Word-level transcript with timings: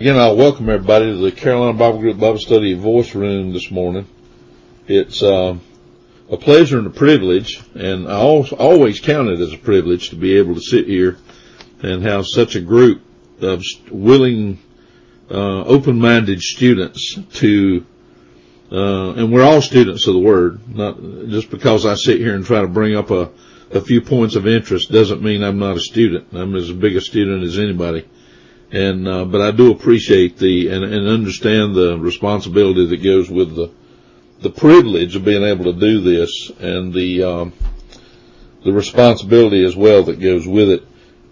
Again, 0.00 0.16
I'll 0.16 0.34
welcome 0.34 0.70
everybody 0.70 1.12
to 1.12 1.16
the 1.18 1.30
Carolina 1.30 1.76
Bible 1.76 1.98
Group 1.98 2.18
Bible 2.18 2.38
Study 2.38 2.72
Voice 2.72 3.14
Room 3.14 3.52
this 3.52 3.70
morning. 3.70 4.08
It's 4.88 5.22
uh, 5.22 5.58
a 6.30 6.38
pleasure 6.38 6.78
and 6.78 6.86
a 6.86 6.90
privilege, 6.90 7.62
and 7.74 8.08
I 8.08 8.14
always 8.14 8.98
count 8.98 9.28
it 9.28 9.40
as 9.40 9.52
a 9.52 9.58
privilege 9.58 10.08
to 10.08 10.16
be 10.16 10.38
able 10.38 10.54
to 10.54 10.62
sit 10.62 10.86
here 10.86 11.18
and 11.82 12.02
have 12.02 12.26
such 12.26 12.56
a 12.56 12.62
group 12.62 13.02
of 13.42 13.62
willing, 13.90 14.58
uh, 15.30 15.64
open-minded 15.64 16.40
students 16.40 17.18
to, 17.34 17.84
uh, 18.72 19.12
and 19.12 19.30
we're 19.30 19.44
all 19.44 19.60
students 19.60 20.06
of 20.06 20.14
the 20.14 20.20
Word. 20.20 20.66
Not 20.74 20.98
just 21.28 21.50
because 21.50 21.84
I 21.84 21.96
sit 21.96 22.20
here 22.20 22.34
and 22.34 22.42
try 22.42 22.62
to 22.62 22.68
bring 22.68 22.96
up 22.96 23.10
a, 23.10 23.28
a 23.70 23.82
few 23.82 24.00
points 24.00 24.34
of 24.34 24.46
interest 24.46 24.90
doesn't 24.90 25.22
mean 25.22 25.44
I'm 25.44 25.58
not 25.58 25.76
a 25.76 25.80
student. 25.80 26.28
I'm 26.32 26.56
as 26.56 26.72
big 26.72 26.96
a 26.96 27.02
student 27.02 27.44
as 27.44 27.58
anybody 27.58 28.06
and 28.72 29.08
uh, 29.08 29.24
but 29.24 29.40
I 29.40 29.50
do 29.50 29.72
appreciate 29.72 30.38
the 30.38 30.68
and, 30.68 30.84
and 30.84 31.08
understand 31.08 31.74
the 31.74 31.98
responsibility 31.98 32.86
that 32.86 33.02
goes 33.02 33.28
with 33.28 33.54
the 33.54 33.70
the 34.40 34.50
privilege 34.50 35.16
of 35.16 35.24
being 35.24 35.42
able 35.42 35.64
to 35.64 35.72
do 35.72 36.00
this 36.00 36.50
and 36.60 36.92
the 36.94 37.22
um, 37.22 37.52
the 38.64 38.72
responsibility 38.72 39.64
as 39.64 39.76
well 39.76 40.04
that 40.04 40.20
goes 40.20 40.46
with 40.46 40.70
it. 40.70 40.86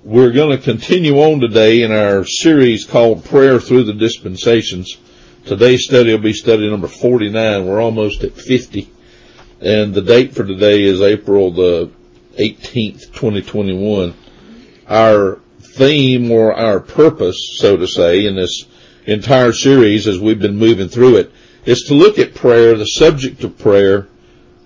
We're 0.05 0.33
going 0.33 0.57
to 0.57 0.63
continue 0.63 1.17
on 1.17 1.41
today 1.41 1.83
in 1.83 1.93
our 1.93 2.25
series 2.25 2.85
called 2.85 3.25
Prayer 3.25 3.61
Through 3.61 3.85
the 3.85 3.93
Dispensations. 3.93 4.97
Today's 5.45 5.85
study 5.85 6.13
will 6.13 6.19
be 6.19 6.33
study 6.33 6.69
number 6.71 6.89
49. 6.89 7.67
We're 7.67 7.83
almost 7.83 8.23
at 8.25 8.33
50. 8.33 8.91
And 9.61 9.93
the 9.93 10.03
date 10.03 10.35
for 10.35 10.45
today 10.45 10.83
is 10.83 11.01
April 11.01 11.51
the 11.51 11.91
18th, 12.39 13.13
2021. 13.13 14.15
Our 14.89 15.41
theme 15.79 16.31
or 16.31 16.53
our 16.53 16.81
purpose, 16.81 17.57
so 17.59 17.77
to 17.77 17.87
say, 17.87 18.27
in 18.27 18.37
this 18.37 18.67
entire 19.07 19.53
series 19.53 20.07
as 20.07 20.19
we've 20.19 20.41
been 20.41 20.57
moving 20.57 20.89
through 20.89 21.17
it, 21.17 21.33
is 21.65 21.85
to 21.85 21.95
look 21.95 22.19
at 22.19 22.35
prayer, 22.35 22.77
the 22.77 22.85
subject 22.85 23.45
of 23.45 23.57
prayer, 23.59 24.09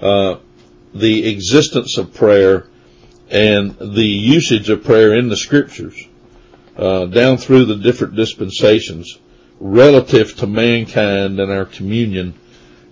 uh, 0.00 0.36
the 0.94 1.30
existence 1.30 1.98
of 1.98 2.14
prayer, 2.14 2.66
and 3.30 3.76
the 3.78 4.02
usage 4.02 4.68
of 4.70 4.84
prayer 4.84 5.14
in 5.14 5.28
the 5.28 5.36
scriptures, 5.36 5.96
uh, 6.76 7.04
down 7.06 7.36
through 7.36 7.66
the 7.66 7.76
different 7.76 8.16
dispensations, 8.16 9.18
relative 9.60 10.34
to 10.36 10.46
mankind 10.46 11.38
and 11.38 11.52
our 11.52 11.64
communion 11.64 12.34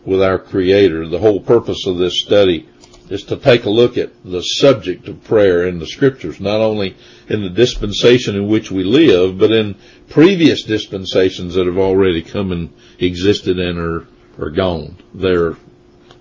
with 0.05 0.23
our 0.23 0.39
Creator. 0.39 1.09
The 1.09 1.19
whole 1.19 1.41
purpose 1.41 1.87
of 1.87 1.99
this 1.99 2.23
study 2.23 2.69
is 3.11 3.25
to 3.25 3.36
take 3.36 3.64
a 3.64 3.70
look 3.70 3.98
at 3.98 4.11
the 4.25 4.41
subject 4.41 5.08
of 5.08 5.25
prayer 5.25 5.66
in 5.66 5.80
the 5.80 5.86
scriptures, 5.86 6.41
not 6.41 6.61
only 6.61 6.97
in 7.28 7.42
the 7.42 7.50
dispensation 7.50 8.36
in 8.36 8.48
which 8.48 8.70
we 8.70 8.84
live, 8.84 9.36
but 9.36 9.50
in 9.50 9.75
previous 10.08 10.62
dispensations 10.62 11.55
that 11.55 11.66
have 11.66 11.78
already 11.78 12.22
come 12.22 12.53
and 12.53 12.72
existed 13.00 13.58
and 13.58 13.78
are, 13.78 14.06
are 14.38 14.50
gone. 14.50 14.97
They're 15.12 15.56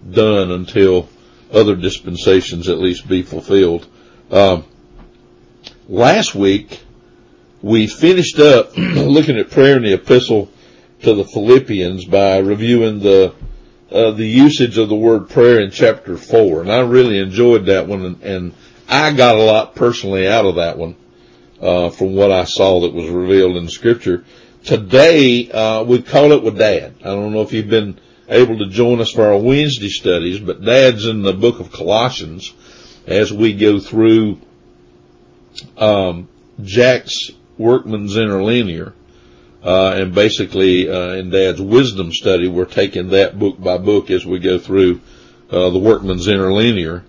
done 0.10 0.52
until 0.52 1.08
other 1.52 1.76
dispensations 1.76 2.68
at 2.68 2.80
least 2.80 3.08
be 3.08 3.22
fulfilled. 3.22 3.88
Um, 4.32 4.66
last 5.88 6.34
week, 6.34 6.82
we 7.62 7.86
finished 7.86 8.40
up 8.40 8.76
looking 8.78 9.38
at 9.38 9.52
prayer 9.52 9.78
in 9.78 9.84
the 9.84 9.94
epistle 9.94 10.50
to 11.04 11.14
the 11.14 11.26
Philippians 11.26 12.06
by 12.06 12.38
reviewing 12.40 13.00
the 13.00 13.36
uh, 13.92 14.12
the 14.12 14.26
usage 14.26 14.78
of 14.78 14.90
the 14.90 14.96
word 14.96 15.30
prayer 15.30 15.60
in 15.60 15.72
chapter 15.72 16.18
four, 16.18 16.62
and 16.62 16.72
I 16.72 16.82
really 16.82 17.20
enjoyed 17.20 17.66
that 17.66 17.88
one, 17.88 18.06
and, 18.06 18.24
and 18.24 18.54
I 18.88 19.14
got 19.14 19.36
a 19.36 19.44
lot 19.44 19.76
personally 19.76 20.28
out 20.28 20.46
of 20.46 20.56
that 20.56 20.78
one 20.78 20.96
uh, 21.62 21.90
from 21.90 22.16
what 22.16 22.32
I 22.32 22.44
saw 22.44 22.82
that 22.82 22.94
was 22.94 23.10
revealed 23.10 23.58
in 23.58 23.68
scripture. 23.68 24.26
Today 24.64 25.50
uh, 25.50 25.84
we 25.84 26.02
call 26.02 26.32
it 26.34 26.44
with 26.44 26.58
Dad. 26.58 26.96
I 27.02 27.06
don't 27.06 27.34
know 27.34 27.42
if 27.42 27.54
you've 27.54 27.70
been 27.70 28.00
able 28.28 28.60
to 28.60 28.68
join 28.68 29.02
us 29.02 29.12
for 29.12 29.26
our 29.26 29.38
Wednesday 29.38 29.90
studies, 29.90 30.40
but 30.40 30.64
Dad's 30.64 31.06
in 31.06 31.24
the 31.24 31.34
book 31.34 31.60
of 31.60 31.72
Colossians 31.72 32.54
as 33.08 33.34
we 33.34 33.54
go 33.54 33.80
through 33.80 34.40
um, 35.78 36.28
Jack's 36.62 37.32
Workman's 37.58 38.18
Interlinear 38.18 38.94
uh, 39.64 39.94
and 39.96 40.16
basically, 40.16 40.90
uh, 40.90 41.14
in 41.16 41.32
Dad's 41.32 41.60
wisdom 41.60 42.14
study, 42.14 42.48
we're 42.48 42.66
taking 42.66 43.10
that 43.10 43.38
book 43.38 43.60
by 43.60 43.78
book 43.78 44.10
as 44.10 44.26
we 44.26 44.40
go 44.40 44.58
through, 44.58 45.02
uh, 45.52 45.70
the 45.70 45.80
Workman's 45.80 46.28
Interlinear. 46.28 47.04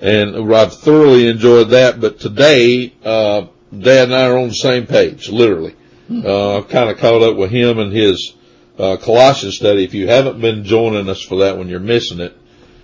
And 0.00 0.54
I've 0.54 0.74
thoroughly 0.74 1.28
enjoyed 1.28 1.70
that, 1.70 2.00
but 2.00 2.20
today, 2.20 2.92
uh, 3.04 3.46
Dad 3.76 4.04
and 4.04 4.14
I 4.14 4.26
are 4.26 4.38
on 4.38 4.48
the 4.48 4.54
same 4.54 4.86
page, 4.86 5.30
literally. 5.30 5.74
Uh, 6.10 6.58
I've 6.58 6.68
kind 6.68 6.90
of 6.90 6.98
caught 6.98 7.22
up 7.22 7.36
with 7.36 7.50
him 7.50 7.78
and 7.78 7.90
his, 7.90 8.34
uh, 8.78 8.98
Colossians 8.98 9.56
study. 9.56 9.84
If 9.84 9.94
you 9.94 10.06
haven't 10.06 10.40
been 10.42 10.64
joining 10.64 11.08
us 11.08 11.22
for 11.22 11.38
that 11.38 11.56
one, 11.56 11.68
you're 11.68 11.80
missing 11.80 12.20
it. 12.20 12.36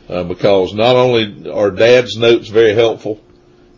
because 0.09 0.73
not 0.73 0.97
only 0.97 1.51
are 1.51 1.71
Dad's 1.71 2.17
notes 2.17 2.49
very 2.49 2.75
helpful 2.75 3.21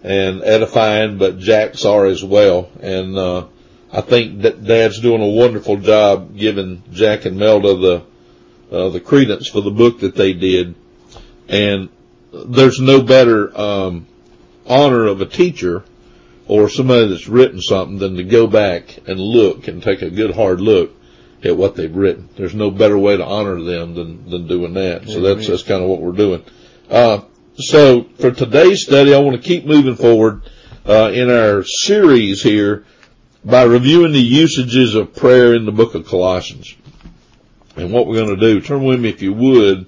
and 0.05 0.43
edifying, 0.45 1.19
but 1.19 1.39
Jack's 1.39 1.85
are 1.85 2.07
as 2.07 2.23
well. 2.23 2.71
And, 2.81 3.49
I 3.93 4.01
think 4.01 4.43
that 4.43 4.65
Dad's 4.65 5.01
doing 5.01 5.21
a 5.21 5.27
wonderful 5.27 5.77
job 5.77 6.35
giving 6.37 6.83
Jack 6.93 7.27
and 7.27 7.37
Melda 7.37 7.77
the 7.77 8.05
uh, 8.75 8.89
the 8.89 9.01
credence 9.01 9.49
for 9.49 9.61
the 9.61 9.71
book 9.71 10.01
that 10.01 10.15
they 10.15 10.33
did, 10.33 10.75
and 11.47 11.91
there's 12.33 12.81
no 12.81 13.03
better 13.03 13.57
um, 13.59 14.07
honor 14.67 15.07
of 15.07 15.21
a 15.21 15.27
teacher 15.27 15.85
or 16.49 16.71
somebody 16.71 17.09
that's 17.09 17.29
written 17.29 17.61
something 17.61 17.99
than 17.99 18.17
to 18.17 18.25
go 18.25 18.47
back 18.47 18.99
and 19.07 19.21
look 19.21 19.69
and 19.69 19.83
take 19.83 20.01
a 20.01 20.09
good 20.09 20.35
hard 20.35 20.63
look 20.63 20.93
at 21.45 21.55
what 21.55 21.77
they've 21.77 21.95
written. 21.95 22.31
There's 22.37 22.55
no 22.55 22.71
better 22.71 22.97
way 22.97 23.19
to 23.19 23.25
honor 23.25 23.61
them 23.61 23.95
than 23.95 24.31
than 24.31 24.47
doing 24.47 24.73
that. 24.75 25.07
So 25.07 25.21
that's 25.21 25.47
that's 25.47 25.65
kind 25.65 25.83
of 25.83 25.91
what 25.91 26.01
we're 26.01 26.13
doing. 26.13 26.43
Uh, 26.89 27.21
so 27.57 28.05
for 28.19 28.31
today's 28.31 28.83
study, 28.85 29.15
I 29.15 29.19
want 29.19 29.37
to 29.37 29.47
keep 29.47 29.67
moving 29.67 29.97
forward 29.97 30.41
uh, 30.87 31.11
in 31.13 31.31
our 31.31 31.63
series 31.63 32.43
here 32.43 32.87
by 33.45 33.65
reviewing 33.65 34.13
the 34.13 34.21
usages 34.21 34.95
of 34.95 35.15
prayer 35.15 35.55
in 35.55 35.67
the 35.67 35.73
book 35.73 35.95
of 35.95 36.07
Colossians. 36.07 36.77
And 37.77 37.93
what 37.93 38.07
we're 38.07 38.25
going 38.25 38.39
to 38.39 38.55
do, 38.55 38.61
turn 38.61 38.85
with 38.85 39.01
me 39.01 39.09
if 39.09 39.23
you 39.23 39.33
would 39.33 39.87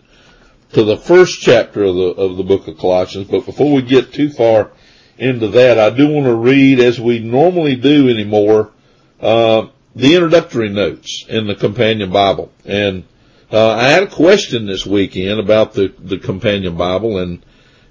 to 0.72 0.84
the 0.84 0.96
first 0.96 1.40
chapter 1.40 1.84
of 1.84 1.94
the, 1.94 2.02
of 2.02 2.36
the 2.36 2.42
book 2.42 2.66
of 2.66 2.78
Colossians. 2.78 3.28
But 3.28 3.46
before 3.46 3.72
we 3.72 3.82
get 3.82 4.12
too 4.12 4.30
far 4.30 4.72
into 5.18 5.48
that, 5.48 5.78
I 5.78 5.90
do 5.90 6.08
want 6.08 6.26
to 6.26 6.34
read 6.34 6.80
as 6.80 7.00
we 7.00 7.20
normally 7.20 7.76
do 7.76 8.08
anymore, 8.08 8.72
uh, 9.20 9.68
the 9.94 10.14
introductory 10.14 10.70
notes 10.70 11.24
in 11.28 11.46
the 11.46 11.54
companion 11.54 12.10
Bible. 12.10 12.50
And, 12.64 13.04
uh, 13.52 13.70
I 13.70 13.90
had 13.90 14.02
a 14.02 14.10
question 14.10 14.66
this 14.66 14.84
weekend 14.84 15.38
about 15.38 15.74
the, 15.74 15.94
the 15.98 16.18
companion 16.18 16.76
Bible 16.76 17.18
and, 17.18 17.44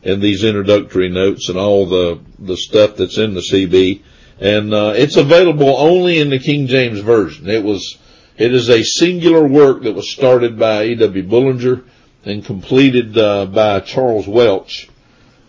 and 0.03 0.21
these 0.21 0.43
introductory 0.43 1.07
notes 1.07 1.47
and 1.47 1.57
all 1.57 1.85
the, 1.85 2.19
the 2.37 2.57
stuff 2.57 2.97
that's 2.97 3.17
in 3.17 3.33
the 3.33 3.39
CB 3.39 4.01
and 4.39 4.73
uh, 4.73 4.93
it's 4.95 5.17
available 5.17 5.75
only 5.77 6.19
in 6.19 6.29
the 6.29 6.39
King 6.39 6.67
James 6.67 6.99
version. 6.99 7.49
It 7.49 7.63
was 7.63 7.97
it 8.37 8.53
is 8.53 8.69
a 8.69 8.83
singular 8.83 9.47
work 9.47 9.83
that 9.83 9.93
was 9.93 10.11
started 10.11 10.57
by 10.57 10.85
E.W. 10.85 11.23
Bullinger 11.23 11.83
and 12.25 12.43
completed 12.43 13.17
uh, 13.17 13.45
by 13.45 13.79
Charles 13.81 14.27
Welch. 14.27 14.89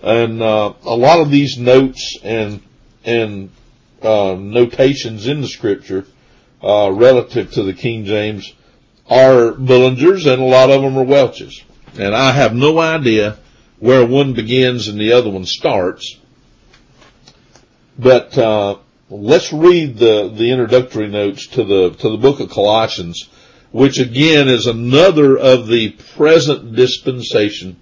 And 0.02 0.42
uh, 0.42 0.74
a 0.82 0.96
lot 0.96 1.20
of 1.20 1.30
these 1.30 1.58
notes 1.58 2.18
and 2.22 2.60
and 3.04 3.50
uh, 4.02 4.36
notations 4.38 5.26
in 5.26 5.40
the 5.40 5.48
Scripture 5.48 6.06
uh, 6.62 6.90
relative 6.92 7.52
to 7.52 7.62
the 7.62 7.72
King 7.72 8.04
James 8.04 8.52
are 9.08 9.52
Bullinger's, 9.52 10.26
and 10.26 10.40
a 10.40 10.46
lot 10.46 10.70
of 10.70 10.82
them 10.82 10.96
are 10.96 11.04
Welch's. 11.04 11.62
And 11.98 12.14
I 12.14 12.32
have 12.32 12.54
no 12.54 12.78
idea 12.78 13.38
where 13.78 14.06
one 14.06 14.34
begins 14.34 14.88
and 14.88 14.98
the 14.98 15.12
other 15.12 15.30
one 15.30 15.44
starts. 15.44 16.18
But 17.98 18.36
uh, 18.36 18.76
let's 19.08 19.52
read 19.52 19.98
the 19.98 20.28
the 20.28 20.50
introductory 20.50 21.08
notes 21.08 21.46
to 21.48 21.64
the 21.64 21.90
to 21.90 22.10
the 22.10 22.16
book 22.16 22.40
of 22.40 22.50
Colossians, 22.50 23.28
which 23.70 23.98
again 23.98 24.48
is 24.48 24.66
another 24.66 25.36
of 25.36 25.68
the 25.68 25.90
present 26.16 26.74
dispensation 26.74 27.76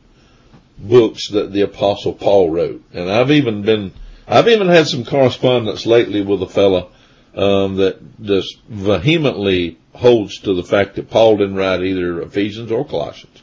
books 0.79 1.29
that 1.29 1.53
the 1.53 1.63
apostle 1.63 2.13
Paul 2.13 2.51
wrote. 2.51 2.83
And 2.93 3.11
I've 3.11 3.31
even 3.31 3.63
been 3.63 3.93
I've 4.27 4.49
even 4.49 4.69
had 4.69 4.87
some 4.87 5.05
correspondence 5.05 5.87
lately 5.87 6.23
with 6.23 6.43
a 6.43 6.49
fella 6.49 6.89
um, 7.35 7.77
that 7.77 8.23
just 8.23 8.61
vehemently 8.69 9.79
holds 9.95 10.39
to 10.41 10.55
the 10.55 10.65
fact 10.65 10.97
that 10.97 11.11
Paul 11.11 11.39
didn't 11.39 11.57
write 11.57 11.83
either 11.83 12.23
Ephesians 12.23 12.71
or 12.71 12.85
Colossians. 12.85 13.43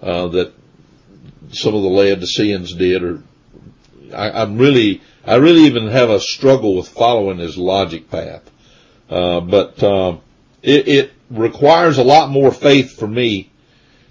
Uh, 0.00 0.28
that 0.28 0.52
some 1.52 1.74
of 1.74 1.82
the 1.82 1.88
Laodiceans 1.88 2.74
did, 2.74 3.02
or 3.02 3.22
I, 4.14 4.42
I'm 4.42 4.58
really 4.58 5.02
I 5.24 5.36
really 5.36 5.62
even 5.62 5.88
have 5.88 6.10
a 6.10 6.20
struggle 6.20 6.76
with 6.76 6.88
following 6.88 7.38
his 7.38 7.58
logic 7.58 8.10
path. 8.10 8.48
Uh, 9.10 9.40
but 9.40 9.82
um, 9.82 10.20
it, 10.62 10.88
it 10.88 11.12
requires 11.30 11.98
a 11.98 12.04
lot 12.04 12.30
more 12.30 12.52
faith 12.52 12.96
for 12.98 13.08
me 13.08 13.50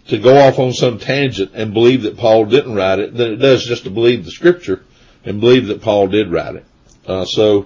to 0.08 0.18
go 0.18 0.38
off 0.38 0.60
on 0.60 0.74
some 0.74 1.00
tangent 1.00 1.52
and 1.54 1.74
believe 1.74 2.04
that 2.04 2.18
Paul 2.18 2.46
didn't 2.46 2.76
write 2.76 3.00
it 3.00 3.16
than 3.16 3.34
it 3.34 3.38
does 3.38 3.66
just 3.66 3.86
to 3.86 3.90
believe 3.90 4.26
the 4.26 4.32
scripture 4.32 4.84
and 5.24 5.40
believe 5.40 5.68
that 5.68 5.82
Paul 5.82 6.08
did 6.08 6.32
write 6.32 6.56
it. 6.56 6.66
Uh, 7.08 7.26
so 7.26 7.66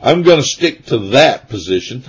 I'm 0.00 0.22
going 0.22 0.38
to 0.38 0.46
stick 0.46 0.86
to 0.86 0.98
that 1.10 1.48
position, 1.48 2.02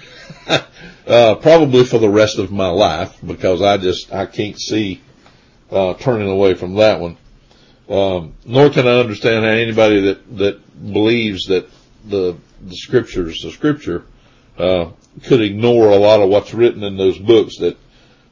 uh, 0.47 1.35
probably 1.35 1.83
for 1.83 1.99
the 1.99 2.09
rest 2.09 2.39
of 2.39 2.51
my 2.51 2.69
life 2.69 3.15
because 3.25 3.61
I 3.61 3.77
just, 3.77 4.13
I 4.13 4.25
can't 4.25 4.59
see, 4.59 5.01
uh, 5.69 5.93
turning 5.95 6.29
away 6.29 6.53
from 6.53 6.75
that 6.75 6.99
one. 6.99 7.17
Um, 7.89 8.33
nor 8.45 8.69
can 8.69 8.87
I 8.87 8.99
understand 8.99 9.45
how 9.45 9.51
anybody 9.51 10.01
that, 10.01 10.37
that 10.37 10.93
believes 10.93 11.45
that 11.45 11.69
the, 12.05 12.37
the 12.61 12.75
scriptures, 12.75 13.39
the 13.41 13.51
scripture, 13.51 14.03
uh, 14.57 14.91
could 15.23 15.41
ignore 15.41 15.89
a 15.89 15.97
lot 15.97 16.21
of 16.21 16.29
what's 16.29 16.53
written 16.53 16.83
in 16.83 16.97
those 16.97 17.17
books 17.17 17.57
that, 17.59 17.77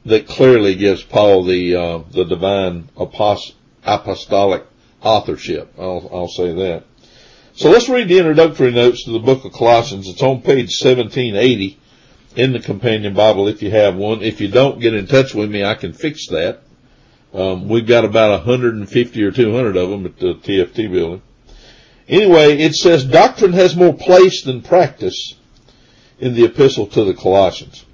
that 0.04 0.26
clearly 0.28 0.74
gives 0.74 1.02
Paul 1.02 1.44
the, 1.44 1.74
uh, 1.74 1.98
the 2.10 2.24
divine 2.24 2.88
apost- 2.96 3.54
apostolic 3.84 4.64
authorship. 5.00 5.72
I'll, 5.78 6.08
I'll 6.12 6.28
say 6.28 6.52
that. 6.52 6.84
So 7.54 7.70
let's 7.70 7.88
read 7.88 8.08
the 8.08 8.18
introductory 8.18 8.72
notes 8.72 9.04
to 9.04 9.12
the 9.12 9.18
book 9.18 9.46
of 9.46 9.52
Colossians. 9.52 10.08
It's 10.08 10.22
on 10.22 10.42
page 10.42 10.78
1780 10.78 11.78
in 12.36 12.52
the 12.52 12.60
companion 12.60 13.14
Bible 13.14 13.48
if 13.48 13.62
you 13.62 13.70
have 13.70 13.96
one. 13.96 14.20
If 14.20 14.42
you 14.42 14.48
don't, 14.48 14.78
get 14.78 14.92
in 14.92 15.06
touch 15.06 15.34
with 15.34 15.50
me. 15.50 15.64
I 15.64 15.74
can 15.74 15.94
fix 15.94 16.28
that. 16.28 16.60
Um, 17.36 17.68
we've 17.68 17.86
got 17.86 18.04
about 18.04 18.30
150 18.44 19.22
or 19.22 19.30
200 19.30 19.76
of 19.76 19.90
them 19.90 20.06
at 20.06 20.18
the 20.18 20.34
TFT 20.34 20.90
building. 20.90 21.22
Anyway, 22.08 22.58
it 22.58 22.74
says 22.74 23.04
doctrine 23.04 23.52
has 23.52 23.76
more 23.76 23.92
place 23.92 24.42
than 24.42 24.62
practice 24.62 25.34
in 26.18 26.34
the 26.34 26.44
epistle 26.44 26.86
to 26.86 27.04
the 27.04 27.14
Colossians. 27.14 27.84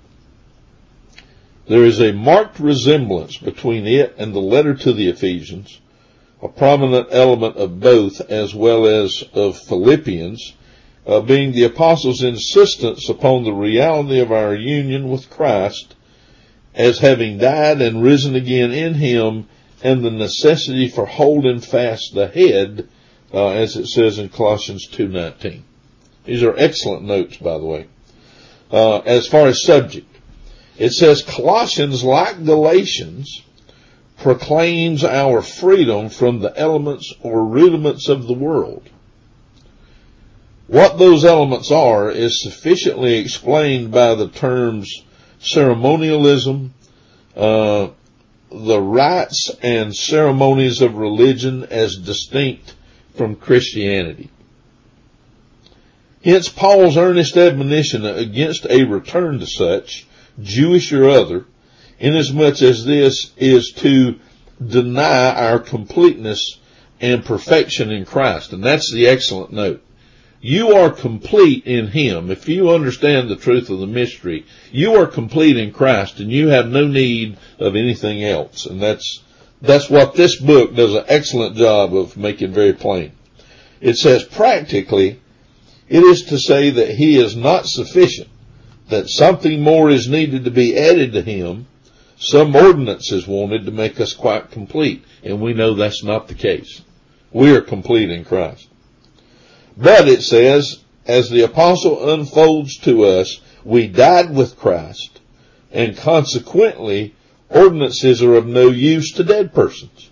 There 1.66 1.84
is 1.84 2.00
a 2.00 2.12
marked 2.12 2.60
resemblance 2.60 3.36
between 3.36 3.86
it 3.86 4.14
and 4.16 4.34
the 4.34 4.40
letter 4.40 4.74
to 4.74 4.92
the 4.92 5.08
Ephesians 5.08 5.80
a 6.42 6.48
prominent 6.48 7.06
element 7.12 7.56
of 7.56 7.78
both 7.78 8.20
as 8.22 8.52
well 8.52 8.84
as 8.84 9.22
of 9.32 9.56
Philippians, 9.56 10.54
uh, 11.06 11.20
being 11.20 11.52
the 11.52 11.64
apostles' 11.64 12.22
insistence 12.22 13.08
upon 13.08 13.44
the 13.44 13.52
reality 13.52 14.18
of 14.18 14.32
our 14.32 14.54
union 14.54 15.08
with 15.08 15.30
Christ 15.30 15.94
as 16.74 16.98
having 16.98 17.38
died 17.38 17.80
and 17.80 18.02
risen 18.02 18.34
again 18.34 18.72
in 18.72 18.94
him 18.94 19.46
and 19.82 20.04
the 20.04 20.10
necessity 20.10 20.88
for 20.88 21.06
holding 21.06 21.60
fast 21.60 22.14
the 22.14 22.28
head, 22.28 22.88
uh, 23.34 23.48
as 23.48 23.76
it 23.76 23.86
says 23.86 24.18
in 24.18 24.28
Colossians 24.28 24.88
2.19. 24.88 25.62
These 26.24 26.42
are 26.42 26.56
excellent 26.56 27.02
notes, 27.02 27.36
by 27.36 27.58
the 27.58 27.64
way. 27.64 27.86
Uh, 28.70 28.98
as 28.98 29.26
far 29.26 29.48
as 29.48 29.62
subject, 29.62 30.06
it 30.78 30.90
says 30.90 31.22
Colossians, 31.22 32.02
like 32.04 32.44
Galatians, 32.44 33.42
proclaims 34.18 35.04
our 35.04 35.42
freedom 35.42 36.08
from 36.08 36.38
the 36.38 36.56
elements 36.58 37.12
or 37.20 37.44
rudiments 37.44 38.08
of 38.08 38.26
the 38.26 38.32
world. 38.32 38.88
What 40.68 40.98
those 40.98 41.24
elements 41.24 41.70
are 41.70 42.10
is 42.10 42.42
sufficiently 42.42 43.16
explained 43.16 43.90
by 43.90 44.14
the 44.14 44.28
terms 44.28 45.02
ceremonialism, 45.42 46.72
uh, 47.36 47.88
the 48.50 48.80
rites 48.80 49.50
and 49.62 49.94
ceremonies 49.94 50.80
of 50.80 50.96
religion 50.96 51.64
as 51.64 51.96
distinct 51.96 52.74
from 53.16 53.36
Christianity. 53.36 54.30
Hence 56.24 56.48
Paul's 56.48 56.96
earnest 56.96 57.36
admonition 57.36 58.06
against 58.06 58.66
a 58.66 58.84
return 58.84 59.40
to 59.40 59.46
such, 59.46 60.06
Jewish 60.40 60.92
or 60.92 61.08
other, 61.08 61.46
inasmuch 61.98 62.62
as 62.62 62.84
this 62.84 63.32
is 63.36 63.72
to 63.78 64.18
deny 64.64 65.34
our 65.34 65.58
completeness 65.58 66.58
and 67.00 67.24
perfection 67.24 67.90
in 67.90 68.04
Christ. 68.04 68.52
And 68.52 68.62
that's 68.62 68.92
the 68.92 69.08
excellent 69.08 69.52
note. 69.52 69.82
You 70.44 70.72
are 70.72 70.90
complete 70.90 71.66
in 71.66 71.86
Him. 71.86 72.28
If 72.28 72.48
you 72.48 72.70
understand 72.70 73.28
the 73.28 73.36
truth 73.36 73.70
of 73.70 73.78
the 73.78 73.86
mystery, 73.86 74.44
you 74.72 74.96
are 74.96 75.06
complete 75.06 75.56
in 75.56 75.72
Christ 75.72 76.18
and 76.18 76.32
you 76.32 76.48
have 76.48 76.66
no 76.66 76.84
need 76.84 77.36
of 77.60 77.76
anything 77.76 78.24
else. 78.24 78.66
And 78.66 78.82
that's, 78.82 79.22
that's 79.60 79.88
what 79.88 80.16
this 80.16 80.40
book 80.40 80.74
does 80.74 80.94
an 80.94 81.04
excellent 81.06 81.54
job 81.54 81.94
of 81.94 82.16
making 82.16 82.52
very 82.52 82.72
plain. 82.72 83.12
It 83.80 83.94
says 83.98 84.24
practically, 84.24 85.20
it 85.88 86.02
is 86.02 86.24
to 86.24 86.38
say 86.38 86.70
that 86.70 86.90
He 86.90 87.18
is 87.18 87.36
not 87.36 87.66
sufficient, 87.66 88.28
that 88.88 89.08
something 89.08 89.60
more 89.60 89.90
is 89.90 90.08
needed 90.08 90.44
to 90.44 90.50
be 90.50 90.76
added 90.76 91.12
to 91.12 91.22
Him, 91.22 91.66
some 92.18 92.56
ordinance 92.56 93.12
is 93.12 93.28
wanted 93.28 93.66
to 93.66 93.72
make 93.72 94.00
us 94.00 94.12
quite 94.12 94.50
complete, 94.50 95.04
and 95.22 95.40
we 95.40 95.54
know 95.54 95.74
that's 95.74 96.02
not 96.02 96.26
the 96.26 96.34
case. 96.34 96.82
We 97.32 97.54
are 97.54 97.60
complete 97.60 98.10
in 98.10 98.24
Christ. 98.24 98.68
But 99.76 100.08
it 100.08 100.22
says, 100.22 100.80
as 101.06 101.30
the 101.30 101.42
apostle 101.42 102.10
unfolds 102.10 102.76
to 102.78 103.04
us, 103.04 103.40
we 103.64 103.88
died 103.88 104.34
with 104.34 104.58
Christ, 104.58 105.20
and 105.70 105.96
consequently, 105.96 107.14
ordinances 107.48 108.22
are 108.22 108.34
of 108.34 108.46
no 108.46 108.68
use 108.68 109.12
to 109.12 109.24
dead 109.24 109.54
persons. 109.54 110.10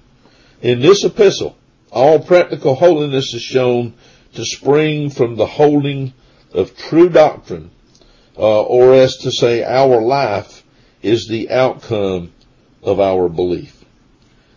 In 0.62 0.80
this 0.80 1.04
epistle, 1.04 1.56
all 1.90 2.20
practical 2.20 2.74
holiness 2.74 3.34
is 3.34 3.42
shown 3.42 3.94
to 4.34 4.44
spring 4.44 5.10
from 5.10 5.36
the 5.36 5.46
holding 5.46 6.12
of 6.52 6.76
true 6.76 7.08
doctrine, 7.08 7.70
uh, 8.38 8.62
or 8.62 8.94
as 8.94 9.16
to 9.18 9.30
say, 9.30 9.62
our 9.62 10.00
life 10.00 10.64
is 11.02 11.26
the 11.28 11.50
outcome 11.50 12.32
of 12.82 13.00
our 13.00 13.28
belief. 13.28 13.84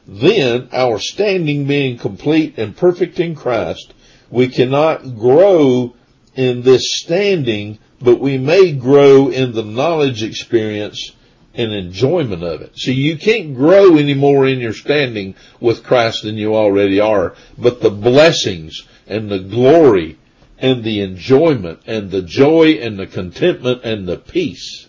Then, 0.07 0.69
our 0.71 0.99
standing 0.99 1.65
being 1.65 1.97
complete 1.97 2.57
and 2.57 2.75
perfect 2.75 3.19
in 3.19 3.35
Christ, 3.35 3.93
we 4.33 4.47
cannot 4.47 5.15
grow 5.15 5.93
in 6.33 6.63
this 6.63 6.91
standing, 6.95 7.77
but 8.01 8.19
we 8.19 8.39
may 8.39 8.71
grow 8.71 9.29
in 9.29 9.51
the 9.51 9.63
knowledge 9.63 10.23
experience 10.23 11.11
and 11.53 11.71
enjoyment 11.71 12.41
of 12.41 12.61
it. 12.61 12.75
See, 12.75 12.93
you 12.93 13.15
can't 13.15 13.53
grow 13.53 13.95
any 13.95 14.15
more 14.15 14.47
in 14.47 14.59
your 14.59 14.73
standing 14.73 15.35
with 15.59 15.83
Christ 15.83 16.23
than 16.23 16.35
you 16.35 16.55
already 16.55 16.99
are, 16.99 17.35
but 17.59 17.79
the 17.79 17.91
blessings 17.91 18.87
and 19.05 19.29
the 19.29 19.37
glory 19.37 20.17
and 20.57 20.83
the 20.83 21.01
enjoyment 21.01 21.81
and 21.85 22.09
the 22.09 22.23
joy 22.23 22.79
and 22.81 22.97
the 22.97 23.05
contentment 23.05 23.83
and 23.83 24.07
the 24.07 24.17
peace 24.17 24.87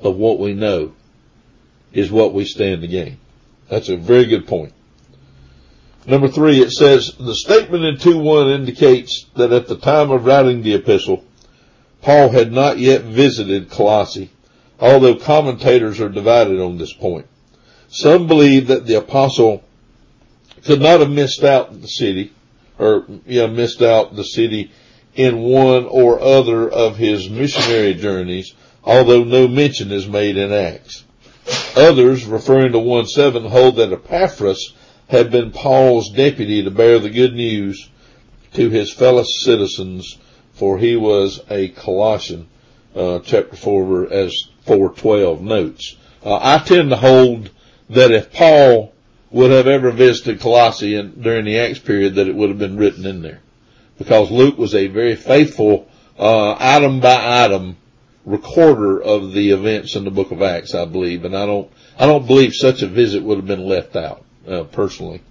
of 0.00 0.16
what 0.16 0.38
we 0.38 0.52
know 0.52 0.92
is 1.94 2.10
what 2.10 2.34
we 2.34 2.44
stand 2.44 2.82
to 2.82 2.88
gain. 2.88 3.18
That's 3.70 3.88
a 3.88 3.96
very 3.96 4.26
good 4.26 4.46
point. 4.46 4.74
Number 6.06 6.28
three, 6.28 6.60
it 6.60 6.70
says 6.70 7.14
the 7.18 7.34
statement 7.34 7.84
in 7.84 7.96
2-1 7.96 8.54
indicates 8.54 9.26
that 9.36 9.52
at 9.52 9.68
the 9.68 9.76
time 9.76 10.10
of 10.10 10.24
writing 10.24 10.62
the 10.62 10.74
epistle, 10.74 11.24
Paul 12.00 12.30
had 12.30 12.52
not 12.52 12.78
yet 12.78 13.02
visited 13.02 13.70
Colossae, 13.70 14.30
although 14.78 15.16
commentators 15.16 16.00
are 16.00 16.08
divided 16.08 16.58
on 16.58 16.78
this 16.78 16.92
point. 16.92 17.26
Some 17.90 18.26
believe 18.26 18.68
that 18.68 18.86
the 18.86 18.94
apostle 18.94 19.62
could 20.64 20.80
not 20.80 21.00
have 21.00 21.10
missed 21.10 21.44
out 21.44 21.80
the 21.80 21.88
city, 21.88 22.32
or 22.78 23.04
yeah, 23.26 23.46
missed 23.46 23.82
out 23.82 24.16
the 24.16 24.24
city 24.24 24.70
in 25.14 25.42
one 25.42 25.84
or 25.84 26.20
other 26.20 26.70
of 26.70 26.96
his 26.96 27.28
missionary 27.28 27.94
journeys, 27.94 28.54
although 28.84 29.24
no 29.24 29.48
mention 29.48 29.92
is 29.92 30.06
made 30.06 30.38
in 30.38 30.52
Acts. 30.52 31.04
Others, 31.76 32.24
referring 32.24 32.72
to 32.72 32.78
1-7, 32.78 33.48
hold 33.48 33.76
that 33.76 33.92
Epaphras 33.92 34.72
had 35.10 35.30
been 35.30 35.50
Paul's 35.50 36.10
deputy 36.10 36.62
to 36.62 36.70
bear 36.70 36.98
the 37.00 37.10
good 37.10 37.34
news 37.34 37.90
to 38.54 38.70
his 38.70 38.92
fellow 38.92 39.24
citizens, 39.24 40.18
for 40.52 40.78
he 40.78 40.96
was 40.96 41.40
a 41.50 41.68
Colossian, 41.68 42.48
uh, 42.94 43.18
chapter 43.24 43.56
4 43.56 44.12
as 44.12 44.32
412 44.66 45.42
notes. 45.42 45.96
Uh, 46.24 46.38
I 46.40 46.58
tend 46.58 46.90
to 46.90 46.96
hold 46.96 47.50
that 47.88 48.12
if 48.12 48.32
Paul 48.32 48.92
would 49.30 49.50
have 49.50 49.66
ever 49.66 49.90
visited 49.90 50.40
Colossae 50.40 50.94
in, 50.94 51.20
during 51.20 51.44
the 51.44 51.58
Acts 51.58 51.78
period, 51.80 52.14
that 52.14 52.28
it 52.28 52.34
would 52.34 52.48
have 52.48 52.58
been 52.58 52.76
written 52.76 53.04
in 53.04 53.22
there. 53.22 53.40
Because 53.98 54.30
Luke 54.30 54.58
was 54.58 54.74
a 54.74 54.86
very 54.86 55.16
faithful, 55.16 55.88
uh, 56.18 56.56
item 56.58 57.00
by 57.00 57.44
item 57.44 57.76
recorder 58.24 59.02
of 59.02 59.32
the 59.32 59.50
events 59.50 59.96
in 59.96 60.04
the 60.04 60.10
book 60.10 60.30
of 60.30 60.42
Acts, 60.42 60.74
I 60.74 60.84
believe, 60.84 61.24
and 61.24 61.36
I 61.36 61.46
don't, 61.46 61.70
I 61.98 62.06
don't 62.06 62.26
believe 62.26 62.54
such 62.54 62.82
a 62.82 62.86
visit 62.86 63.22
would 63.22 63.38
have 63.38 63.46
been 63.46 63.66
left 63.66 63.96
out, 63.96 64.24
uh, 64.46 64.64
personally. 64.64 65.22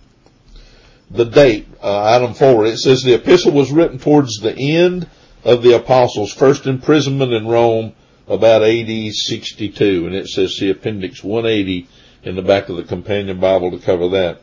The 1.12 1.26
date, 1.26 1.68
uh, 1.82 2.16
item 2.16 2.34
four, 2.34 2.66
it 2.66 2.78
says 2.78 3.02
the 3.02 3.16
epistle 3.16 3.52
was 3.52 3.72
written 3.72 3.98
towards 3.98 4.40
the 4.40 4.56
end 4.56 5.10
of 5.44 5.64
the 5.64 5.76
apostles' 5.76 6.34
first 6.34 6.68
imprisonment 6.68 7.34
in 7.34 7.48
Rome 7.48 7.94
about 8.28 8.62
AD 8.62 9.14
62, 9.14 10.06
and 10.06 10.16
it 10.16 10.28
says 10.28 10.56
the 10.58 10.70
appendix 10.70 11.24
180 11.24 11.88
in 12.24 12.36
the 12.36 12.42
back 12.42 12.70
of 12.70 12.78
the 12.78 12.84
companion 12.84 13.40
Bible 13.40 13.72
to 13.72 13.80
cover 13.80 14.10
that. 14.10 14.42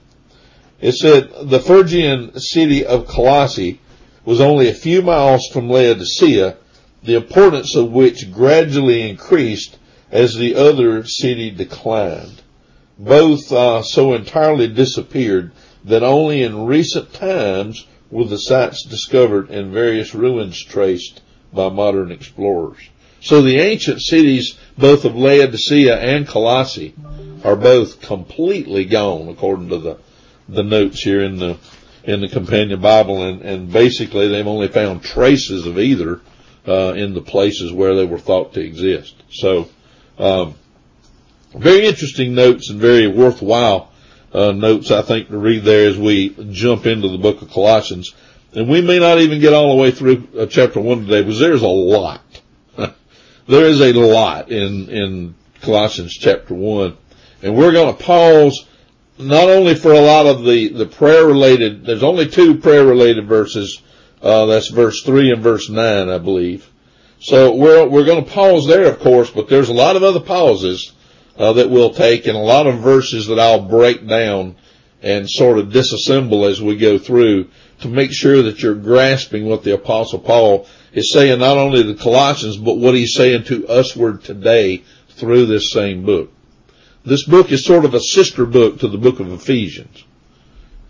It 0.80 0.92
said 0.92 1.30
the 1.42 1.60
Phrygian 1.60 2.38
city 2.38 2.84
of 2.84 3.06
Colossae 3.06 3.80
was 4.24 4.40
only 4.40 4.68
a 4.68 4.74
few 4.74 5.02
miles 5.02 5.46
from 5.52 5.70
Laodicea, 5.70 6.56
the 7.04 7.14
importance 7.14 7.76
of 7.76 7.92
which 7.92 8.32
gradually 8.32 9.08
increased 9.08 9.78
as 10.10 10.34
the 10.34 10.56
other 10.56 11.04
city 11.04 11.50
declined. 11.50 12.42
Both 12.98 13.52
uh, 13.52 13.82
so 13.82 14.14
entirely 14.14 14.68
disappeared 14.68 15.52
that 15.84 16.02
only 16.02 16.42
in 16.42 16.66
recent 16.66 17.12
times 17.12 17.86
were 18.10 18.24
the 18.24 18.38
sites 18.38 18.84
discovered 18.84 19.50
and 19.50 19.72
various 19.72 20.14
ruins 20.14 20.62
traced 20.62 21.20
by 21.52 21.68
modern 21.68 22.10
explorers. 22.10 22.78
So 23.20 23.42
the 23.42 23.58
ancient 23.58 24.02
cities, 24.02 24.56
both 24.78 25.04
of 25.04 25.16
Laodicea 25.16 25.96
and 25.96 26.26
Colossae, 26.26 26.94
are 27.44 27.56
both 27.56 28.00
completely 28.00 28.84
gone, 28.84 29.28
according 29.28 29.68
to 29.70 29.78
the 29.78 29.98
the 30.48 30.62
notes 30.62 31.02
here 31.02 31.22
in 31.22 31.38
the 31.38 31.58
in 32.04 32.20
the 32.20 32.28
companion 32.28 32.80
Bible, 32.80 33.22
and, 33.22 33.42
and 33.42 33.72
basically 33.72 34.28
they've 34.28 34.46
only 34.46 34.68
found 34.68 35.02
traces 35.02 35.66
of 35.66 35.78
either 35.78 36.20
uh, 36.68 36.92
in 36.94 37.14
the 37.14 37.20
places 37.20 37.72
where 37.72 37.96
they 37.96 38.06
were 38.06 38.18
thought 38.18 38.54
to 38.54 38.60
exist. 38.60 39.14
So, 39.32 39.68
um, 40.18 40.54
very 41.58 41.86
interesting 41.86 42.34
notes 42.34 42.70
and 42.70 42.80
very 42.80 43.06
worthwhile 43.06 43.92
uh, 44.32 44.52
notes, 44.52 44.90
I 44.90 45.02
think, 45.02 45.28
to 45.28 45.38
read 45.38 45.64
there 45.64 45.88
as 45.88 45.96
we 45.96 46.30
jump 46.50 46.86
into 46.86 47.08
the 47.08 47.18
book 47.18 47.42
of 47.42 47.50
Colossians. 47.50 48.14
And 48.52 48.68
we 48.68 48.80
may 48.80 48.98
not 48.98 49.18
even 49.18 49.40
get 49.40 49.54
all 49.54 49.76
the 49.76 49.82
way 49.82 49.90
through 49.90 50.28
uh, 50.38 50.46
chapter 50.46 50.80
one 50.80 51.02
today, 51.02 51.22
because 51.22 51.38
there's 51.38 51.62
a 51.62 51.68
lot. 51.68 52.22
there 52.76 53.66
is 53.66 53.80
a 53.80 53.92
lot 53.92 54.50
in 54.50 54.88
in 54.88 55.34
Colossians 55.60 56.14
chapter 56.14 56.54
one, 56.54 56.96
and 57.42 57.56
we're 57.56 57.72
going 57.72 57.96
to 57.96 58.02
pause 58.02 58.66
not 59.18 59.48
only 59.48 59.74
for 59.74 59.92
a 59.92 60.00
lot 60.00 60.26
of 60.26 60.44
the, 60.44 60.68
the 60.68 60.86
prayer 60.86 61.26
related, 61.26 61.84
there's 61.84 62.02
only 62.02 62.28
two 62.28 62.58
prayer 62.58 62.84
related 62.84 63.26
verses. 63.26 63.80
Uh, 64.20 64.46
that's 64.46 64.68
verse 64.68 65.02
three 65.02 65.30
and 65.30 65.42
verse 65.42 65.68
nine, 65.68 66.08
I 66.08 66.18
believe. 66.18 66.70
So 67.20 67.54
we're, 67.54 67.86
we're 67.88 68.04
going 68.04 68.24
to 68.24 68.30
pause 68.30 68.66
there, 68.66 68.86
of 68.86 69.00
course, 69.00 69.30
but 69.30 69.48
there's 69.48 69.70
a 69.70 69.74
lot 69.74 69.96
of 69.96 70.02
other 70.02 70.20
pauses, 70.20 70.92
uh, 71.38 71.52
that 71.54 71.70
we'll 71.70 71.92
take 71.92 72.26
and 72.26 72.36
a 72.36 72.40
lot 72.40 72.66
of 72.66 72.80
verses 72.80 73.26
that 73.26 73.38
I'll 73.38 73.68
break 73.68 74.06
down 74.06 74.56
and 75.02 75.28
sort 75.28 75.58
of 75.58 75.68
disassemble 75.68 76.50
as 76.50 76.60
we 76.60 76.76
go 76.76 76.98
through 76.98 77.48
to 77.80 77.88
make 77.88 78.12
sure 78.12 78.42
that 78.42 78.62
you're 78.62 78.74
grasping 78.74 79.46
what 79.46 79.62
the 79.62 79.74
apostle 79.74 80.18
Paul 80.18 80.66
is 80.92 81.12
saying 81.12 81.38
not 81.38 81.58
only 81.58 81.82
to 81.82 81.92
the 81.92 82.02
Colossians, 82.02 82.56
but 82.56 82.78
what 82.78 82.94
he's 82.94 83.14
saying 83.14 83.44
to 83.44 83.66
usward 83.68 84.24
today 84.24 84.82
through 85.10 85.46
this 85.46 85.70
same 85.70 86.04
book. 86.04 86.32
This 87.04 87.24
book 87.24 87.52
is 87.52 87.64
sort 87.64 87.84
of 87.84 87.94
a 87.94 88.00
sister 88.00 88.46
book 88.46 88.80
to 88.80 88.88
the 88.88 88.98
book 88.98 89.20
of 89.20 89.30
Ephesians. 89.30 90.04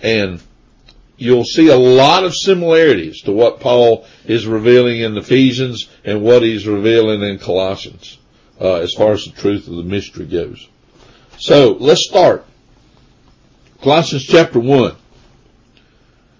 And 0.00 0.42
you'll 1.16 1.44
see 1.44 1.68
a 1.68 1.76
lot 1.76 2.24
of 2.24 2.34
similarities 2.34 3.22
to 3.22 3.32
what 3.32 3.60
Paul 3.60 4.06
is 4.24 4.46
revealing 4.46 5.00
in 5.00 5.16
Ephesians 5.16 5.88
and 6.04 6.22
what 6.22 6.42
he's 6.42 6.66
revealing 6.66 7.22
in 7.22 7.38
Colossians, 7.38 8.18
uh, 8.60 8.76
as 8.76 8.94
far 8.94 9.12
as 9.12 9.25
the 9.25 9.32
truth 9.32 9.68
of 9.68 9.76
the 9.76 9.82
mystery 9.82 10.26
goes. 10.26 10.68
So 11.38 11.76
let's 11.78 12.06
start. 12.08 12.44
Colossians 13.82 14.25
chapter 14.25 14.58
1. 14.58 14.96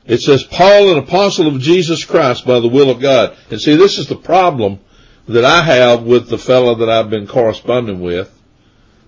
It 0.07 0.21
says, 0.21 0.45
Paul, 0.45 0.93
an 0.93 0.99
apostle 0.99 1.49
of 1.49 1.61
Jesus 1.61 2.05
Christ 2.05 2.47
by 2.47 2.61
the 2.61 2.69
will 2.69 2.91
of 2.91 3.01
God. 3.01 3.37
And 3.51 3.61
see, 3.61 3.77
this 3.77 3.99
is 3.99 4.07
the 4.07 4.17
problem 4.17 4.79
that 5.29 5.45
I 5.45 5.63
have 5.63 6.05
with 6.05 6.29
the 6.29 6.39
fellow 6.39 6.77
that 6.77 6.89
I've 6.89 7.11
been 7.11 7.27
corresponding 7.27 8.01
with. 8.01 8.33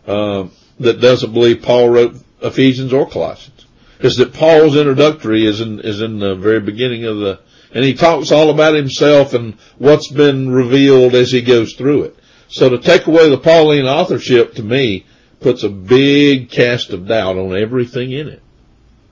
Um, 0.07 0.53
that 0.81 1.01
doesn't 1.01 1.33
believe 1.33 1.63
Paul 1.63 1.91
wrote 1.91 2.17
Ephesians 2.41 2.93
or 2.93 3.09
Colossians 3.09 3.59
is 4.01 4.17
that 4.17 4.33
Paul's 4.33 4.77
introductory 4.77 5.45
is 5.47 5.61
in, 5.61 5.81
is 5.81 6.01
in 6.01 6.19
the 6.19 6.35
very 6.35 6.61
beginning 6.61 7.05
of 7.05 7.19
the, 7.19 7.41
and 7.73 7.85
he 7.85 7.95
talks 7.95 8.31
all 8.31 8.51
about 8.51 8.75
himself 8.75 9.35
and 9.35 9.55
what's 9.79 10.11
been 10.11 10.51
revealed 10.51 11.15
as 11.15 11.33
he 11.33 11.43
goes 11.43 11.75
through 11.75 12.05
it. 12.05 12.18
So 12.49 12.71
to 12.71 12.79
take 12.79 13.07
away 13.07 13.29
the 13.29 13.39
Pauline 13.39 13.85
authorship 13.85 14.55
to 14.55 14.63
me 14.63 15.05
puts 15.41 15.63
a 15.63 15.69
big 15.69 16.51
cast 16.51 16.91
of 16.91 17.07
doubt 17.07 17.37
on 17.37 17.57
everything 17.57 18.11
in 18.11 18.29
it 18.29 18.43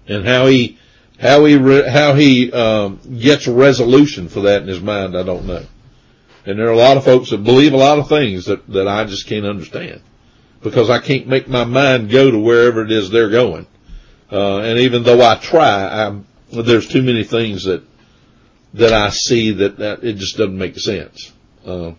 and 0.08 0.26
how 0.26 0.46
he, 0.46 0.78
how 1.20 1.44
he, 1.44 1.56
how 1.88 2.14
he, 2.14 2.52
um, 2.52 2.98
gets 3.18 3.46
a 3.46 3.52
resolution 3.52 4.28
for 4.28 4.40
that 4.42 4.62
in 4.62 4.68
his 4.68 4.80
mind, 4.80 5.16
I 5.16 5.22
don't 5.22 5.46
know. 5.46 5.64
And 6.46 6.58
there 6.58 6.68
are 6.68 6.72
a 6.72 6.76
lot 6.76 6.96
of 6.96 7.04
folks 7.04 7.30
that 7.30 7.44
believe 7.44 7.72
a 7.72 7.78
lot 7.78 7.98
of 7.98 8.08
things 8.08 8.46
that, 8.46 8.66
that 8.68 8.88
I 8.88 9.04
just 9.04 9.26
can't 9.26 9.46
understand 9.46 10.00
because 10.62 10.90
I 10.90 10.98
can't 10.98 11.26
make 11.26 11.48
my 11.48 11.64
mind 11.64 12.10
go 12.10 12.30
to 12.30 12.38
wherever 12.38 12.84
it 12.84 12.90
is 12.90 13.10
they're 13.10 13.30
going. 13.30 13.66
Uh, 14.30 14.58
and 14.58 14.78
even 14.80 15.02
though 15.02 15.22
I 15.22 15.36
try, 15.36 16.06
I'm, 16.06 16.26
there's 16.50 16.88
too 16.88 17.02
many 17.02 17.24
things 17.24 17.64
that, 17.64 17.82
that 18.74 18.92
I 18.92 19.10
see 19.10 19.52
that, 19.52 19.78
that 19.78 20.04
it 20.04 20.14
just 20.14 20.36
doesn't 20.36 20.56
make 20.56 20.78
sense. 20.78 21.32
Uh, 21.64 21.92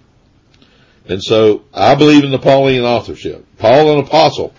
and 1.10 1.24
so 1.24 1.64
I 1.74 1.96
believe 1.96 2.24
in 2.24 2.32
the 2.32 2.40
Pauline 2.40 2.84
authorship. 2.84 3.46
Paul, 3.58 3.94
an 3.94 4.06
apostle 4.06 4.54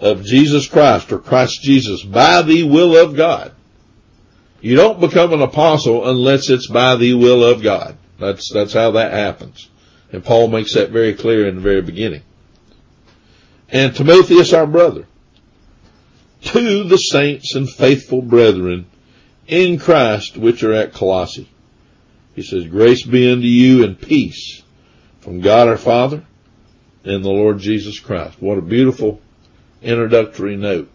of 0.00 0.24
Jesus 0.24 0.66
Christ 0.68 1.12
or 1.12 1.18
Christ 1.18 1.62
Jesus 1.62 2.02
by 2.02 2.42
the 2.42 2.64
will 2.64 2.96
of 2.96 3.16
God. 3.16 3.52
You 4.60 4.76
don't 4.76 5.00
become 5.00 5.32
an 5.32 5.42
apostle 5.42 6.08
unless 6.08 6.48
it's 6.48 6.68
by 6.68 6.96
the 6.96 7.14
will 7.14 7.44
of 7.44 7.62
God. 7.62 7.96
That's, 8.18 8.52
that's 8.52 8.72
how 8.72 8.92
that 8.92 9.12
happens. 9.12 9.68
And 10.12 10.24
Paul 10.24 10.48
makes 10.48 10.74
that 10.74 10.90
very 10.90 11.14
clear 11.14 11.48
in 11.48 11.56
the 11.56 11.60
very 11.60 11.82
beginning 11.82 12.22
and 13.72 13.96
Timotheus 13.96 14.52
our 14.52 14.66
brother, 14.66 15.06
to 16.42 16.84
the 16.84 16.98
saints 16.98 17.54
and 17.54 17.68
faithful 17.68 18.20
brethren 18.20 18.86
in 19.48 19.78
Christ 19.78 20.36
which 20.36 20.62
are 20.62 20.74
at 20.74 20.92
Colossae. 20.92 21.48
He 22.34 22.42
says, 22.42 22.66
grace 22.66 23.04
be 23.04 23.32
unto 23.32 23.46
you 23.46 23.82
and 23.82 24.00
peace 24.00 24.62
from 25.22 25.40
God 25.40 25.68
our 25.68 25.78
Father 25.78 26.24
and 27.04 27.24
the 27.24 27.30
Lord 27.30 27.58
Jesus 27.58 27.98
Christ. 27.98 28.40
What 28.40 28.58
a 28.58 28.62
beautiful 28.62 29.20
introductory 29.80 30.56
note. 30.56 30.90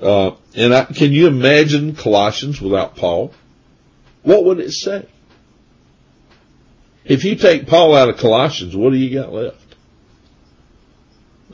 Uh, 0.00 0.32
and 0.54 0.74
I, 0.74 0.84
can 0.84 1.12
you 1.12 1.26
imagine 1.26 1.94
Colossians 1.94 2.60
without 2.60 2.96
Paul? 2.96 3.32
What 4.22 4.44
would 4.44 4.60
it 4.60 4.72
say? 4.72 5.06
If 7.04 7.24
you 7.24 7.36
take 7.36 7.66
Paul 7.66 7.94
out 7.94 8.08
of 8.08 8.18
Colossians, 8.18 8.76
what 8.76 8.90
do 8.90 8.98
you 8.98 9.18
got 9.18 9.32
left? 9.32 9.64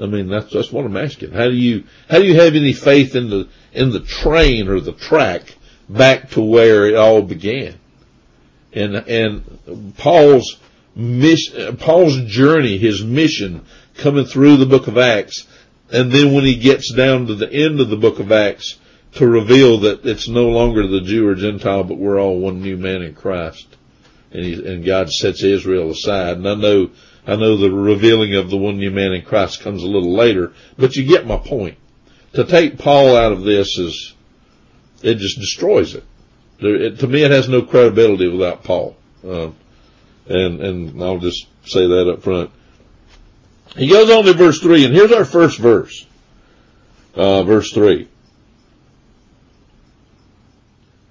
I 0.01 0.07
mean, 0.07 0.29
that's, 0.29 0.53
that's 0.53 0.73
what 0.73 0.85
I'm 0.85 0.97
asking. 0.97 1.33
How 1.33 1.45
do 1.45 1.55
you, 1.55 1.85
how 2.09 2.19
do 2.19 2.25
you 2.25 2.35
have 2.41 2.55
any 2.55 2.73
faith 2.73 3.15
in 3.15 3.31
the, 3.31 3.49
in 3.73 3.91
the 3.91 4.01
train 4.01 4.69
or 4.69 4.81
the 4.81 4.93
track 4.93 5.55
back 5.89 6.31
to 6.31 6.41
where 6.41 6.87
it 6.87 6.97
all 6.97 7.23
began? 7.23 7.77
And, 8.73 8.97
and 8.97 9.95
Paul's 9.97 10.59
mission, 10.95 11.77
Paul's 11.77 12.21
journey, 12.25 12.79
his 12.79 13.05
mission 13.05 13.65
coming 13.97 14.25
through 14.25 14.57
the 14.57 14.67
book 14.67 14.87
of 14.87 14.99
Acts, 14.99 15.47
and 15.91 16.11
then 16.11 16.35
when 16.35 16.45
he 16.45 16.57
gets 16.57 16.93
down 16.93 17.27
to 17.27 17.35
the 17.35 17.53
end 17.53 17.81
of 17.81 17.89
the 17.89 17.97
book 17.97 18.19
of 18.19 18.33
Acts 18.33 18.79
to 19.15 19.27
reveal 19.27 19.81
that 19.81 20.05
it's 20.05 20.29
no 20.29 20.49
longer 20.49 20.87
the 20.87 21.01
Jew 21.01 21.29
or 21.29 21.35
Gentile, 21.35 21.85
but 21.85 21.99
we're 21.99 22.21
all 22.21 22.39
one 22.39 22.63
new 22.63 22.77
man 22.77 23.03
in 23.03 23.15
Christ. 23.15 23.67
And, 24.33 24.45
he, 24.45 24.55
and 24.67 24.85
God 24.85 25.11
sets 25.11 25.45
Israel 25.45 25.91
aside. 25.91 26.39
And 26.39 26.49
I 26.49 26.55
know 26.55 26.91
I 27.27 27.37
know 27.37 27.57
the 27.57 27.71
revealing 27.71 28.35
of 28.35 28.51
the 28.51 28.57
one 28.57 28.79
new 28.79 28.91
man 28.91 29.13
in 29.13 29.23
Christ 29.23 29.63
comes 29.63 29.83
a 29.83 29.87
little 29.87 30.15
later, 30.15 30.53
but 30.77 30.95
you 30.97 31.05
get 31.05 31.27
my 31.27 31.39
point. 31.39 31.79
To 32.35 32.45
take 32.45 32.79
Paul 32.79 33.17
out 33.17 33.33
of 33.33 33.45
this 33.45 33.79
is, 33.79 34.15
it 35.03 35.15
just 35.17 35.39
destroys 35.39 35.95
it. 35.95 36.05
There, 36.61 36.75
it 36.75 36.99
to 36.99 37.07
me, 37.07 37.23
it 37.23 37.31
has 37.31 37.49
no 37.49 37.63
credibility 37.63 38.29
without 38.29 38.65
Paul. 38.65 38.97
Uh, 39.27 39.51
and, 40.27 40.61
and 40.61 41.03
I'll 41.03 41.19
just 41.19 41.47
say 41.65 41.87
that 41.87 42.11
up 42.11 42.23
front. 42.23 42.51
He 43.77 43.89
goes 43.89 44.11
on 44.11 44.25
to 44.25 44.33
verse 44.35 44.61
three, 44.61 44.85
and 44.85 44.95
here's 44.95 45.13
our 45.13 45.25
first 45.25 45.59
verse. 45.59 46.07
Uh, 47.15 47.43
verse 47.43 47.73
three. 47.73 48.09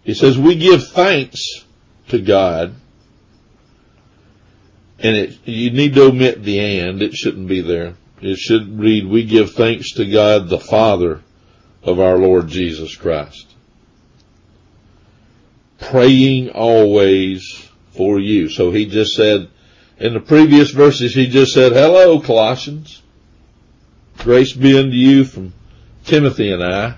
He 0.03 0.13
says, 0.13 0.37
we 0.37 0.55
give 0.55 0.87
thanks 0.89 1.63
to 2.09 2.19
God 2.19 2.75
and 5.03 5.17
it, 5.17 5.37
you 5.45 5.71
need 5.71 5.93
to 5.95 6.05
omit 6.05 6.43
the 6.43 6.59
and. 6.59 7.01
It 7.01 7.13
shouldn't 7.13 7.47
be 7.47 7.61
there. 7.61 7.95
It 8.21 8.37
should 8.37 8.79
read, 8.79 9.05
we 9.05 9.25
give 9.25 9.53
thanks 9.53 9.93
to 9.95 10.09
God 10.09 10.47
the 10.47 10.59
Father 10.59 11.21
of 11.83 11.99
our 11.99 12.17
Lord 12.17 12.47
Jesus 12.47 12.95
Christ. 12.95 13.53
Praying 15.79 16.51
always 16.51 17.69
for 17.95 18.19
you. 18.19 18.49
So 18.49 18.71
he 18.71 18.85
just 18.85 19.13
said, 19.15 19.49
in 19.97 20.13
the 20.13 20.19
previous 20.19 20.71
verses, 20.71 21.13
he 21.13 21.27
just 21.27 21.53
said, 21.53 21.73
hello, 21.73 22.19
Colossians. 22.19 23.01
Grace 24.17 24.53
be 24.53 24.77
unto 24.77 24.95
you 24.95 25.25
from 25.25 25.53
Timothy 26.05 26.51
and 26.51 26.63
I, 26.63 26.95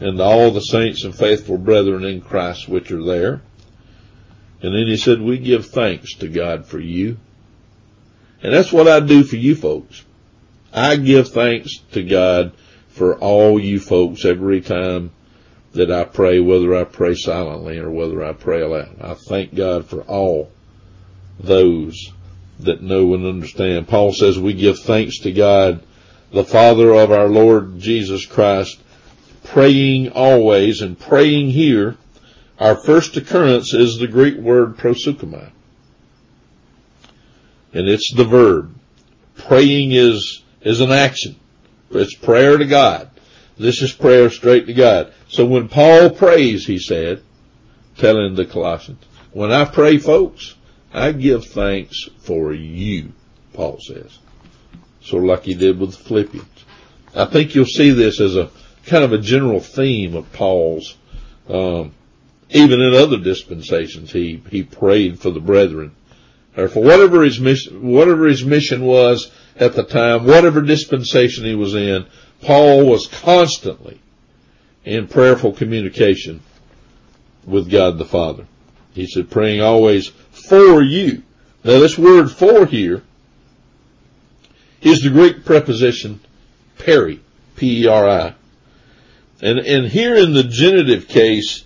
and 0.00 0.20
all 0.20 0.50
the 0.50 0.60
saints 0.60 1.04
and 1.04 1.14
faithful 1.14 1.58
brethren 1.58 2.04
in 2.04 2.20
Christ 2.20 2.68
which 2.68 2.90
are 2.90 3.02
there. 3.02 3.40
And 4.62 4.74
then 4.74 4.86
he 4.86 4.96
said, 4.96 5.20
we 5.20 5.38
give 5.38 5.66
thanks 5.66 6.14
to 6.16 6.28
God 6.28 6.66
for 6.66 6.80
you. 6.80 7.18
And 8.42 8.52
that's 8.52 8.72
what 8.72 8.88
I 8.88 9.00
do 9.00 9.22
for 9.22 9.36
you 9.36 9.54
folks. 9.54 10.04
I 10.72 10.96
give 10.96 11.28
thanks 11.28 11.78
to 11.92 12.02
God 12.02 12.52
for 12.88 13.16
all 13.18 13.60
you 13.60 13.78
folks 13.78 14.24
every 14.24 14.60
time 14.60 15.10
that 15.76 15.90
I 15.90 16.04
pray, 16.04 16.40
whether 16.40 16.74
I 16.74 16.84
pray 16.84 17.14
silently 17.14 17.78
or 17.78 17.90
whether 17.90 18.24
I 18.24 18.32
pray 18.32 18.60
aloud. 18.60 18.96
I 19.00 19.14
thank 19.14 19.54
God 19.54 19.86
for 19.86 20.02
all 20.02 20.50
those 21.38 22.12
that 22.60 22.82
know 22.82 23.14
and 23.14 23.26
understand. 23.26 23.88
Paul 23.88 24.12
says 24.12 24.38
we 24.38 24.54
give 24.54 24.78
thanks 24.80 25.20
to 25.20 25.32
God, 25.32 25.82
the 26.32 26.44
Father 26.44 26.92
of 26.92 27.10
our 27.10 27.28
Lord 27.28 27.78
Jesus 27.78 28.26
Christ, 28.26 28.80
praying 29.44 30.10
always 30.10 30.82
and 30.82 30.98
praying 30.98 31.50
here 31.50 31.96
Our 32.58 32.76
first 32.76 33.16
occurrence 33.16 33.74
is 33.74 33.98
the 33.98 34.06
Greek 34.06 34.36
word 34.36 34.76
proseuchomai. 34.76 35.50
And 37.72 37.88
it's 37.88 38.12
the 38.14 38.24
verb. 38.24 38.74
Praying 39.36 39.92
is, 39.92 40.42
is 40.62 40.80
an 40.80 40.90
action. 40.90 41.36
It's 41.90 42.14
prayer 42.14 42.56
to 42.56 42.64
God. 42.64 43.10
This 43.58 43.82
is 43.82 43.92
prayer 43.92 44.30
straight 44.30 44.66
to 44.66 44.74
God. 44.74 45.12
So 45.28 45.44
when 45.44 45.68
Paul 45.68 46.10
prays, 46.10 46.66
he 46.66 46.78
said, 46.78 47.22
telling 47.98 48.34
the 48.34 48.44
Colossians, 48.44 49.04
when 49.32 49.52
I 49.52 49.64
pray 49.64 49.98
folks, 49.98 50.54
I 50.92 51.12
give 51.12 51.46
thanks 51.46 52.08
for 52.20 52.52
you, 52.52 53.12
Paul 53.52 53.78
says. 53.80 54.18
Of 55.12 55.22
like 55.22 55.44
he 55.44 55.54
did 55.54 55.78
with 55.78 55.92
the 55.92 56.04
Philippians. 56.04 56.64
I 57.14 57.26
think 57.26 57.54
you'll 57.54 57.64
see 57.64 57.90
this 57.90 58.20
as 58.20 58.36
a 58.36 58.50
kind 58.86 59.04
of 59.04 59.12
a 59.12 59.18
general 59.18 59.60
theme 59.60 60.16
of 60.16 60.32
Paul's, 60.32 60.96
um, 61.48 61.94
even 62.50 62.80
in 62.80 62.94
other 62.94 63.18
dispensations, 63.18 64.10
he, 64.10 64.42
he 64.50 64.62
prayed 64.62 65.20
for 65.20 65.30
the 65.30 65.40
brethren 65.40 65.94
or 66.56 66.68
for 66.68 66.82
whatever 66.82 67.22
his 67.22 67.38
mission, 67.38 67.86
whatever 67.86 68.26
his 68.26 68.44
mission 68.44 68.84
was 68.84 69.30
at 69.56 69.74
the 69.74 69.84
time, 69.84 70.26
whatever 70.26 70.60
dispensation 70.60 71.44
he 71.44 71.54
was 71.54 71.74
in, 71.74 72.06
Paul 72.42 72.86
was 72.86 73.06
constantly 73.06 74.00
in 74.86 75.08
prayerful 75.08 75.52
communication 75.52 76.40
with 77.44 77.70
God 77.70 77.98
the 77.98 78.04
Father. 78.04 78.46
He 78.94 79.06
said, 79.06 79.30
praying 79.30 79.60
always 79.60 80.06
for 80.30 80.80
you. 80.80 81.22
Now 81.64 81.80
this 81.80 81.98
word 81.98 82.30
for 82.30 82.64
here 82.64 83.02
is 84.80 85.02
the 85.02 85.10
Greek 85.10 85.44
preposition 85.44 86.20
peri, 86.78 87.20
P-E-R-I. 87.56 88.34
And, 89.42 89.58
and 89.58 89.88
here 89.88 90.14
in 90.14 90.32
the 90.32 90.44
genitive 90.44 91.08
case, 91.08 91.64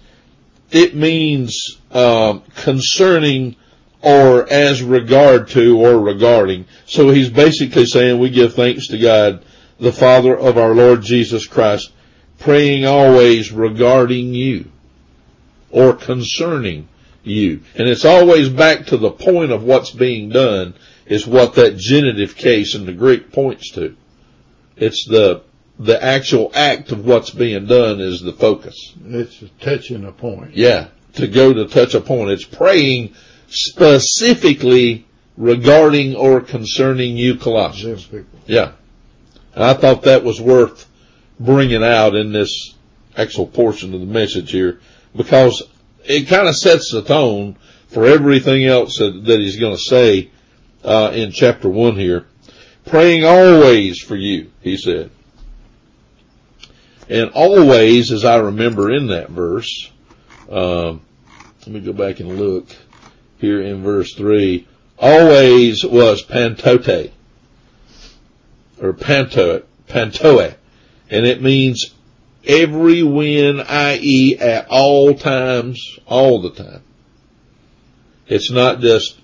it 0.71 0.95
means 0.95 1.79
um, 1.93 2.43
concerning 2.57 3.57
or 4.03 4.50
as 4.50 4.83
regard 4.83 5.49
to 5.49 5.79
or 5.79 6.00
regarding. 6.00 6.65
So 6.87 7.11
he's 7.11 7.29
basically 7.29 7.85
saying 7.85 8.19
we 8.19 8.31
give 8.31 8.55
thanks 8.55 8.89
to 8.89 8.99
God, 8.99 9.45
the 9.79 9.93
Father 9.93 10.37
of 10.37 10.57
our 10.57 10.75
Lord 10.75 11.03
Jesus 11.03 11.47
Christ, 11.47 11.93
praying 12.40 12.85
always 12.85 13.52
regarding 13.52 14.35
you 14.35 14.64
or 15.70 15.92
concerning 15.94 16.88
you. 17.23 17.61
And 17.76 17.88
it's 17.88 18.04
always 18.04 18.49
back 18.49 18.87
to 18.87 18.97
the 18.97 19.11
point 19.11 19.52
of 19.52 19.62
what's 19.62 19.90
being 19.90 20.30
done 20.30 20.75
is 21.06 21.26
what 21.26 21.54
that 21.54 21.76
genitive 21.76 22.37
case 22.37 22.75
in 22.75 22.87
the 22.87 22.92
Greek 22.92 23.32
points 23.32 23.70
to. 23.73 23.97
It's 24.76 25.06
the, 25.06 25.42
the 25.78 26.02
actual 26.02 26.50
act 26.54 26.92
of 26.92 27.04
what's 27.04 27.30
being 27.30 27.66
done 27.66 28.00
is 28.00 28.23
the 28.23 28.32
focus. 28.32 28.94
It's 29.04 29.44
touching 29.61 30.04
a 30.04 30.12
point. 30.12 30.54
Yeah. 30.54 30.88
To 31.14 31.26
go 31.26 31.52
to 31.52 31.66
touch 31.66 31.94
a 31.94 32.00
point. 32.00 32.30
It's 32.30 32.44
praying 32.44 33.14
specifically 33.49 35.06
regarding 35.37 36.14
or 36.14 36.40
concerning 36.40 37.16
you 37.16 37.37
Colossians. 37.37 38.09
Yeah. 38.47 38.73
And 39.54 39.64
I 39.64 39.75
thought 39.75 40.02
that 40.02 40.23
was 40.23 40.40
worth 40.40 40.87
bringing 41.40 41.82
out 41.82 42.14
in 42.14 42.32
this 42.32 42.75
actual 43.16 43.47
portion 43.47 43.94
of 43.94 44.00
the 44.00 44.06
message 44.06 44.52
here 44.52 44.78
because 45.16 45.62
it 46.04 46.28
kind 46.28 46.47
of 46.47 46.54
sets 46.54 46.92
the 46.92 47.02
tone 47.02 47.56
for 47.88 48.06
everything 48.06 48.64
else 48.64 48.99
that, 48.99 49.25
that 49.25 49.40
he's 49.40 49.59
going 49.59 49.75
to 49.75 49.82
say 49.82 50.30
uh, 50.85 51.11
in 51.12 51.32
chapter 51.32 51.68
one 51.68 51.97
here. 51.97 52.26
Praying 52.87 53.25
always 53.25 54.00
for 54.00 54.16
you, 54.16 54.50
he 54.61 54.76
said. 54.76 55.11
And 57.09 57.30
always, 57.30 58.12
as 58.12 58.25
I 58.25 58.37
remember 58.37 58.92
in 58.92 59.09
that 59.09 59.30
verse, 59.30 59.90
um, 60.49 61.02
let 61.61 61.68
me 61.68 61.80
go 61.80 61.92
back 61.92 62.20
and 62.20 62.38
look 62.38 62.68
here 63.38 63.61
in 63.61 63.82
verse 63.82 64.14
3, 64.14 64.66
always 64.99 65.85
was 65.85 66.25
pantote, 66.25 67.11
or 68.80 68.92
panto, 68.92 69.64
pantoe, 69.88 70.54
and 71.11 71.27
it 71.27 71.42
means 71.42 71.92
every 72.46 73.03
when, 73.03 73.61
i.e. 73.61 74.38
at 74.38 74.68
all 74.68 75.14
times, 75.14 75.99
all 76.07 76.40
the 76.40 76.51
time. 76.51 76.83
It's 78.27 78.51
not 78.51 78.81
just, 78.81 79.18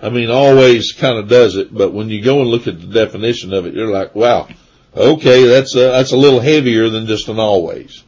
I 0.00 0.08
mean, 0.08 0.30
always 0.30 0.92
kind 0.92 1.18
of 1.18 1.28
does 1.28 1.56
it, 1.56 1.74
but 1.74 1.92
when 1.92 2.08
you 2.08 2.22
go 2.22 2.40
and 2.40 2.48
look 2.48 2.68
at 2.68 2.80
the 2.80 2.86
definition 2.86 3.52
of 3.52 3.66
it, 3.66 3.74
you're 3.74 3.90
like, 3.90 4.14
wow, 4.14 4.48
okay, 4.96 5.46
that's 5.46 5.74
a, 5.74 5.80
that's 5.80 6.12
a 6.12 6.16
little 6.16 6.40
heavier 6.40 6.88
than 6.88 7.06
just 7.06 7.28
an 7.28 7.40
always. 7.40 8.04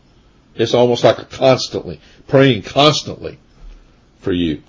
It's 0.55 0.75
almost 0.75 1.03
like 1.03 1.19
a 1.19 1.25
constantly, 1.25 2.01
praying 2.29 2.63
constantly 2.63 3.39
for 4.21 4.33
you. 4.33 4.63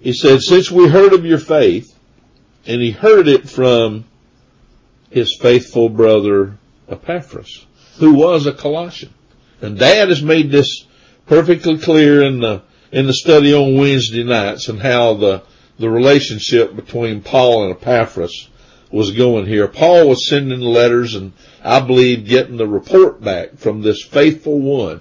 He 0.00 0.12
said, 0.12 0.42
since 0.42 0.70
we 0.70 0.88
heard 0.88 1.12
of 1.12 1.24
your 1.24 1.38
faith, 1.38 1.96
and 2.66 2.80
he 2.80 2.90
heard 2.90 3.28
it 3.28 3.48
from 3.48 4.04
his 5.10 5.36
faithful 5.36 5.88
brother 5.88 6.56
Epaphras, 6.88 7.66
who 7.98 8.14
was 8.14 8.46
a 8.46 8.52
Colossian. 8.52 9.12
And 9.60 9.78
Dad 9.78 10.08
has 10.08 10.22
made 10.22 10.50
this 10.50 10.86
perfectly 11.26 11.78
clear 11.78 12.22
in 12.22 12.40
the 12.40 12.62
in 12.90 13.06
the 13.06 13.14
study 13.14 13.54
on 13.54 13.76
Wednesday 13.76 14.24
nights 14.24 14.68
and 14.68 14.80
how 14.80 15.14
the 15.14 15.42
the 15.78 15.90
relationship 15.90 16.74
between 16.74 17.22
Paul 17.22 17.64
and 17.64 17.76
Epaphras 17.76 18.48
was 18.90 19.12
going 19.12 19.46
here. 19.46 19.68
Paul 19.68 20.08
was 20.08 20.28
sending 20.28 20.60
letters 20.60 21.14
and 21.14 21.32
I 21.62 21.80
believe 21.80 22.26
getting 22.26 22.56
the 22.56 22.66
report 22.66 23.22
back 23.22 23.56
from 23.56 23.82
this 23.82 24.02
faithful 24.02 24.58
one 24.58 25.00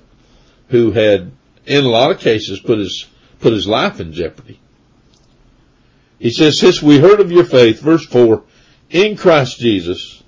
who 0.69 0.91
had 0.91 1.31
in 1.65 1.85
a 1.85 1.89
lot 1.89 2.11
of 2.11 2.19
cases 2.19 2.59
put 2.59 2.79
his 2.79 3.07
put 3.39 3.53
his 3.53 3.67
life 3.67 3.99
in 3.99 4.13
jeopardy. 4.13 4.59
He 6.19 6.31
says, 6.31 6.59
since 6.59 6.81
we 6.81 6.99
heard 6.99 7.21
of 7.21 7.31
your 7.31 7.45
faith, 7.45 7.79
verse 7.79 8.05
four, 8.05 8.43
in 8.89 9.15
Christ 9.17 9.59
Jesus, 9.59 10.23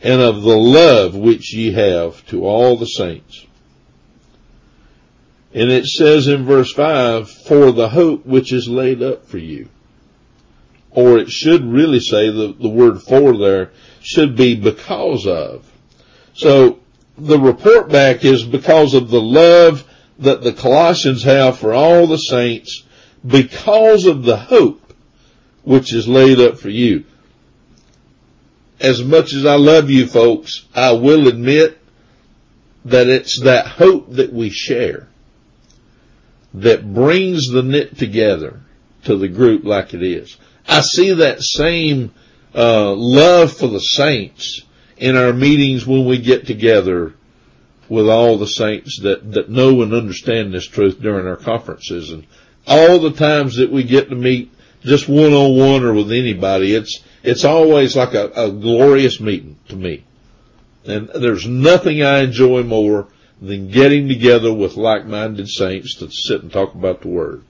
and 0.00 0.20
of 0.20 0.42
the 0.42 0.56
love 0.56 1.14
which 1.14 1.52
ye 1.52 1.72
have 1.72 2.24
to 2.26 2.44
all 2.44 2.76
the 2.76 2.86
saints. 2.86 3.46
And 5.52 5.70
it 5.70 5.86
says 5.86 6.28
in 6.28 6.44
verse 6.44 6.72
five, 6.72 7.30
for 7.30 7.72
the 7.72 7.88
hope 7.88 8.26
which 8.26 8.52
is 8.52 8.68
laid 8.68 9.02
up 9.02 9.26
for 9.26 9.38
you. 9.38 9.68
Or 10.90 11.18
it 11.18 11.30
should 11.30 11.64
really 11.64 12.00
say 12.00 12.30
the, 12.30 12.54
the 12.58 12.68
word 12.68 13.02
for 13.02 13.36
there 13.36 13.72
should 14.00 14.36
be 14.36 14.54
because 14.56 15.26
of. 15.26 15.70
So 16.34 16.80
the 17.16 17.38
report 17.38 17.90
back 17.90 18.24
is 18.24 18.44
because 18.44 18.94
of 18.94 19.10
the 19.10 19.20
love 19.20 19.84
that 20.18 20.42
the 20.42 20.52
Colossians 20.52 21.24
have 21.24 21.58
for 21.58 21.72
all 21.72 22.06
the 22.06 22.18
saints 22.18 22.84
because 23.26 24.06
of 24.06 24.22
the 24.22 24.36
hope 24.36 24.92
which 25.62 25.92
is 25.92 26.06
laid 26.08 26.40
up 26.40 26.58
for 26.58 26.70
you. 26.70 27.04
As 28.80 29.02
much 29.02 29.32
as 29.32 29.44
I 29.44 29.56
love 29.56 29.90
you 29.90 30.06
folks, 30.06 30.66
I 30.74 30.92
will 30.92 31.26
admit 31.28 31.78
that 32.84 33.08
it's 33.08 33.40
that 33.42 33.66
hope 33.66 34.12
that 34.12 34.32
we 34.32 34.50
share 34.50 35.08
that 36.54 36.94
brings 36.94 37.48
the 37.50 37.62
knit 37.62 37.98
together 37.98 38.60
to 39.04 39.16
the 39.16 39.28
group 39.28 39.64
like 39.64 39.94
it 39.94 40.02
is. 40.02 40.36
I 40.66 40.80
see 40.80 41.14
that 41.14 41.42
same 41.42 42.12
uh, 42.54 42.92
love 42.94 43.52
for 43.52 43.68
the 43.68 43.80
saints 43.80 44.62
in 44.96 45.16
our 45.16 45.32
meetings 45.32 45.86
when 45.86 46.06
we 46.06 46.18
get 46.18 46.46
together 46.46 47.14
with 47.88 48.08
all 48.08 48.36
the 48.36 48.46
saints 48.46 49.00
that, 49.00 49.32
that 49.32 49.48
know 49.48 49.82
and 49.82 49.94
understand 49.94 50.52
this 50.52 50.66
truth 50.66 51.00
during 51.00 51.26
our 51.26 51.36
conferences 51.36 52.10
and 52.10 52.26
all 52.66 52.98
the 52.98 53.12
times 53.12 53.56
that 53.56 53.72
we 53.72 53.82
get 53.82 54.10
to 54.10 54.14
meet 54.14 54.52
just 54.82 55.08
one 55.08 55.32
on 55.32 55.56
one 55.56 55.84
or 55.84 55.94
with 55.94 56.12
anybody. 56.12 56.74
It's, 56.74 57.02
it's 57.22 57.44
always 57.44 57.96
like 57.96 58.14
a, 58.14 58.30
a 58.34 58.50
glorious 58.50 59.20
meeting 59.20 59.58
to 59.68 59.76
me. 59.76 60.04
And 60.84 61.08
there's 61.08 61.46
nothing 61.46 62.02
I 62.02 62.20
enjoy 62.20 62.62
more 62.62 63.08
than 63.40 63.70
getting 63.70 64.08
together 64.08 64.52
with 64.52 64.76
like-minded 64.76 65.48
saints 65.48 65.96
to 65.96 66.10
sit 66.10 66.42
and 66.42 66.52
talk 66.52 66.74
about 66.74 67.02
the 67.02 67.08
word. 67.08 67.42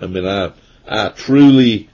I 0.00 0.06
mean, 0.06 0.26
I, 0.26 0.52
I 0.88 1.08
truly 1.08 1.90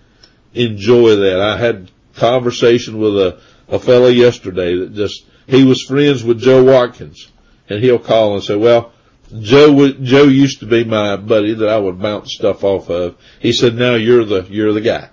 enjoy 0.54 1.16
that. 1.16 1.40
I 1.40 1.56
had 1.56 1.90
conversation 2.14 2.98
with 2.98 3.16
a, 3.16 3.40
a 3.68 3.78
fellow 3.78 4.08
yesterday 4.08 4.76
that 4.76 4.94
just, 4.94 5.24
he 5.46 5.64
was 5.64 5.82
friends 5.82 6.24
with 6.24 6.40
Joe 6.40 6.64
Watkins 6.64 7.30
and 7.68 7.82
he'll 7.82 7.98
call 7.98 8.34
and 8.34 8.42
say, 8.42 8.56
well, 8.56 8.92
Joe, 9.40 9.88
Joe 9.88 10.24
used 10.24 10.60
to 10.60 10.66
be 10.66 10.84
my 10.84 11.16
buddy 11.16 11.54
that 11.54 11.68
I 11.68 11.78
would 11.78 12.00
bounce 12.00 12.34
stuff 12.34 12.62
off 12.62 12.88
of. 12.90 13.16
He 13.40 13.52
said, 13.52 13.74
now 13.74 13.94
you're 13.94 14.24
the, 14.24 14.46
you're 14.48 14.72
the 14.72 14.80
guy. 14.80 15.10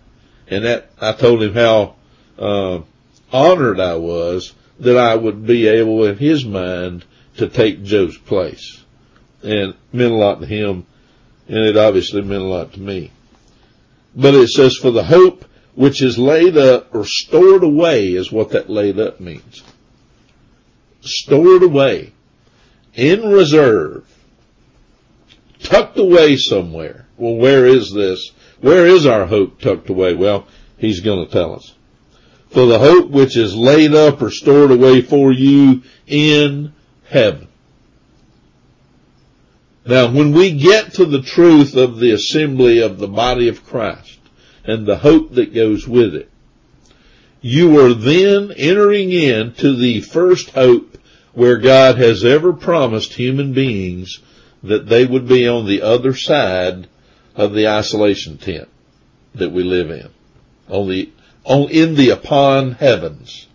And 0.54 0.66
that, 0.66 0.90
I 1.02 1.14
told 1.14 1.42
him 1.42 1.54
how, 1.54 1.96
uh, 2.38 2.82
honored 3.32 3.80
I 3.80 3.96
was 3.96 4.54
that 4.80 4.98
I 4.98 5.16
would 5.16 5.46
be 5.46 5.68
able 5.68 6.06
in 6.06 6.18
his 6.18 6.46
mind 6.46 7.06
to 7.38 7.48
take 7.48 7.84
Joe's 7.84 8.18
place. 8.18 8.84
And 9.42 9.72
it 9.72 9.76
meant 9.92 10.14
a 10.14 10.18
lot 10.18 10.40
to 10.42 10.46
him 10.46 10.86
and 11.48 11.58
it 11.58 11.78
obviously 11.78 12.22
meant 12.22 12.44
a 12.44 12.46
lot 12.46 12.74
to 12.74 12.80
me. 12.80 13.12
But 14.16 14.36
it 14.36 14.50
says 14.50 14.78
for 14.78 14.92
the 14.92 15.04
hope 15.04 15.46
which 15.76 16.02
is 16.02 16.18
laid 16.18 16.58
up 16.58 16.94
or 16.94 17.06
stored 17.06 17.64
away 17.64 18.14
is 18.14 18.32
what 18.32 18.52
that 18.52 18.70
laid 18.70 19.00
up 19.00 19.20
means. 19.20 19.64
Stored 21.02 21.64
away 21.64 22.14
in 22.94 23.22
reserve 23.24 24.08
tucked 25.64 25.98
away 25.98 26.38
somewhere. 26.38 27.03
Well, 27.18 27.36
where 27.36 27.66
is 27.66 27.94
this? 27.94 28.32
Where 28.62 28.86
is 28.86 29.06
our 29.06 29.26
hope 29.26 29.60
tucked 29.62 29.90
away? 29.90 30.14
Well, 30.14 30.48
he's 30.78 31.02
going 31.02 31.26
to 31.26 31.32
tell 31.32 31.56
us. 31.56 31.74
For 32.50 32.66
the 32.66 32.80
hope 32.80 33.10
which 33.10 33.36
is 33.36 33.56
laid 33.56 33.94
up 33.94 34.22
or 34.22 34.30
stored 34.30 34.72
away 34.72 35.02
for 35.02 35.32
you 35.32 35.84
in 36.08 36.74
heaven. 37.06 37.48
Now, 39.86 40.12
when 40.12 40.32
we 40.32 40.52
get 40.52 40.94
to 40.94 41.06
the 41.06 41.22
truth 41.22 41.76
of 41.76 42.00
the 42.00 42.12
assembly 42.12 42.80
of 42.80 43.00
the 43.00 43.08
body 43.08 43.50
of 43.50 43.66
Christ 43.66 44.20
and 44.64 44.86
the 44.86 44.98
hope 44.98 45.34
that 45.34 45.54
goes 45.54 45.88
with 45.88 46.16
it, 46.16 46.30
you 47.42 47.80
are 47.82 47.94
then 47.94 48.54
entering 48.56 49.12
into 49.12 49.76
the 49.76 50.00
first 50.00 50.52
hope 50.52 50.98
where 51.34 51.58
God 51.58 51.98
has 51.98 52.24
ever 52.24 52.54
promised 52.54 53.14
human 53.14 53.52
beings 53.52 54.20
that 54.62 54.88
they 54.88 55.06
would 55.06 55.28
be 55.28 55.46
on 55.48 55.66
the 55.66 55.82
other 55.82 56.16
side 56.16 56.88
of 57.36 57.54
the 57.54 57.68
isolation 57.68 58.38
tent 58.38 58.70
that 59.36 59.52
we 59.52 59.64
live 59.64 59.90
in, 59.90 60.10
on 60.70 60.88
the, 60.90 61.10
on, 61.44 61.70
in 61.70 61.96
the 61.96 62.10
upon 62.10 62.74
heavens. 62.74 63.48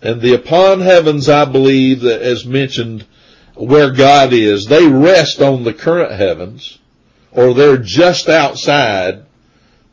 And 0.00 0.20
the 0.20 0.34
upon 0.34 0.80
heavens, 0.80 1.28
I 1.28 1.44
believe 1.44 2.02
that 2.02 2.22
as 2.22 2.44
mentioned 2.44 3.06
where 3.54 3.90
God 3.90 4.32
is. 4.32 4.66
They 4.66 4.86
rest 4.86 5.40
on 5.40 5.64
the 5.64 5.74
current 5.74 6.12
heavens 6.12 6.78
or 7.32 7.54
they're 7.54 7.78
just 7.78 8.28
outside 8.28 9.24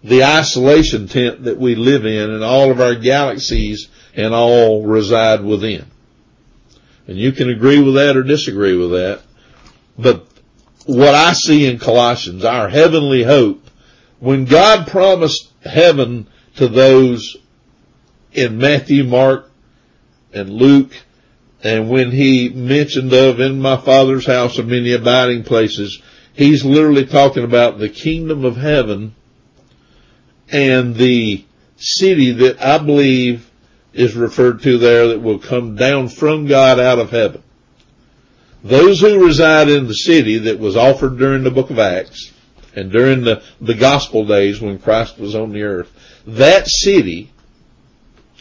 the 0.04 0.24
isolation 0.24 1.08
tent 1.08 1.44
that 1.44 1.58
we 1.58 1.76
live 1.76 2.06
in 2.06 2.30
and 2.30 2.44
all 2.44 2.72
of 2.72 2.82
our 2.82 2.96
galaxies 2.96 3.88
and 4.16 4.34
all 4.34 4.86
reside 4.86 5.44
within. 5.44 5.86
And 7.08 7.18
you 7.18 7.32
can 7.32 7.50
agree 7.50 7.82
with 7.82 7.96
that 7.96 8.18
or 8.18 8.24
disagree 8.24 8.76
with 8.76 8.92
that. 8.92 9.22
But 9.98 10.28
what 10.86 11.14
I 11.14 11.34
see 11.34 11.66
in 11.66 11.80
Colossians, 11.80 12.44
our 12.44 12.70
heavenly 12.70 13.24
hope, 13.24 13.70
when 14.20 14.46
God 14.46 14.88
promised 14.88 15.52
heaven 15.64 16.28
to 16.56 16.68
those 16.68 17.38
in 18.34 18.58
Matthew, 18.58 19.04
Mark, 19.04 19.50
and 20.34 20.50
Luke, 20.50 20.94
and 21.64 21.90
when 21.90 22.12
he 22.12 22.50
mentioned 22.50 23.14
of 23.14 23.40
in 23.40 23.60
my 23.60 23.78
father's 23.78 24.26
house 24.26 24.58
are 24.58 24.64
many 24.64 24.94
abiding 24.94 25.44
places, 25.44 26.02
he's 26.34 26.66
literally 26.66 27.06
talking 27.06 27.44
about 27.44 27.78
the 27.78 27.90
kingdom 27.90 28.46
of 28.46 28.58
heaven 28.58 29.16
and 30.50 30.96
the 30.96 31.46
city 31.78 32.32
that 32.32 32.62
I 32.62 32.78
believe 32.80 33.50
is 33.94 34.16
referred 34.16 34.64
to 34.64 34.78
there 34.78 35.10
that 35.10 35.22
will 35.22 35.40
come 35.40 35.76
down 35.76 36.08
from 36.08 36.48
God 36.48 36.80
out 36.80 37.00
of 37.00 37.12
heaven. 37.12 37.44
Those 38.64 39.02
who 39.02 39.26
reside 39.26 39.70
in 39.70 39.88
the 39.88 39.94
city 39.94 40.38
that 40.40 40.60
was 40.60 40.78
offered 40.78 41.18
during 41.18 41.44
the 41.44 41.52
book 41.52 41.70
of 41.72 41.80
Acts 41.80 42.32
and 42.76 42.92
during 42.92 43.24
the, 43.24 43.42
the 43.60 43.74
gospel 43.74 44.26
days 44.26 44.62
when 44.62 44.80
Christ 44.80 45.18
was 45.18 45.36
on 45.36 45.52
the 45.52 45.64
earth, 45.64 45.92
that 46.28 46.68
city 46.68 47.32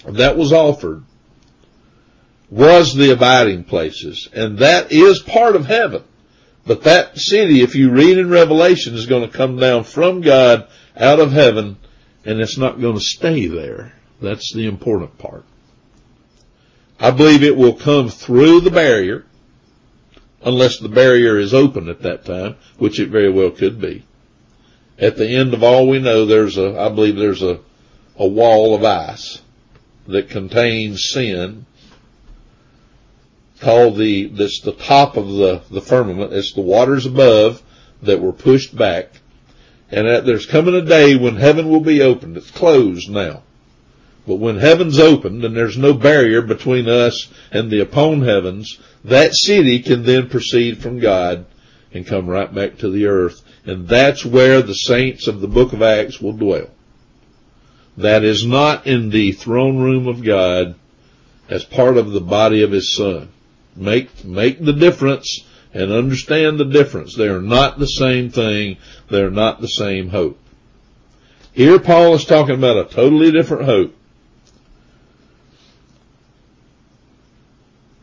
that 0.06 0.36
was 0.36 0.52
offered 0.52 1.02
was 2.50 2.94
the 2.94 3.12
abiding 3.12 3.64
places. 3.64 4.28
And 4.32 4.58
that 4.58 4.92
is 4.92 5.20
part 5.20 5.56
of 5.56 5.66
heaven. 5.66 6.04
But 6.66 6.82
that 6.82 7.18
city, 7.18 7.62
if 7.62 7.74
you 7.74 7.90
read 7.90 8.18
in 8.18 8.28
Revelation, 8.28 8.94
is 8.94 9.06
going 9.06 9.28
to 9.28 9.36
come 9.36 9.56
down 9.56 9.84
from 9.84 10.20
God 10.20 10.68
out 10.96 11.20
of 11.20 11.32
heaven 11.32 11.78
and 12.24 12.40
it's 12.40 12.58
not 12.58 12.80
going 12.80 12.96
to 12.96 13.00
stay 13.00 13.46
there. 13.46 13.94
That's 14.20 14.52
the 14.52 14.66
important 14.66 15.16
part. 15.16 15.44
I 16.98 17.10
believe 17.10 17.42
it 17.42 17.56
will 17.56 17.72
come 17.72 18.10
through 18.10 18.60
the 18.60 18.70
barrier 18.70 19.24
unless 20.42 20.78
the 20.78 20.88
barrier 20.88 21.38
is 21.38 21.52
open 21.54 21.88
at 21.88 22.02
that 22.02 22.24
time, 22.24 22.56
which 22.78 22.98
it 22.98 23.08
very 23.08 23.30
well 23.30 23.50
could 23.50 23.80
be. 23.80 24.04
At 24.98 25.16
the 25.16 25.28
end 25.28 25.54
of 25.54 25.62
all 25.62 25.88
we 25.88 25.98
know, 25.98 26.26
there's 26.26 26.58
a, 26.58 26.78
I 26.78 26.88
believe 26.90 27.16
there's 27.16 27.42
a, 27.42 27.60
a 28.16 28.26
wall 28.26 28.74
of 28.74 28.84
ice 28.84 29.40
that 30.06 30.28
contains 30.28 31.10
sin 31.10 31.66
called 33.60 33.96
the, 33.96 34.26
that's 34.26 34.60
the 34.60 34.72
top 34.72 35.16
of 35.16 35.28
the, 35.28 35.62
the 35.70 35.80
firmament. 35.80 36.32
It's 36.32 36.52
the 36.52 36.60
waters 36.60 37.06
above 37.06 37.62
that 38.02 38.20
were 38.20 38.32
pushed 38.32 38.76
back. 38.76 39.12
And 39.90 40.06
that 40.06 40.24
there's 40.24 40.46
coming 40.46 40.74
a 40.74 40.82
day 40.82 41.16
when 41.16 41.36
heaven 41.36 41.68
will 41.68 41.80
be 41.80 42.00
opened. 42.00 42.36
It's 42.36 42.50
closed 42.50 43.10
now. 43.10 43.42
But 44.26 44.36
when 44.36 44.58
heaven's 44.58 44.98
opened 44.98 45.44
and 45.44 45.56
there's 45.56 45.78
no 45.78 45.94
barrier 45.94 46.42
between 46.42 46.88
us 46.88 47.28
and 47.50 47.70
the 47.70 47.80
upon 47.80 48.22
heavens, 48.22 48.78
that 49.04 49.34
city 49.34 49.80
can 49.80 50.02
then 50.02 50.28
proceed 50.28 50.82
from 50.82 50.98
God 50.98 51.46
and 51.92 52.06
come 52.06 52.28
right 52.28 52.52
back 52.52 52.78
to 52.78 52.90
the 52.90 53.06
earth. 53.06 53.42
And 53.64 53.88
that's 53.88 54.24
where 54.24 54.62
the 54.62 54.74
saints 54.74 55.26
of 55.26 55.40
the 55.40 55.48
book 55.48 55.72
of 55.72 55.82
Acts 55.82 56.20
will 56.20 56.32
dwell. 56.32 56.68
That 57.96 58.24
is 58.24 58.44
not 58.44 58.86
in 58.86 59.10
the 59.10 59.32
throne 59.32 59.78
room 59.78 60.06
of 60.06 60.24
God 60.24 60.74
as 61.48 61.64
part 61.64 61.96
of 61.96 62.12
the 62.12 62.20
body 62.20 62.62
of 62.62 62.70
his 62.70 62.94
son. 62.94 63.30
Make, 63.76 64.24
make 64.24 64.64
the 64.64 64.72
difference 64.72 65.44
and 65.72 65.92
understand 65.92 66.58
the 66.58 66.64
difference. 66.64 67.14
They 67.14 67.28
are 67.28 67.40
not 67.40 67.78
the 67.78 67.86
same 67.86 68.30
thing. 68.30 68.78
They're 69.08 69.30
not 69.30 69.60
the 69.60 69.68
same 69.68 70.08
hope. 70.08 70.38
Here 71.52 71.78
Paul 71.78 72.14
is 72.14 72.24
talking 72.24 72.54
about 72.54 72.86
a 72.86 72.94
totally 72.94 73.32
different 73.32 73.64
hope. 73.64 73.96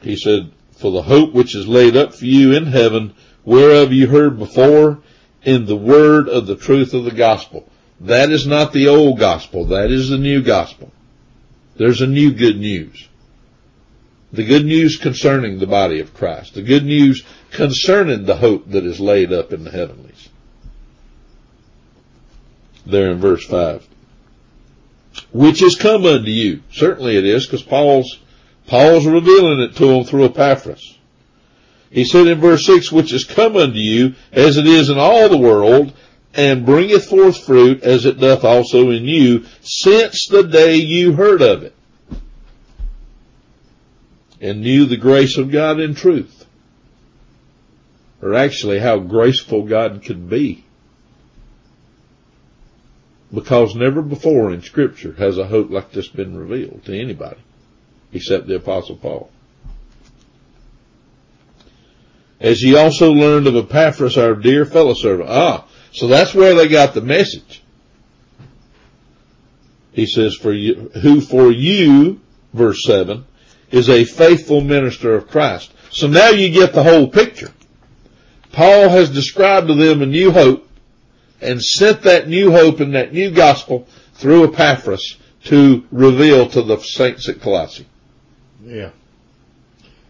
He 0.02 0.16
said, 0.16 0.52
for 0.78 0.92
the 0.92 1.02
hope 1.02 1.34
which 1.34 1.56
is 1.56 1.68
laid 1.68 1.98
up 1.98 2.14
for 2.14 2.26
you 2.26 2.54
in 2.54 2.68
heaven, 2.68 3.14
whereof 3.44 3.92
you 3.92 4.08
heard 4.08 4.38
before 4.38 5.00
in 5.44 5.66
the 5.66 5.76
word 5.76 6.28
of 6.30 6.48
the 6.48 6.56
truth 6.56 6.94
of 6.94 7.06
the 7.06 7.12
gospel. 7.12 7.68
That 8.02 8.32
is 8.32 8.46
not 8.46 8.74
the 8.74 8.90
old 8.90 9.20
gospel. 9.20 9.66
That 9.66 9.92
is 9.92 10.10
the 10.10 10.18
new 10.18 10.42
gospel. 10.42 10.92
There's 11.78 12.02
a 12.02 12.08
new 12.08 12.32
good 12.32 12.60
news. 12.60 13.08
The 14.34 14.44
good 14.44 14.66
news 14.66 14.98
concerning 14.98 15.58
the 15.58 15.68
body 15.68 16.00
of 16.00 16.14
Christ. 16.14 16.54
The 16.54 16.62
good 16.62 16.86
news 16.86 17.24
concerning 17.52 18.26
the 18.26 18.36
hope 18.36 18.70
that 18.72 18.86
is 18.86 19.00
laid 19.00 19.32
up 19.32 19.54
in 19.54 19.64
the 19.64 19.72
heavenlies. 19.72 20.30
There 22.86 23.12
in 23.12 23.20
verse 23.20 23.46
5. 23.46 23.88
Which 25.32 25.62
is 25.62 25.76
come 25.76 26.06
unto 26.06 26.30
you. 26.30 26.62
Certainly 26.72 27.18
it 27.18 27.26
is, 27.26 27.46
because 27.46 27.64
Paul's, 27.64 28.20
Paul's 28.68 29.08
revealing 29.08 29.62
it 29.62 29.76
to 29.78 29.88
them 29.88 30.04
through 30.04 30.26
Epaphras. 30.26 30.98
He 31.90 32.04
said 32.04 32.28
in 32.28 32.40
verse 32.40 32.66
6, 32.66 32.92
which 32.92 33.14
is 33.14 33.24
come 33.24 33.56
unto 33.56 33.80
you, 33.80 34.14
as 34.32 34.58
it 34.58 34.68
is 34.68 34.90
in 34.90 34.98
all 35.00 35.30
the 35.30 35.38
world, 35.38 35.94
and 36.34 36.66
bringeth 36.66 37.10
forth 37.10 37.46
fruit, 37.46 37.82
as 37.82 38.06
it 38.06 38.20
doth 38.20 38.44
also 38.44 38.92
in 38.92 39.06
you, 39.06 39.46
since 39.62 40.28
the 40.28 40.44
day 40.44 40.76
you 40.76 41.14
heard 41.14 41.42
of 41.42 41.64
it 41.64 41.74
and 44.40 44.62
knew 44.62 44.86
the 44.86 44.98
grace 44.98 45.38
of 45.38 45.52
God 45.52 45.80
in 45.80 45.96
truth. 45.96 46.46
Or 48.22 48.34
actually 48.34 48.80
how 48.80 49.00
graceful 49.00 49.64
God 49.64 50.04
can 50.04 50.28
be. 50.28 50.64
Because 53.34 53.76
never 53.76 54.02
before 54.02 54.52
in 54.52 54.62
scripture 54.62 55.14
has 55.14 55.38
a 55.38 55.48
hope 55.48 55.70
like 55.70 55.92
this 55.92 56.08
been 56.08 56.38
revealed 56.38 56.86
to 56.86 57.00
anybody 57.00 57.40
except 58.14 58.48
the 58.48 58.56
apostle 58.56 58.96
Paul. 58.96 59.30
As 62.40 62.62
ye 62.62 62.76
also 62.76 63.12
learned 63.12 63.48
of 63.48 63.56
Epaphras, 63.56 64.18
our 64.18 64.36
dear 64.36 64.66
fellow 64.66 64.94
servant. 64.94 65.30
Ah, 65.30 65.66
so 65.92 66.08
that's 66.08 66.34
where 66.34 66.54
they 66.54 66.68
got 66.68 66.94
the 66.94 67.02
message. 67.02 67.64
He 69.92 70.06
says, 70.06 70.36
for 70.36 70.54
you, 70.54 70.92
who 71.02 71.22
for 71.22 71.52
you, 71.52 72.22
verse 72.54 72.84
7, 72.86 73.26
is 73.72 73.90
a 73.90 74.06
faithful 74.06 74.62
minister 74.62 75.16
of 75.16 75.28
Christ. 75.28 75.74
So 75.90 76.08
now 76.08 76.30
you 76.30 76.50
get 76.50 76.74
the 76.74 76.84
whole 76.84 77.08
picture. 77.08 77.52
Paul 78.52 78.90
has 78.90 79.10
described 79.10 79.68
to 79.68 79.74
them 79.74 80.02
a 80.02 80.06
new 80.06 80.32
hope 80.32 80.68
and 81.42 81.62
sent 81.62 82.04
that 82.04 82.28
new 82.28 82.52
hope 82.52 82.80
and 82.80 82.94
that 82.96 83.14
new 83.14 83.32
gospel 83.32 83.88
through 84.14 84.54
Epaphras 84.54 85.18
to 85.46 85.86
reveal 85.92 86.48
to 86.50 86.62
the 86.62 86.78
saints 86.78 87.28
at 87.30 87.42
Colossae. 87.42 87.88
Yeah. 88.64 88.92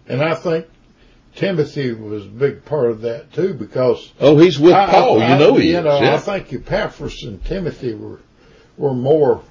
And 0.08 0.22
I 0.22 0.36
think 0.36 0.68
Timothy 1.36 1.92
was 1.92 2.26
a 2.26 2.30
big 2.30 2.66
part 2.66 2.90
of 2.90 3.02
that 3.02 3.34
too 3.34 3.54
because 3.54 4.12
Oh, 4.20 4.38
he's 4.38 4.58
with 4.60 4.74
I, 4.74 4.90
Paul, 4.90 5.22
I, 5.22 5.34
you 5.34 5.40
know 5.40 5.56
he 5.56 5.72
you 5.72 5.78
is. 5.78 5.84
Know, 5.84 6.00
yeah. 6.00 6.16
I 6.16 6.18
think 6.18 6.52
Epaphras 6.54 7.24
and 7.24 7.44
Timothy 7.46 7.94
were 7.94 8.20
were 8.78 8.94
more 8.94 9.42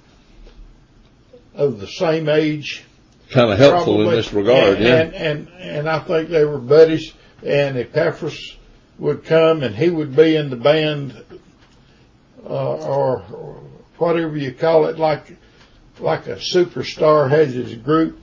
of 1.54 1.80
the 1.80 1.86
same 1.86 2.28
age 2.28 2.84
kind 3.30 3.50
of 3.52 3.58
helpful 3.58 3.94
Probably. 3.96 4.08
in 4.08 4.14
this 4.16 4.32
regard. 4.32 4.76
And, 4.76 4.84
yeah. 4.84 4.94
and, 5.00 5.14
and, 5.14 5.48
and 5.58 5.88
I 5.88 5.98
think 6.00 6.28
they 6.28 6.44
were 6.44 6.58
buddies 6.58 7.12
and 7.44 7.76
Epaphras 7.76 8.56
would 8.98 9.24
come 9.24 9.62
and 9.62 9.74
he 9.74 9.90
would 9.90 10.14
be 10.14 10.36
in 10.36 10.48
the 10.48 10.56
band, 10.56 11.12
uh, 12.44 12.74
or, 12.76 13.24
or 13.32 13.60
whatever 13.98 14.36
you 14.36 14.52
call 14.52 14.86
it, 14.86 14.98
like, 14.98 15.36
like 15.98 16.26
a 16.28 16.36
superstar 16.36 17.28
has 17.28 17.52
his 17.54 17.74
group 17.74 18.18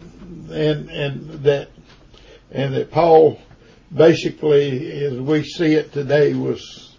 and, 0.52 0.89
and 0.89 1.30
that, 1.43 1.69
and 2.52 2.74
that 2.74 2.91
Paul 2.91 3.39
basically, 3.93 5.04
as 5.04 5.19
we 5.19 5.43
see 5.43 5.74
it 5.74 5.93
today, 5.93 6.34
was 6.34 6.96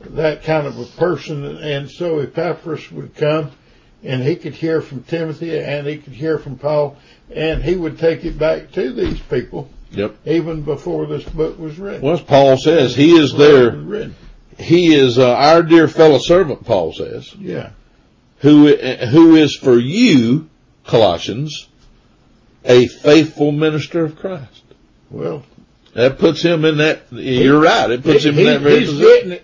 that 0.00 0.42
kind 0.42 0.66
of 0.66 0.78
a 0.78 0.84
person. 0.84 1.44
And 1.58 1.90
so 1.90 2.18
Epaphras 2.18 2.90
would 2.92 3.14
come 3.14 3.52
and 4.02 4.22
he 4.22 4.36
could 4.36 4.54
hear 4.54 4.80
from 4.80 5.02
Timothy 5.04 5.58
and 5.58 5.86
he 5.86 5.98
could 5.98 6.12
hear 6.12 6.38
from 6.38 6.58
Paul 6.58 6.96
and 7.30 7.62
he 7.62 7.76
would 7.76 7.98
take 7.98 8.24
it 8.24 8.38
back 8.38 8.72
to 8.72 8.92
these 8.92 9.20
people. 9.20 9.68
Yep. 9.92 10.16
Even 10.26 10.62
before 10.62 11.06
this 11.06 11.24
book 11.24 11.58
was 11.58 11.78
written. 11.78 12.02
Well, 12.02 12.14
as 12.14 12.20
Paul 12.20 12.56
says, 12.56 12.94
he 12.94 13.12
is 13.12 13.32
there. 13.32 14.10
He 14.58 14.94
is 14.94 15.18
uh, 15.18 15.34
our 15.34 15.62
dear 15.62 15.86
fellow 15.86 16.18
servant, 16.18 16.64
Paul 16.64 16.92
says. 16.92 17.32
Yeah. 17.34 17.70
Who, 18.38 18.74
who 18.76 19.36
is 19.36 19.56
for 19.56 19.78
you, 19.78 20.48
Colossians, 20.84 21.68
a 22.66 22.86
faithful 22.88 23.52
minister 23.52 24.04
of 24.04 24.16
Christ. 24.16 24.62
Well, 25.10 25.44
that 25.94 26.18
puts 26.18 26.42
him 26.42 26.64
in 26.64 26.78
that. 26.78 27.10
You're 27.10 27.60
right. 27.60 27.90
It 27.90 28.02
puts 28.02 28.24
he, 28.24 28.30
him 28.30 28.38
in 28.38 28.44
that 28.46 28.60
very 28.60 28.80
he's 28.80 28.90
position. 28.90 29.40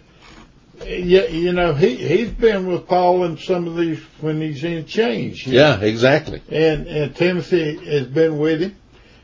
Yeah, 0.85 1.27
you 1.27 1.53
know, 1.53 1.75
he 1.75 1.97
he's 1.97 2.31
been 2.31 2.67
with 2.67 2.89
Paul 2.89 3.25
in 3.25 3.39
some 3.39 3.69
of 3.69 3.77
these 3.77 4.01
when 4.21 4.41
he's 4.41 4.65
in 4.65 4.85
chains. 4.85 5.47
Yeah, 5.47 5.81
exactly. 5.81 6.43
And 6.51 6.87
and 6.89 7.15
Timothy 7.15 7.77
has 7.87 8.09
been 8.09 8.39
with 8.39 8.63
him, 8.63 8.77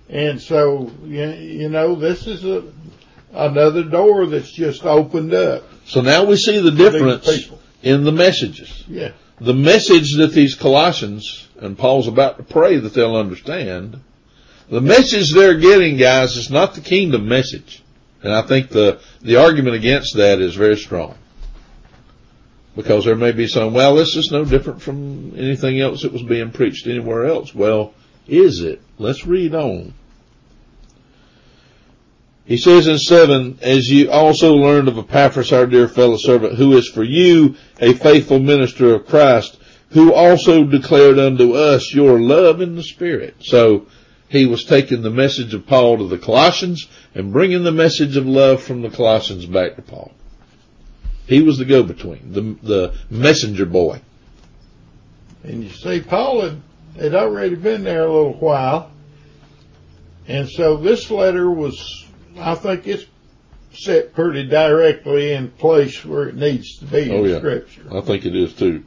and 0.08 0.40
so 0.40 0.90
you 1.04 1.68
know 1.68 1.96
this 1.96 2.26
is 2.26 2.44
a 2.44 2.72
another 3.32 3.82
door 3.82 4.26
that's 4.26 4.50
just 4.50 4.84
opened 4.84 5.34
up. 5.34 5.64
So 5.86 6.00
now 6.00 6.24
we 6.24 6.36
see 6.36 6.60
the 6.60 6.70
difference 6.70 7.50
in 7.82 8.04
the 8.04 8.12
messages. 8.12 8.84
Yeah. 8.88 9.12
The 9.40 9.54
message 9.54 10.16
that 10.16 10.32
these 10.32 10.54
Colossians 10.54 11.47
and 11.60 11.76
Paul's 11.76 12.08
about 12.08 12.36
to 12.38 12.42
pray 12.42 12.76
that 12.76 12.94
they'll 12.94 13.16
understand. 13.16 14.00
The 14.70 14.80
message 14.80 15.32
they're 15.32 15.58
getting, 15.58 15.96
guys, 15.96 16.36
is 16.36 16.50
not 16.50 16.74
the 16.74 16.80
kingdom 16.80 17.28
message. 17.28 17.82
And 18.22 18.32
I 18.32 18.42
think 18.42 18.70
the, 18.70 19.00
the 19.22 19.36
argument 19.36 19.76
against 19.76 20.16
that 20.16 20.40
is 20.40 20.54
very 20.54 20.76
strong. 20.76 21.16
Because 22.76 23.04
there 23.04 23.16
may 23.16 23.32
be 23.32 23.48
some, 23.48 23.72
well, 23.72 23.96
this 23.96 24.14
is 24.14 24.30
no 24.30 24.44
different 24.44 24.82
from 24.82 25.38
anything 25.38 25.80
else 25.80 26.02
that 26.02 26.12
was 26.12 26.22
being 26.22 26.50
preached 26.50 26.86
anywhere 26.86 27.26
else. 27.26 27.54
Well, 27.54 27.94
is 28.26 28.60
it? 28.60 28.80
Let's 28.98 29.26
read 29.26 29.54
on. 29.54 29.94
He 32.44 32.56
says 32.56 32.86
in 32.86 32.98
seven, 32.98 33.58
as 33.60 33.90
you 33.90 34.10
also 34.10 34.54
learned 34.54 34.88
of 34.88 34.98
Epaphras, 34.98 35.52
our 35.52 35.66
dear 35.66 35.86
fellow 35.88 36.16
servant, 36.16 36.54
who 36.54 36.76
is 36.76 36.88
for 36.88 37.02
you 37.02 37.56
a 37.80 37.92
faithful 37.94 38.38
minister 38.38 38.94
of 38.94 39.06
Christ, 39.06 39.58
who 39.90 40.12
also 40.12 40.64
declared 40.64 41.18
unto 41.18 41.54
us 41.54 41.94
your 41.94 42.20
love 42.20 42.60
in 42.60 42.76
the 42.76 42.82
Spirit. 42.82 43.36
So 43.40 43.86
he 44.28 44.44
was 44.46 44.64
taking 44.64 45.02
the 45.02 45.10
message 45.10 45.54
of 45.54 45.66
Paul 45.66 45.98
to 45.98 46.08
the 46.08 46.18
Colossians 46.18 46.86
and 47.14 47.32
bringing 47.32 47.64
the 47.64 47.72
message 47.72 48.16
of 48.16 48.26
love 48.26 48.62
from 48.62 48.82
the 48.82 48.90
Colossians 48.90 49.46
back 49.46 49.76
to 49.76 49.82
Paul. 49.82 50.12
He 51.26 51.42
was 51.42 51.58
the 51.58 51.64
go-between, 51.64 52.32
the, 52.32 52.66
the 52.66 52.94
messenger 53.10 53.66
boy. 53.66 54.00
And 55.42 55.64
you 55.64 55.70
see, 55.70 56.00
Paul 56.00 56.42
had, 56.42 56.60
had 56.98 57.14
already 57.14 57.54
been 57.54 57.84
there 57.84 58.06
a 58.06 58.12
little 58.12 58.34
while. 58.34 58.90
And 60.26 60.48
so 60.48 60.76
this 60.76 61.10
letter 61.10 61.50
was, 61.50 62.06
I 62.38 62.54
think 62.54 62.86
it's 62.86 63.04
set 63.72 64.14
pretty 64.14 64.46
directly 64.46 65.32
in 65.32 65.50
place 65.50 66.04
where 66.04 66.28
it 66.28 66.34
needs 66.34 66.78
to 66.78 66.84
be 66.84 67.10
oh, 67.10 67.24
in 67.24 67.30
yeah. 67.30 67.38
Scripture. 67.38 67.86
I 67.90 68.00
think 68.02 68.26
it 68.26 68.34
is 68.34 68.52
too. 68.52 68.84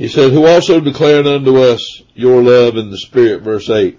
He 0.00 0.08
said, 0.08 0.32
who 0.32 0.46
also 0.46 0.80
declared 0.80 1.26
unto 1.26 1.58
us 1.58 2.02
your 2.14 2.42
love 2.42 2.78
in 2.78 2.90
the 2.90 2.96
Spirit, 2.96 3.42
verse 3.42 3.68
8. 3.68 3.98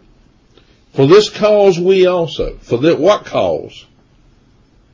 For 0.95 1.05
this 1.05 1.29
cause 1.29 1.79
we 1.79 2.07
also. 2.07 2.57
For 2.57 2.79
that, 2.79 2.97
what 2.97 3.25
cause? 3.25 3.85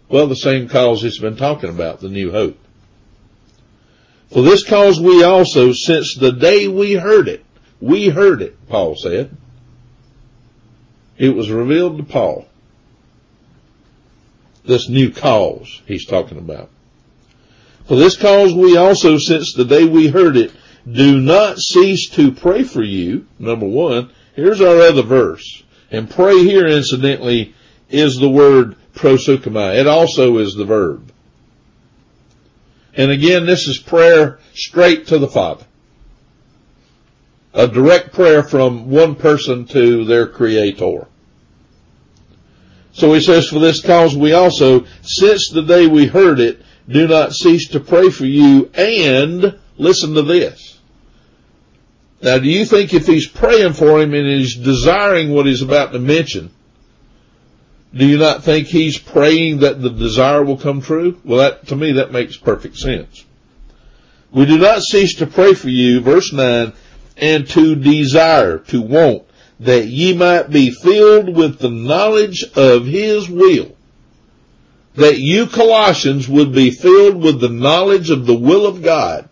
Well, 0.10 0.28
the 0.28 0.36
same 0.36 0.68
cause 0.68 1.02
he's 1.02 1.18
been 1.18 1.38
talking 1.38 1.70
about, 1.70 2.02
the 2.02 2.10
new 2.10 2.34
hope. 2.34 2.60
For 4.34 4.42
this 4.42 4.66
cause 4.68 5.00
we 5.00 5.24
also, 5.24 5.72
since 5.72 6.14
the 6.14 6.34
day 6.34 6.68
we 6.68 6.96
heard 6.96 7.30
it, 7.30 7.46
we 7.80 8.10
heard 8.10 8.42
it, 8.42 8.68
Paul 8.68 8.98
said. 8.98 9.32
It 11.18 11.30
was 11.30 11.50
revealed 11.50 12.00
to 12.00 12.04
Paul. 12.04 12.46
This 14.66 14.90
new 14.90 15.14
cause 15.14 15.82
he's 15.86 16.06
talking 16.06 16.38
about. 16.38 16.70
For 17.86 17.96
this 17.96 18.18
cause 18.18 18.54
we 18.54 18.76
also, 18.76 19.18
since 19.18 19.54
the 19.54 19.64
day 19.64 19.86
we 19.86 20.10
heard 20.10 20.36
it, 20.36 20.52
do 20.92 21.20
not 21.20 21.58
cease 21.58 22.10
to 22.12 22.32
pray 22.32 22.64
for 22.64 22.84
you. 22.84 23.28
Number 23.40 23.66
one, 23.66 24.12
here's 24.36 24.62
our 24.62 24.82
other 24.82 25.04
verse. 25.04 25.64
And 25.92 26.10
pray 26.10 26.44
here, 26.44 26.66
incidentally, 26.68 27.56
is 27.90 28.18
the 28.18 28.30
word 28.30 28.76
proseuchomai. 28.94 29.80
It 29.80 29.88
also 29.88 30.38
is 30.38 30.56
the 30.56 30.66
verb. 30.66 31.12
And 32.94 33.12
again, 33.12 33.46
this 33.46 33.68
is 33.68 33.78
prayer 33.78 34.40
straight 34.54 35.08
to 35.08 35.20
the 35.20 35.28
Father. 35.28 35.66
A 37.54 37.68
direct 37.68 38.14
prayer 38.14 38.44
from 38.44 38.90
one 38.90 39.16
person 39.16 39.66
to 39.68 40.06
their 40.06 40.28
Creator. 40.28 41.08
So 42.94 43.14
he 43.14 43.22
says, 43.22 43.48
for 43.48 43.60
this 43.60 43.82
cause 43.82 44.16
we 44.16 44.34
also, 44.34 44.86
since 45.04 45.50
the 45.50 45.62
day 45.62 45.86
we 45.88 46.08
heard 46.08 46.40
it, 46.40 46.62
do 46.88 47.08
not 47.08 47.34
cease 47.34 47.70
to 47.70 47.80
pray 47.80 48.10
for 48.10 48.26
you 48.26 48.72
and, 48.74 49.60
listen 49.78 50.14
to 50.16 50.24
this. 50.24 50.77
Now 52.22 52.40
do 52.40 52.50
you 52.50 52.66
think 52.66 52.94
if 52.94 53.06
he's 53.06 53.28
praying 53.28 53.74
for 53.74 54.02
him 54.02 54.14
and 54.14 54.28
he's 54.28 54.56
desiring 54.56 55.34
what 55.34 55.46
he's 55.46 55.62
about 55.62 55.94
to 55.94 56.00
mention, 56.00 56.52
do 57.94 58.06
you 58.06 58.18
not 58.18 58.44
think 58.44 58.68
he's 58.68 58.98
praying 58.98 59.60
that 59.60 59.82
the 59.82 59.90
desire 59.90 60.44
will 60.44 60.58
come 60.58 60.82
true? 60.82 61.20
Well, 61.24 61.40
that, 61.40 61.68
to 61.68 61.76
me, 61.76 61.94
that 61.94 62.12
makes 62.12 62.38
perfect 62.38 62.78
sense. 62.78 63.26
We 64.32 64.46
do 64.46 64.58
not 64.58 64.82
cease 64.82 65.16
to 65.16 65.28
pray 65.28 65.54
for 65.54 65.70
you, 65.70 66.02
verse 66.02 66.34
9, 66.34 66.74
and 67.16 67.48
to 67.50 67.76
desire, 67.76 68.60
to 68.60 68.82
want, 68.82 69.24
that 69.62 69.88
ye 69.88 70.14
might 70.14 70.50
be 70.50 70.70
filled 70.70 71.36
with 71.36 71.60
the 71.60 71.70
knowledge 71.70 72.44
of 72.56 72.86
his 72.86 73.30
will. 73.30 73.76
That 74.96 75.20
you 75.20 75.48
Colossians 75.48 76.28
would 76.28 76.52
be 76.52 76.72
filled 76.72 77.22
with 77.24 77.40
the 77.40 77.50
knowledge 77.50 78.10
of 78.10 78.26
the 78.26 78.36
will 78.36 78.66
of 78.66 78.82
God 78.82 79.30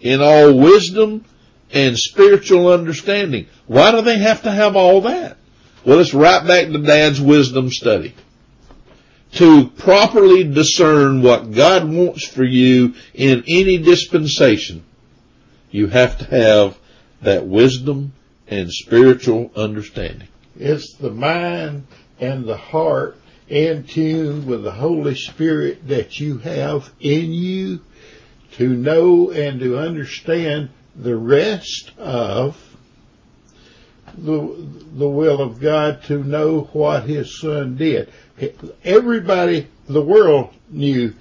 in 0.00 0.20
all 0.20 0.58
wisdom 0.58 1.24
and 1.72 1.98
spiritual 1.98 2.68
understanding. 2.68 3.46
Why 3.66 3.92
do 3.92 4.02
they 4.02 4.18
have 4.18 4.42
to 4.42 4.50
have 4.50 4.76
all 4.76 5.02
that? 5.02 5.36
Well, 5.84 6.00
it's 6.00 6.14
right 6.14 6.46
back 6.46 6.66
to 6.66 6.78
Dad's 6.78 7.20
wisdom 7.20 7.70
study. 7.70 8.14
To 9.34 9.68
properly 9.68 10.44
discern 10.44 11.22
what 11.22 11.52
God 11.52 11.88
wants 11.88 12.26
for 12.26 12.44
you 12.44 12.94
in 13.12 13.44
any 13.46 13.78
dispensation, 13.78 14.84
you 15.70 15.88
have 15.88 16.18
to 16.18 16.24
have 16.24 16.78
that 17.22 17.46
wisdom 17.46 18.12
and 18.48 18.72
spiritual 18.72 19.50
understanding. 19.56 20.28
It's 20.58 20.94
the 20.94 21.10
mind 21.10 21.86
and 22.18 22.44
the 22.44 22.56
heart 22.56 23.16
in 23.48 23.84
tune 23.84 24.46
with 24.46 24.62
the 24.64 24.72
Holy 24.72 25.14
Spirit 25.14 25.86
that 25.88 26.18
you 26.18 26.38
have 26.38 26.90
in 27.00 27.32
you 27.32 27.80
to 28.56 28.68
know 28.68 29.30
and 29.30 29.60
to 29.60 29.78
understand 29.78 30.70
the 30.94 31.16
rest 31.16 31.92
of 31.98 32.56
the, 34.16 34.68
the 34.94 35.08
will 35.08 35.42
of 35.42 35.60
God 35.60 36.02
to 36.04 36.24
know 36.24 36.70
what 36.72 37.04
his 37.04 37.38
son 37.38 37.76
did. 37.76 38.10
Everybody, 38.82 39.68
the 39.88 40.02
world 40.02 40.54
knew 40.70 41.14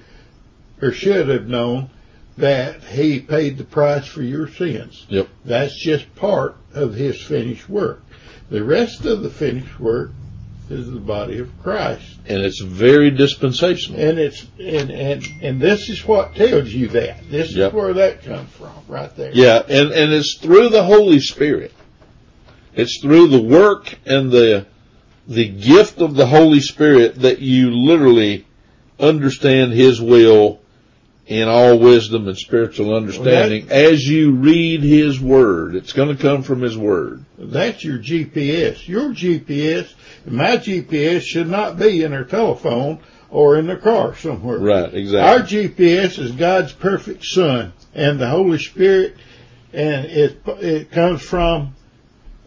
or 0.81 0.91
should 0.91 1.27
have 1.29 1.47
known 1.47 1.89
that 2.37 2.83
he 2.83 3.19
paid 3.19 3.57
the 3.57 3.63
price 3.63 4.05
for 4.05 4.21
your 4.21 4.47
sins. 4.47 5.05
Yep. 5.09 5.27
That's 5.45 5.77
just 5.77 6.13
part 6.15 6.57
of 6.73 6.93
his 6.93 7.21
finished 7.21 7.69
work. 7.69 8.01
The 8.49 8.63
rest 8.63 9.05
of 9.05 9.23
the 9.23 9.29
finished 9.29 9.79
work 9.79 10.11
is 10.69 10.91
the 10.91 10.99
body 10.99 11.39
of 11.39 11.51
Christ. 11.61 12.17
And 12.27 12.41
it's 12.41 12.61
very 12.61 13.11
dispensational. 13.11 13.99
And 13.99 14.17
it's 14.19 14.45
and 14.59 14.89
and 14.91 15.25
and 15.41 15.61
this 15.61 15.89
is 15.89 16.05
what 16.05 16.35
tells 16.35 16.69
you 16.73 16.87
that. 16.89 17.29
This 17.29 17.55
Yep. 17.55 17.69
is 17.69 17.73
where 17.73 17.93
that 17.93 18.23
comes 18.23 18.49
from, 18.51 18.71
right 18.87 19.15
there. 19.15 19.31
Yeah, 19.33 19.61
and, 19.67 19.91
and 19.91 20.13
it's 20.13 20.37
through 20.37 20.69
the 20.69 20.83
Holy 20.83 21.19
Spirit. 21.19 21.71
It's 22.73 22.99
through 23.01 23.27
the 23.27 23.41
work 23.41 23.95
and 24.05 24.31
the 24.31 24.65
the 25.27 25.47
gift 25.47 26.01
of 26.01 26.15
the 26.15 26.27
Holy 26.27 26.59
Spirit 26.59 27.21
that 27.21 27.39
you 27.39 27.71
literally 27.71 28.45
understand 28.99 29.73
His 29.73 30.01
will 30.01 30.59
in 31.27 31.47
all 31.47 31.79
wisdom 31.79 32.27
and 32.27 32.37
spiritual 32.37 32.93
understanding 32.95 33.67
as 33.71 34.07
you 34.07 34.31
read 34.31 34.83
His 34.83 35.19
Word. 35.19 35.75
It's 35.75 35.93
going 35.93 36.15
to 36.15 36.21
come 36.21 36.43
from 36.43 36.61
His 36.61 36.77
Word. 36.77 37.25
That's 37.37 37.83
your 37.83 37.97
GPS. 37.97 38.87
Your 38.87 39.09
GPS, 39.09 39.91
my 40.27 40.57
GPS 40.57 41.21
should 41.21 41.47
not 41.47 41.77
be 41.77 42.03
in 42.03 42.13
our 42.13 42.23
telephone 42.23 42.99
or 43.29 43.57
in 43.57 43.67
the 43.67 43.75
car 43.75 44.15
somewhere. 44.15 44.59
Right, 44.59 44.93
exactly. 44.93 45.19
Our 45.19 45.39
GPS 45.39 46.19
is 46.19 46.31
God's 46.31 46.73
perfect 46.73 47.25
Son 47.25 47.73
and 47.93 48.19
the 48.19 48.27
Holy 48.27 48.57
Spirit, 48.57 49.15
and 49.73 50.05
it 50.05 50.41
it 50.45 50.91
comes 50.91 51.21
from 51.21 51.75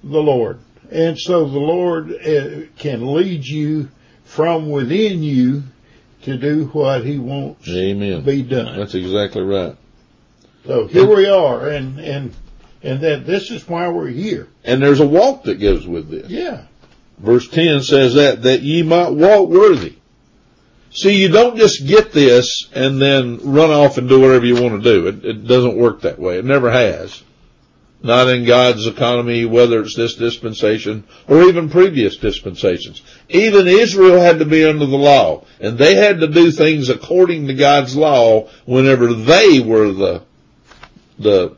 the 0.03 0.23
Lord. 0.23 0.61
And 0.91 1.19
so 1.19 1.49
the 1.49 1.59
Lord 1.59 2.13
uh, 2.13 2.67
can 2.79 3.13
lead 3.13 3.45
you 3.45 3.89
from 4.25 4.71
within 4.71 5.23
you 5.23 5.65
to 6.23 6.37
do 6.37 6.67
what 6.67 7.05
he 7.05 7.19
wants 7.19 7.67
to 7.67 7.79
Amen. 7.79 8.23
be 8.23 8.43
done. 8.43 8.79
That's 8.79 8.95
exactly 8.95 9.43
right. 9.43 9.77
So 10.67 10.87
here 10.87 11.07
we 11.07 11.29
are, 11.29 11.69
and 11.69 11.99
and 11.99 12.35
and 12.83 13.01
that 13.01 13.27
this 13.27 13.51
is 13.51 13.69
why 13.69 13.89
we're 13.89 14.09
here. 14.09 14.49
And 14.65 14.83
there's 14.83 15.01
a 15.01 15.07
walk 15.07 15.45
that 15.45 15.57
goes 15.57 15.87
with 15.87 16.11
this. 16.11 16.29
Yeah, 16.29 16.65
Verse 17.19 17.49
10 17.49 17.83
says 17.83 18.15
that, 18.15 18.43
that 18.43 18.63
ye 18.63 18.83
might 18.83 19.11
walk 19.11 19.49
worthy. 19.49 19.97
See, 20.91 21.21
you 21.21 21.29
don't 21.29 21.57
just 21.57 21.87
get 21.87 22.13
this 22.13 22.69
and 22.73 23.01
then 23.01 23.53
run 23.53 23.71
off 23.71 23.99
and 23.99 24.09
do 24.09 24.21
whatever 24.21 24.47
you 24.47 24.61
want 24.61 24.83
to 24.83 24.93
do. 24.93 25.07
It, 25.09 25.25
it 25.25 25.47
doesn't 25.47 25.77
work 25.77 26.03
that 26.03 26.19
way. 26.19 26.39
It 26.39 26.45
never 26.45 26.71
has. 26.71 27.23
Not 28.01 28.29
in 28.29 28.47
God's 28.47 28.87
economy, 28.87 29.45
whether 29.45 29.81
it's 29.81 29.97
this 29.97 30.15
dispensation 30.15 31.05
or 31.27 31.43
even 31.43 31.69
previous 31.69 32.17
dispensations. 32.17 33.03
Even 33.29 33.67
Israel 33.67 34.21
had 34.21 34.39
to 34.39 34.45
be 34.45 34.65
under 34.65 34.87
the 34.87 34.97
law, 34.97 35.45
and 35.61 35.77
they 35.77 35.97
had 35.97 36.21
to 36.21 36.29
do 36.29 36.53
things 36.53 36.89
according 36.89 37.49
to 37.49 37.55
God's 37.55 37.97
law 37.97 38.49
whenever 38.67 39.13
they 39.13 39.59
were 39.59 39.93
the, 39.93 40.23
the 41.19 41.57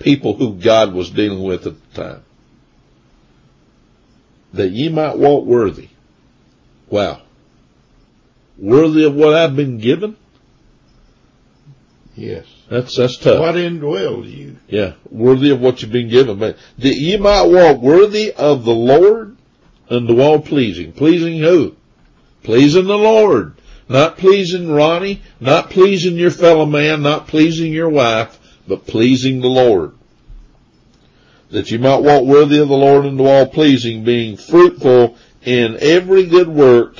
people 0.00 0.34
who 0.34 0.54
God 0.54 0.94
was 0.94 1.10
dealing 1.10 1.42
with 1.42 1.66
at 1.66 1.74
the 1.92 2.02
time 2.02 2.22
that 4.52 4.70
ye 4.70 4.88
might 4.88 5.18
walk 5.18 5.44
worthy. 5.44 5.88
Wow. 6.88 7.22
Worthy 8.56 9.04
of 9.04 9.14
what 9.14 9.34
I've 9.34 9.56
been 9.56 9.78
given? 9.78 10.16
yes. 12.14 12.46
That's, 12.68 12.96
that's 12.96 13.16
tough. 13.16 13.40
What 13.40 13.54
indwells 13.54 14.30
you? 14.30 14.56
Yeah. 14.68 14.94
Worthy 15.10 15.50
of 15.50 15.60
what 15.60 15.80
you've 15.80 15.92
been 15.92 16.10
given. 16.10 16.38
But 16.38 16.56
that 16.78 16.94
ye 16.94 17.16
might 17.16 17.44
walk 17.44 17.80
worthy 17.80 18.32
of 18.32 18.64
the 18.64 18.74
Lord 18.74 19.36
unto 19.88 20.20
all 20.20 20.40
pleasing. 20.40 20.92
Pleasing 20.92 21.38
who? 21.38 21.76
Pleasing 22.42 22.86
the 22.86 22.98
Lord. 22.98 23.54
Not 23.88 24.18
pleasing 24.18 24.70
Ronnie, 24.70 25.22
not 25.40 25.70
pleasing 25.70 26.16
your 26.16 26.30
fellow 26.30 26.66
man, 26.66 27.02
not 27.02 27.26
pleasing 27.26 27.72
your 27.72 27.88
wife, 27.88 28.38
but 28.66 28.86
pleasing 28.86 29.40
the 29.40 29.48
Lord. 29.48 29.92
That 31.50 31.70
you 31.70 31.78
might 31.78 32.02
walk 32.02 32.24
worthy 32.24 32.58
of 32.58 32.68
the 32.68 32.76
Lord 32.76 33.06
unto 33.06 33.24
all 33.24 33.46
pleasing, 33.46 34.04
being 34.04 34.36
fruitful 34.36 35.16
in 35.42 35.78
every 35.80 36.26
good 36.26 36.48
work 36.48 36.96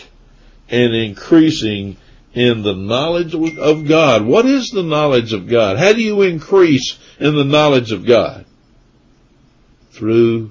and 0.71 0.95
increasing 0.95 1.97
in 2.33 2.63
the 2.63 2.75
knowledge 2.75 3.35
of 3.35 3.87
God. 3.87 4.25
What 4.25 4.47
is 4.47 4.71
the 4.71 4.83
knowledge 4.83 5.33
of 5.33 5.49
God? 5.49 5.79
How 5.79 5.93
do 5.93 6.03
you 6.03 6.23
increase 6.23 6.99
in 7.19 7.35
the 7.35 7.45
knowledge 7.45 7.93
of 7.93 8.07
God? 8.07 8.45
Through 9.93 10.51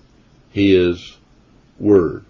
His 0.51 1.17
Word. 1.79 2.25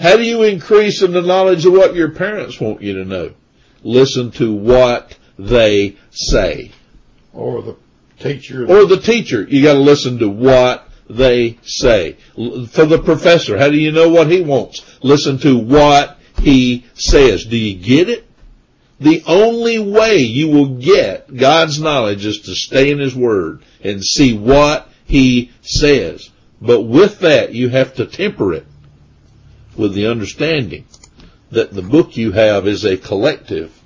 How 0.00 0.16
do 0.16 0.24
you 0.24 0.42
increase 0.42 1.02
in 1.02 1.12
the 1.12 1.22
knowledge 1.22 1.64
of 1.64 1.72
what 1.72 1.94
your 1.94 2.10
parents 2.10 2.60
want 2.60 2.82
you 2.82 2.94
to 2.94 3.04
know? 3.04 3.32
Listen 3.82 4.30
to 4.32 4.52
what 4.52 5.16
they 5.38 5.96
say. 6.10 6.72
Or 7.32 7.62
the 7.62 7.76
teacher? 8.18 8.62
Or 8.62 8.86
the 8.86 9.00
teacher, 9.00 9.46
you 9.48 9.62
gotta 9.62 9.78
listen 9.78 10.18
to 10.18 10.28
what 10.28 10.88
they 11.08 11.58
say. 11.62 12.16
For 12.34 12.84
the 12.84 13.00
professor, 13.04 13.58
how 13.58 13.68
do 13.68 13.76
you 13.76 13.92
know 13.92 14.08
what 14.08 14.30
he 14.30 14.40
wants? 14.40 14.84
Listen 15.02 15.38
to 15.38 15.58
what 15.58 16.18
he 16.38 16.84
says. 16.94 17.44
Do 17.46 17.56
you 17.56 17.76
get 17.76 18.08
it? 18.08 18.26
The 18.98 19.22
only 19.26 19.78
way 19.78 20.18
you 20.18 20.48
will 20.48 20.76
get 20.76 21.34
God's 21.34 21.80
knowledge 21.80 22.24
is 22.24 22.40
to 22.42 22.54
stay 22.54 22.90
in 22.90 22.98
His 22.98 23.14
Word 23.14 23.62
and 23.82 24.02
see 24.02 24.36
what 24.36 24.88
He 25.04 25.50
says. 25.60 26.30
But 26.62 26.82
with 26.82 27.20
that, 27.20 27.52
you 27.52 27.68
have 27.68 27.94
to 27.96 28.06
temper 28.06 28.54
it 28.54 28.66
with 29.76 29.92
the 29.92 30.06
understanding 30.06 30.86
that 31.50 31.72
the 31.72 31.82
book 31.82 32.16
you 32.16 32.32
have 32.32 32.66
is 32.66 32.84
a 32.84 32.96
collective 32.96 33.78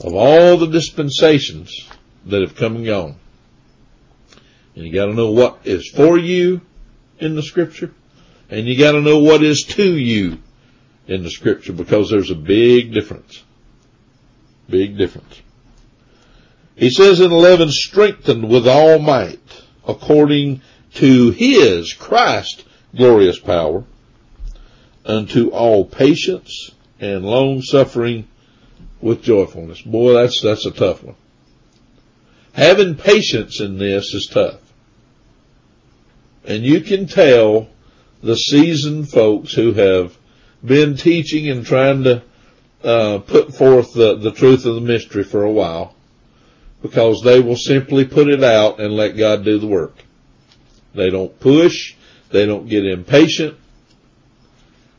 of 0.00 0.14
all 0.14 0.56
the 0.56 0.66
dispensations 0.66 1.88
that 2.26 2.40
have 2.40 2.56
come 2.56 2.76
and 2.76 2.86
gone. 2.86 3.16
And 4.78 4.86
you 4.86 4.92
gotta 4.92 5.12
know 5.12 5.32
what 5.32 5.58
is 5.64 5.88
for 5.88 6.16
you 6.16 6.60
in 7.18 7.34
the 7.34 7.42
scripture, 7.42 7.90
and 8.48 8.64
you 8.64 8.78
gotta 8.78 9.00
know 9.00 9.18
what 9.18 9.42
is 9.42 9.64
to 9.70 9.98
you 9.98 10.38
in 11.08 11.24
the 11.24 11.30
scripture 11.30 11.72
because 11.72 12.08
there's 12.08 12.30
a 12.30 12.36
big 12.36 12.94
difference. 12.94 13.42
Big 14.70 14.96
difference. 14.96 15.42
He 16.76 16.90
says 16.90 17.18
in 17.18 17.32
11, 17.32 17.70
strengthened 17.70 18.48
with 18.48 18.68
all 18.68 19.00
might 19.00 19.40
according 19.84 20.60
to 20.94 21.32
his 21.32 21.92
Christ 21.92 22.64
glorious 22.94 23.40
power 23.40 23.82
unto 25.04 25.48
all 25.48 25.86
patience 25.86 26.70
and 27.00 27.24
long 27.24 27.62
suffering 27.62 28.28
with 29.00 29.24
joyfulness. 29.24 29.82
Boy, 29.82 30.12
that's, 30.12 30.40
that's 30.40 30.66
a 30.66 30.70
tough 30.70 31.02
one. 31.02 31.16
Having 32.52 32.94
patience 32.94 33.60
in 33.60 33.78
this 33.78 34.14
is 34.14 34.28
tough. 34.30 34.60
And 36.48 36.64
you 36.64 36.80
can 36.80 37.06
tell 37.06 37.68
the 38.22 38.34
seasoned 38.34 39.10
folks 39.10 39.52
who 39.52 39.74
have 39.74 40.16
been 40.64 40.96
teaching 40.96 41.46
and 41.50 41.64
trying 41.64 42.04
to 42.04 42.22
uh, 42.82 43.18
put 43.18 43.54
forth 43.54 43.92
the, 43.92 44.16
the 44.16 44.32
truth 44.32 44.64
of 44.64 44.74
the 44.74 44.80
mystery 44.80 45.24
for 45.24 45.44
a 45.44 45.52
while 45.52 45.94
because 46.80 47.22
they 47.22 47.38
will 47.38 47.54
simply 47.54 48.06
put 48.06 48.28
it 48.28 48.42
out 48.42 48.80
and 48.80 48.94
let 48.94 49.18
God 49.18 49.44
do 49.44 49.58
the 49.58 49.66
work. 49.66 49.96
They 50.94 51.10
don't 51.10 51.38
push. 51.38 51.94
They 52.30 52.46
don't 52.46 52.66
get 52.66 52.86
impatient 52.86 53.58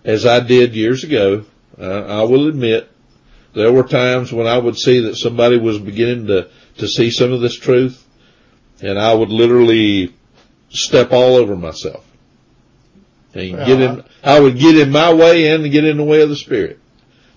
as 0.04 0.28
I 0.28 0.42
did 0.42 0.76
years 0.76 1.04
ago. 1.04 1.46
I, 1.80 1.86
I 1.86 2.24
will 2.24 2.48
admit 2.48 2.92
there 3.56 3.74
were 3.74 3.84
times 3.84 4.32
when 4.32 4.46
I 4.46 4.60
would 4.60 4.78
see 4.78 5.00
that 5.00 5.16
somebody 5.16 5.58
was 5.58 5.80
beginning 5.80 6.28
to, 6.28 6.48
to 6.78 6.88
see 6.88 7.10
some 7.10 7.34
of 7.34 7.42
this 7.42 7.58
truth 7.58 8.06
and 8.82 9.00
I 9.00 9.16
would 9.16 9.30
literally 9.30 10.14
step 10.70 11.12
all 11.12 11.36
over 11.36 11.56
myself. 11.56 12.06
And 13.34 13.54
Well, 13.54 13.66
get 13.66 13.82
in, 13.82 14.04
I 14.24 14.40
would 14.40 14.58
get 14.58 14.78
in 14.78 14.92
my 14.92 15.14
way 15.14 15.48
and 15.52 15.70
get 15.72 15.84
in 15.86 15.98
the 15.98 16.04
way 16.04 16.22
of 16.22 16.30
the 16.30 16.36
Spirit. 16.36 16.80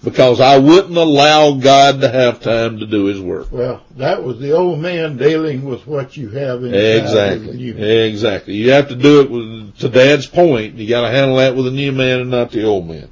Because 0.03 0.41
I 0.41 0.59
wouldn't 0.59 0.97
allow 0.97 1.53
God 1.53 2.01
to 2.01 2.09
have 2.11 2.41
time 2.41 2.81
to 2.81 2.87
do 2.87 3.05
His 3.05 3.21
work. 3.21 3.53
Well, 3.53 3.83
that 3.99 4.25
was 4.25 4.41
the 4.41 4.51
old 4.51 4.81
man 4.81 5.17
dealing 5.17 5.65
with 5.65 5.87
what 5.87 6.17
you 6.17 6.29
have 6.31 6.65
inside 6.65 7.03
Exactly. 7.03 7.59
you. 7.59 7.77
Exactly. 7.77 8.55
You 8.55 8.73
have 8.73 8.89
to 8.89 8.97
do 8.97 9.21
it 9.21 9.31
with, 9.31 9.79
to 9.79 9.89
Dad's 9.89 10.27
point. 10.27 10.75
You 10.75 10.89
gotta 10.89 11.09
handle 11.11 11.37
that 11.37 11.55
with 11.55 11.67
the 11.67 11.71
new 11.71 11.93
man 11.93 12.19
and 12.21 12.31
not 12.31 12.51
the 12.51 12.65
old 12.65 12.89
man. 12.89 13.09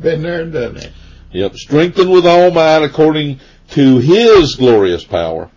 Been 0.00 0.22
there 0.22 0.40
and 0.40 0.52
done 0.54 0.74
that. 0.74 0.90
Yep. 1.32 1.56
Strengthened 1.56 2.10
with 2.10 2.26
all 2.26 2.50
might 2.50 2.82
according 2.82 3.40
to 3.72 3.98
His 3.98 4.54
glorious 4.54 5.04
power 5.04 5.50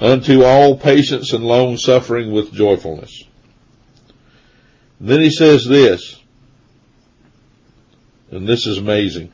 unto 0.00 0.42
all 0.42 0.76
patience 0.76 1.32
and 1.32 1.44
long 1.44 1.76
suffering 1.76 2.32
with 2.32 2.52
joyfulness. 2.52 3.22
Then 5.00 5.20
he 5.20 5.30
says 5.30 5.66
this, 5.66 6.20
and 8.30 8.48
this 8.48 8.66
is 8.66 8.78
amazing. 8.78 9.32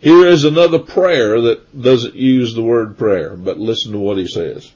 Here 0.00 0.26
is 0.26 0.44
another 0.44 0.80
prayer 0.80 1.40
that 1.40 1.80
doesn't 1.80 2.14
use 2.14 2.54
the 2.54 2.62
word 2.62 2.98
prayer, 2.98 3.36
but 3.36 3.58
listen 3.58 3.92
to 3.92 3.98
what 3.98 4.18
he 4.18 4.26
says. 4.26 4.70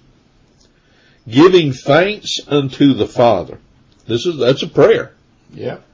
Giving 1.28 1.72
thanks 1.72 2.38
unto 2.48 2.94
the 2.94 3.06
Father. 3.06 3.58
This 4.06 4.24
is, 4.24 4.38
that's 4.38 4.62
a 4.62 4.68
prayer 4.68 5.12
Yep. 5.52 5.84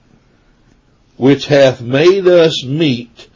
which 1.16 1.46
hath 1.46 1.80
made 1.80 2.28
us 2.28 2.64
meet 2.64 3.28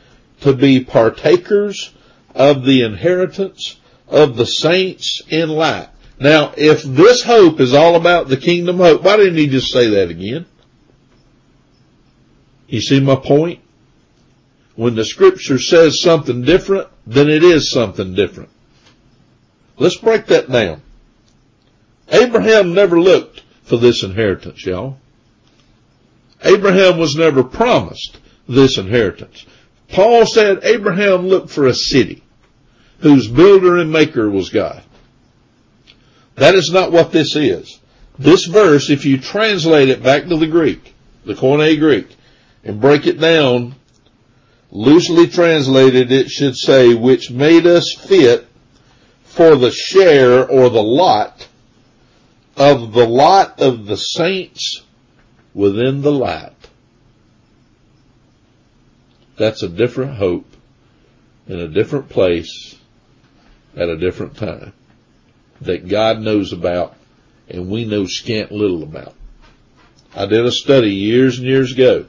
to 0.42 0.52
be 0.52 0.84
partakers 0.84 1.92
of 2.34 2.64
the 2.64 2.82
inheritance 2.82 3.80
of 4.06 4.36
the 4.36 4.46
saints 4.46 5.22
in 5.28 5.48
light. 5.48 5.88
Now, 6.20 6.52
if 6.56 6.82
this 6.82 7.22
hope 7.22 7.60
is 7.60 7.74
all 7.74 7.94
about 7.94 8.28
the 8.28 8.36
kingdom 8.36 8.78
hope, 8.78 9.02
why 9.02 9.16
didn't 9.16 9.36
he 9.36 9.46
just 9.46 9.72
say 9.72 9.88
that 9.90 10.10
again? 10.10 10.46
You 12.66 12.80
see 12.80 13.00
my 13.00 13.16
point? 13.16 13.60
When 14.74 14.94
the 14.94 15.04
scripture 15.04 15.58
says 15.58 16.00
something 16.00 16.42
different, 16.42 16.88
then 17.06 17.28
it 17.28 17.42
is 17.42 17.70
something 17.70 18.14
different. 18.14 18.50
Let's 19.76 19.96
break 19.96 20.26
that 20.26 20.50
down. 20.50 20.82
Abraham 22.10 22.74
never 22.74 23.00
looked 23.00 23.42
for 23.62 23.76
this 23.76 24.02
inheritance, 24.02 24.64
y'all. 24.64 24.98
Abraham 26.42 26.98
was 26.98 27.16
never 27.16 27.42
promised 27.42 28.18
this 28.48 28.78
inheritance. 28.78 29.46
Paul 29.88 30.26
said 30.26 30.60
Abraham 30.62 31.26
looked 31.26 31.50
for 31.50 31.66
a 31.66 31.74
city 31.74 32.22
whose 33.00 33.28
builder 33.28 33.78
and 33.78 33.92
maker 33.92 34.28
was 34.28 34.50
God. 34.50 34.82
That 36.38 36.54
is 36.54 36.70
not 36.70 36.92
what 36.92 37.10
this 37.10 37.34
is. 37.34 37.80
This 38.16 38.46
verse, 38.46 38.90
if 38.90 39.04
you 39.04 39.18
translate 39.18 39.88
it 39.88 40.02
back 40.02 40.26
to 40.28 40.36
the 40.36 40.46
Greek, 40.46 40.94
the 41.24 41.34
Koine 41.34 41.78
Greek, 41.78 42.16
and 42.62 42.80
break 42.80 43.06
it 43.06 43.20
down, 43.20 43.74
loosely 44.70 45.26
translated, 45.26 46.12
it 46.12 46.28
should 46.28 46.56
say, 46.56 46.94
which 46.94 47.30
made 47.30 47.66
us 47.66 47.92
fit 47.92 48.46
for 49.24 49.56
the 49.56 49.72
share 49.72 50.48
or 50.48 50.70
the 50.70 50.82
lot 50.82 51.48
of 52.56 52.92
the 52.92 53.06
lot 53.06 53.60
of 53.60 53.86
the 53.86 53.96
saints 53.96 54.82
within 55.54 56.02
the 56.02 56.12
light. 56.12 56.52
That's 59.36 59.62
a 59.62 59.68
different 59.68 60.14
hope 60.16 60.46
in 61.48 61.58
a 61.58 61.68
different 61.68 62.08
place 62.08 62.76
at 63.76 63.88
a 63.88 63.96
different 63.96 64.36
time 64.36 64.72
that 65.60 65.88
God 65.88 66.20
knows 66.20 66.52
about 66.52 66.94
and 67.48 67.70
we 67.70 67.84
know 67.84 68.06
scant 68.06 68.52
little 68.52 68.82
about. 68.82 69.14
I 70.14 70.26
did 70.26 70.44
a 70.44 70.52
study 70.52 70.94
years 70.94 71.38
and 71.38 71.46
years 71.46 71.72
ago 71.72 72.06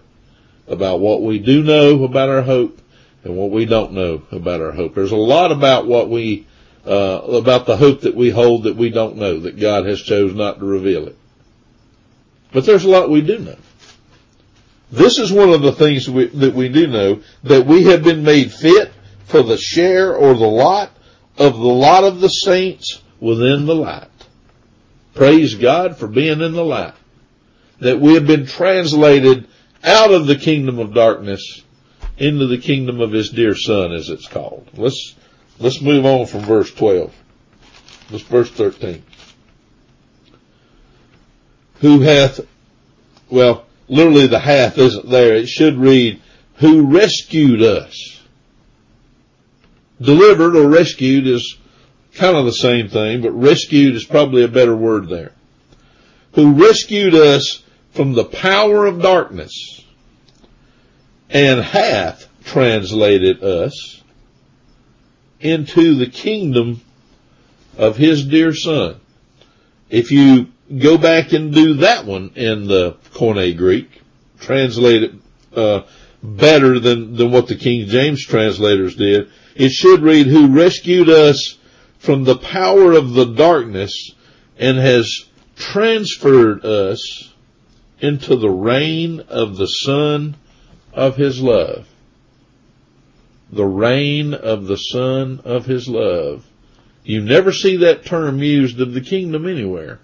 about 0.68 1.00
what 1.00 1.22
we 1.22 1.40
do 1.40 1.64
know 1.64 2.04
about 2.04 2.30
our 2.30 2.42
hope 2.42 2.82
and 3.24 3.36
what 3.36 3.52
we 3.52 3.66
don't 3.66 3.94
know 3.94 4.22
about 4.32 4.62
our 4.62 4.72
hope. 4.72 4.96
There's 4.96 5.12
a 5.12 5.18
lot 5.18 5.52
about 5.52 5.88
what 5.88 6.10
we, 6.10 6.48
uh, 6.86 6.92
about 6.92 7.66
the 7.66 7.78
hope 7.78 8.02
that 8.02 8.16
we 8.16 8.30
hold 8.30 8.64
that 8.64 8.76
we 8.76 8.90
don't 8.90 9.18
know, 9.18 9.40
that 9.42 9.60
God 9.60 9.86
has 9.86 10.02
chose 10.02 10.34
not 10.34 10.60
to 10.60 10.66
reveal 10.66 11.08
it. 11.08 11.18
But 12.52 12.66
there's 12.66 12.86
a 12.86 12.90
lot 12.90 13.10
we 13.10 13.22
do 13.22 13.40
know. 13.40 13.58
This 14.92 15.20
is 15.20 15.32
one 15.32 15.50
of 15.52 15.62
the 15.62 15.72
things 15.72 16.10
we, 16.10 16.26
that 16.26 16.54
we 16.54 16.70
do 16.70 16.88
know, 16.88 17.22
that 17.44 17.66
we 17.66 17.84
have 17.86 18.04
been 18.04 18.24
made 18.24 18.52
fit 18.52 18.92
for 19.26 19.44
the 19.44 19.58
share 19.58 20.16
or 20.16 20.34
the 20.34 20.48
lot 20.48 20.92
of 21.38 21.54
the 21.54 21.68
lot 21.68 22.04
of 22.04 22.22
the 22.22 22.30
saints 22.30 23.02
within 23.20 23.66
the 23.66 23.76
light. 23.76 24.10
Praise 25.14 25.56
God 25.56 25.98
for 25.98 26.08
being 26.08 26.42
in 26.42 26.54
the 26.54 26.64
light. 26.64 26.94
That 27.80 28.00
we 28.00 28.14
have 28.16 28.28
been 28.28 28.46
translated 28.46 29.48
out 29.84 30.12
of 30.12 30.28
the 30.28 30.36
kingdom 30.36 30.80
of 30.80 30.94
darkness 30.94 31.62
into 32.18 32.48
the 32.48 32.58
kingdom 32.58 33.00
of 33.00 33.12
his 33.12 33.30
dear 33.30 33.56
son, 33.56 33.94
as 33.94 34.10
it's 34.10 34.28
called. 34.28 34.68
Let's, 34.74 35.16
let's 35.60 35.82
move 35.82 36.06
on 36.06 36.26
from 36.26 36.42
verse 36.42 36.74
12. 36.74 37.14
Let's 38.12 38.24
verse 38.24 38.50
13. 38.52 39.04
Who 41.76 42.02
hath, 42.02 42.42
well, 43.30 43.66
literally 43.88 44.28
the 44.28 44.40
hath 44.40 44.78
isn't 44.78 45.10
there. 45.10 45.36
It 45.36 45.48
should 45.48 45.78
read, 45.78 46.22
who 46.56 46.94
rescued 46.94 47.62
us. 47.62 48.22
Delivered 50.02 50.56
or 50.56 50.68
rescued 50.68 51.28
is 51.28 51.58
kind 52.20 52.36
of 52.36 52.46
the 52.46 52.52
same 52.52 52.90
thing, 52.90 53.22
but 53.22 53.32
rescued 53.32 53.96
is 53.96 54.04
probably 54.04 54.44
a 54.44 54.50
better 54.50 54.76
word 54.76 55.08
there. 55.08 55.32
Who 56.34 56.54
rescued 56.54 57.16
us 57.16 57.64
from 57.92 58.14
the 58.14 58.26
power 58.26 58.86
of 58.86 59.02
darkness 59.02 59.84
and 61.30 61.62
hath 61.62 62.28
translated 62.44 63.42
us 63.42 64.04
into 65.40 65.96
the 65.96 66.08
kingdom 66.08 66.82
of 67.78 67.96
his 67.96 68.26
dear 68.26 68.54
son. 68.54 69.00
If 69.90 70.12
you 70.12 70.48
go 70.78 70.98
back 70.98 71.32
and 71.32 71.54
do 71.54 71.76
that 71.76 72.06
one 72.06 72.32
in 72.36 72.68
the 72.68 72.98
Koine 73.14 73.56
Greek, 73.58 74.02
translate 74.40 75.04
it 75.04 75.14
uh, 75.56 75.82
better 76.22 76.80
than, 76.80 77.16
than 77.16 77.32
what 77.32 77.48
the 77.48 77.56
King 77.56 77.88
James 77.88 78.26
translators 78.26 78.96
did, 78.96 79.30
it 79.56 79.72
should 79.72 80.02
read, 80.02 80.28
who 80.28 80.48
rescued 80.48 81.10
us 81.10 81.58
from 82.00 82.24
the 82.24 82.38
power 82.38 82.94
of 82.94 83.14
the 83.14 83.26
darkness 83.26 84.12
and 84.58 84.78
has 84.78 85.26
transferred 85.56 86.66
us 86.66 87.34
into 88.00 88.38
the 88.38 88.50
reign 88.50 89.20
of 89.28 89.58
the 89.58 89.68
Son 89.68 90.36
of 90.94 91.18
His 91.18 91.42
love. 91.42 91.88
The 93.52 93.66
reign 93.66 94.34
of 94.34 94.66
the 94.68 94.78
Son 94.78 95.42
of 95.44 95.66
His 95.66 95.88
love. 95.88 96.46
You 97.04 97.22
never 97.22 97.52
see 97.52 97.78
that 97.78 98.06
term 98.06 98.42
used 98.42 98.80
of 98.80 98.94
the 98.94 99.02
kingdom 99.02 99.46
anywhere. 99.48 100.00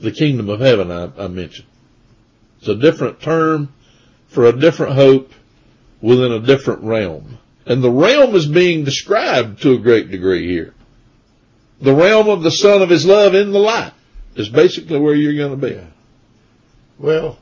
The 0.00 0.12
kingdom 0.12 0.48
of 0.48 0.60
heaven 0.60 0.90
I, 0.90 1.10
I 1.18 1.28
mentioned. 1.28 1.68
It's 2.58 2.68
a 2.68 2.76
different 2.76 3.20
term 3.20 3.72
for 4.28 4.46
a 4.46 4.58
different 4.58 4.94
hope 4.94 5.32
within 6.00 6.32
a 6.32 6.40
different 6.40 6.82
realm. 6.82 7.38
And 7.66 7.82
the 7.82 7.90
realm 7.90 8.34
is 8.34 8.46
being 8.46 8.84
described 8.84 9.62
to 9.62 9.72
a 9.72 9.78
great 9.78 10.10
degree 10.10 10.46
here. 10.46 10.74
The 11.84 11.94
realm 11.94 12.28
of 12.28 12.42
the 12.42 12.50
Son 12.50 12.82
of 12.82 12.88
His 12.88 13.04
love 13.04 13.34
in 13.34 13.52
the 13.52 13.58
light 13.58 13.92
is 14.34 14.48
basically 14.48 14.98
where 14.98 15.14
you're 15.14 15.36
going 15.36 15.60
to 15.60 15.66
be. 15.66 15.80
Well, 16.98 17.38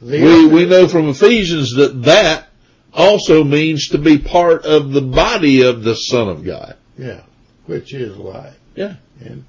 we, 0.00 0.46
we 0.46 0.66
know 0.66 0.86
from 0.88 1.08
Ephesians 1.08 1.74
that 1.74 2.02
that 2.04 2.48
also 2.94 3.44
means 3.44 3.88
to 3.88 3.98
be 3.98 4.18
part 4.18 4.64
of 4.64 4.92
the 4.92 5.02
body 5.02 5.62
of 5.62 5.82
the 5.82 5.94
Son 5.94 6.28
of 6.28 6.44
God. 6.44 6.76
Yeah, 6.96 7.22
which 7.66 7.92
is 7.92 8.16
light. 8.16 8.54
Yeah. 8.74 8.94
And, 9.20 9.44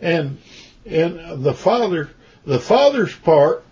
and, 0.00 0.38
and 0.86 1.44
the 1.44 1.54
Father, 1.54 2.10
the 2.44 2.60
Father's 2.60 3.14
part 3.14 3.64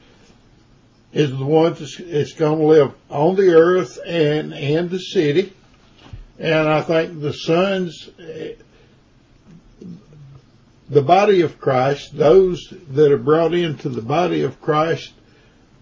is 1.12 1.30
the 1.30 1.44
one 1.44 1.74
that's 1.74 2.32
going 2.32 2.58
to 2.58 2.64
live 2.64 2.94
on 3.08 3.36
the 3.36 3.54
earth 3.54 3.98
and 4.04 4.52
in 4.52 4.88
the 4.88 4.98
city. 4.98 5.52
And 6.38 6.68
I 6.68 6.82
think 6.82 7.20
the 7.20 7.32
Son's, 7.32 8.10
the 10.90 11.02
body 11.02 11.42
of 11.42 11.60
Christ, 11.60 12.16
those 12.16 12.72
that 12.90 13.12
are 13.12 13.18
brought 13.18 13.54
into 13.54 13.88
the 13.88 14.02
body 14.02 14.42
of 14.42 14.60
Christ 14.60 15.12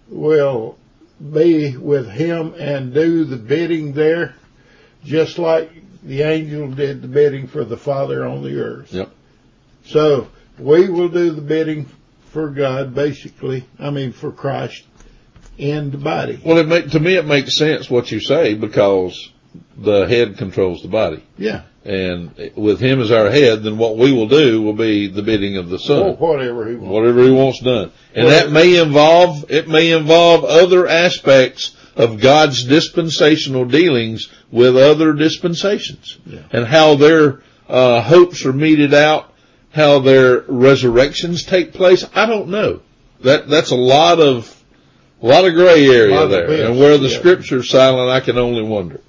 will 0.09 0.79
be 1.33 1.77
with 1.77 2.09
him 2.09 2.55
and 2.59 2.93
do 2.93 3.25
the 3.25 3.37
bidding 3.37 3.93
there, 3.93 4.35
just 5.05 5.39
like 5.39 5.71
the 6.03 6.23
angel 6.23 6.71
did 6.71 7.03
the 7.03 7.09
bidding 7.09 7.47
for 7.47 7.65
the 7.65 7.77
Father 7.77 8.27
on 8.27 8.43
the 8.43 8.61
earth. 8.61 8.93
Yep. 8.93 9.11
So 9.87 10.29
we 10.59 10.89
will 10.89 11.09
do 11.09 11.31
the 11.31 11.43
bidding 11.43 11.89
for 12.33 12.51
God, 12.51 12.95
basically. 12.95 13.65
I 13.79 13.91
mean, 13.91 14.13
for 14.13 14.33
Christ 14.33 14.85
in 15.59 15.91
the 15.91 15.99
body. 15.99 16.41
Well, 16.45 16.59
it 16.59 16.69
make, 16.69 16.91
to 16.91 17.01
me 17.01 17.17
it 17.17 17.27
makes 17.27 17.57
sense 17.57 17.89
what 17.89 18.11
you 18.11 18.21
say 18.21 18.55
because 18.55 19.33
the 19.77 20.07
head 20.07 20.37
controls 20.39 20.83
the 20.83 20.89
body. 20.89 21.25
Yeah. 21.39 21.63
And 21.85 22.33
with 22.57 22.81
him 22.81 23.01
as 23.01 23.13
our 23.13 23.31
head, 23.31 23.63
then 23.63 23.79
what 23.79 23.97
we 23.97 24.13
will 24.13 24.27
do 24.27 24.61
will 24.63 24.73
be 24.73 25.07
the 25.07 25.23
bidding 25.23 25.57
of 25.57 25.69
the 25.69 25.79
Son. 25.79 26.03
Or 26.03 26.15
whatever 26.17 26.69
he 26.69 26.75
wants. 26.75 26.93
Whatever 26.93 27.23
he 27.23 27.31
wants 27.31 27.61
done. 27.61 27.93
And 28.15 28.27
Well- 28.27 28.37
that 28.39 28.51
may 28.53 28.81
involve, 28.81 29.51
it 29.51 29.69
may 29.69 29.93
involve 29.93 30.45
other 30.45 30.89
aspects 30.89 31.77
of 31.95 32.21
God's 32.21 32.65
dispensational 32.65 33.65
dealings 33.67 34.29
with 34.51 34.77
other 34.77 35.13
dispensations. 35.13 36.19
Yeah. 36.27 36.41
And 36.53 36.67
how 36.67 36.97
their, 36.97 37.41
uh, 37.69 38.01
hopes 38.03 38.45
are 38.45 38.53
meted 38.53 38.93
out, 38.93 39.33
how 39.71 40.01
their 40.01 40.41
resurrections 40.49 41.45
take 41.45 41.73
place. 41.73 42.05
I 42.15 42.27
don't 42.27 42.49
know. 42.49 42.81
That, 43.23 43.49
that's 43.49 43.71
a 43.71 43.77
lot 43.77 44.19
of, 44.21 44.53
a 45.23 45.27
lot 45.27 45.47
of 45.47 45.55
gray 45.55 45.87
area 45.89 46.15
Lot 46.15 46.25
of 46.25 46.31
there. 46.31 46.51
ifs, 46.51 46.63
And 46.69 46.79
where 46.79 46.99
the 46.99 47.09
yeah. 47.09 47.19
scripture's 47.19 47.71
silent, 47.71 48.11
I 48.11 48.21
can 48.21 48.37
only 48.39 48.63
wonder. 48.63 49.01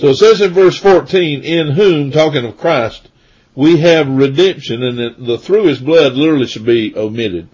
So 0.00 0.08
it 0.08 0.14
says 0.14 0.40
in 0.40 0.54
verse 0.54 0.78
14, 0.78 1.42
in 1.42 1.72
whom, 1.72 2.10
talking 2.10 2.46
of 2.46 2.56
Christ, 2.56 3.10
we 3.54 3.80
have 3.80 4.08
redemption, 4.08 4.82
and 4.82 4.96
the, 4.96 5.14
the 5.18 5.38
through 5.38 5.66
his 5.66 5.78
blood 5.78 6.14
literally 6.14 6.46
should 6.46 6.64
be 6.64 6.96
omitted. 6.96 7.48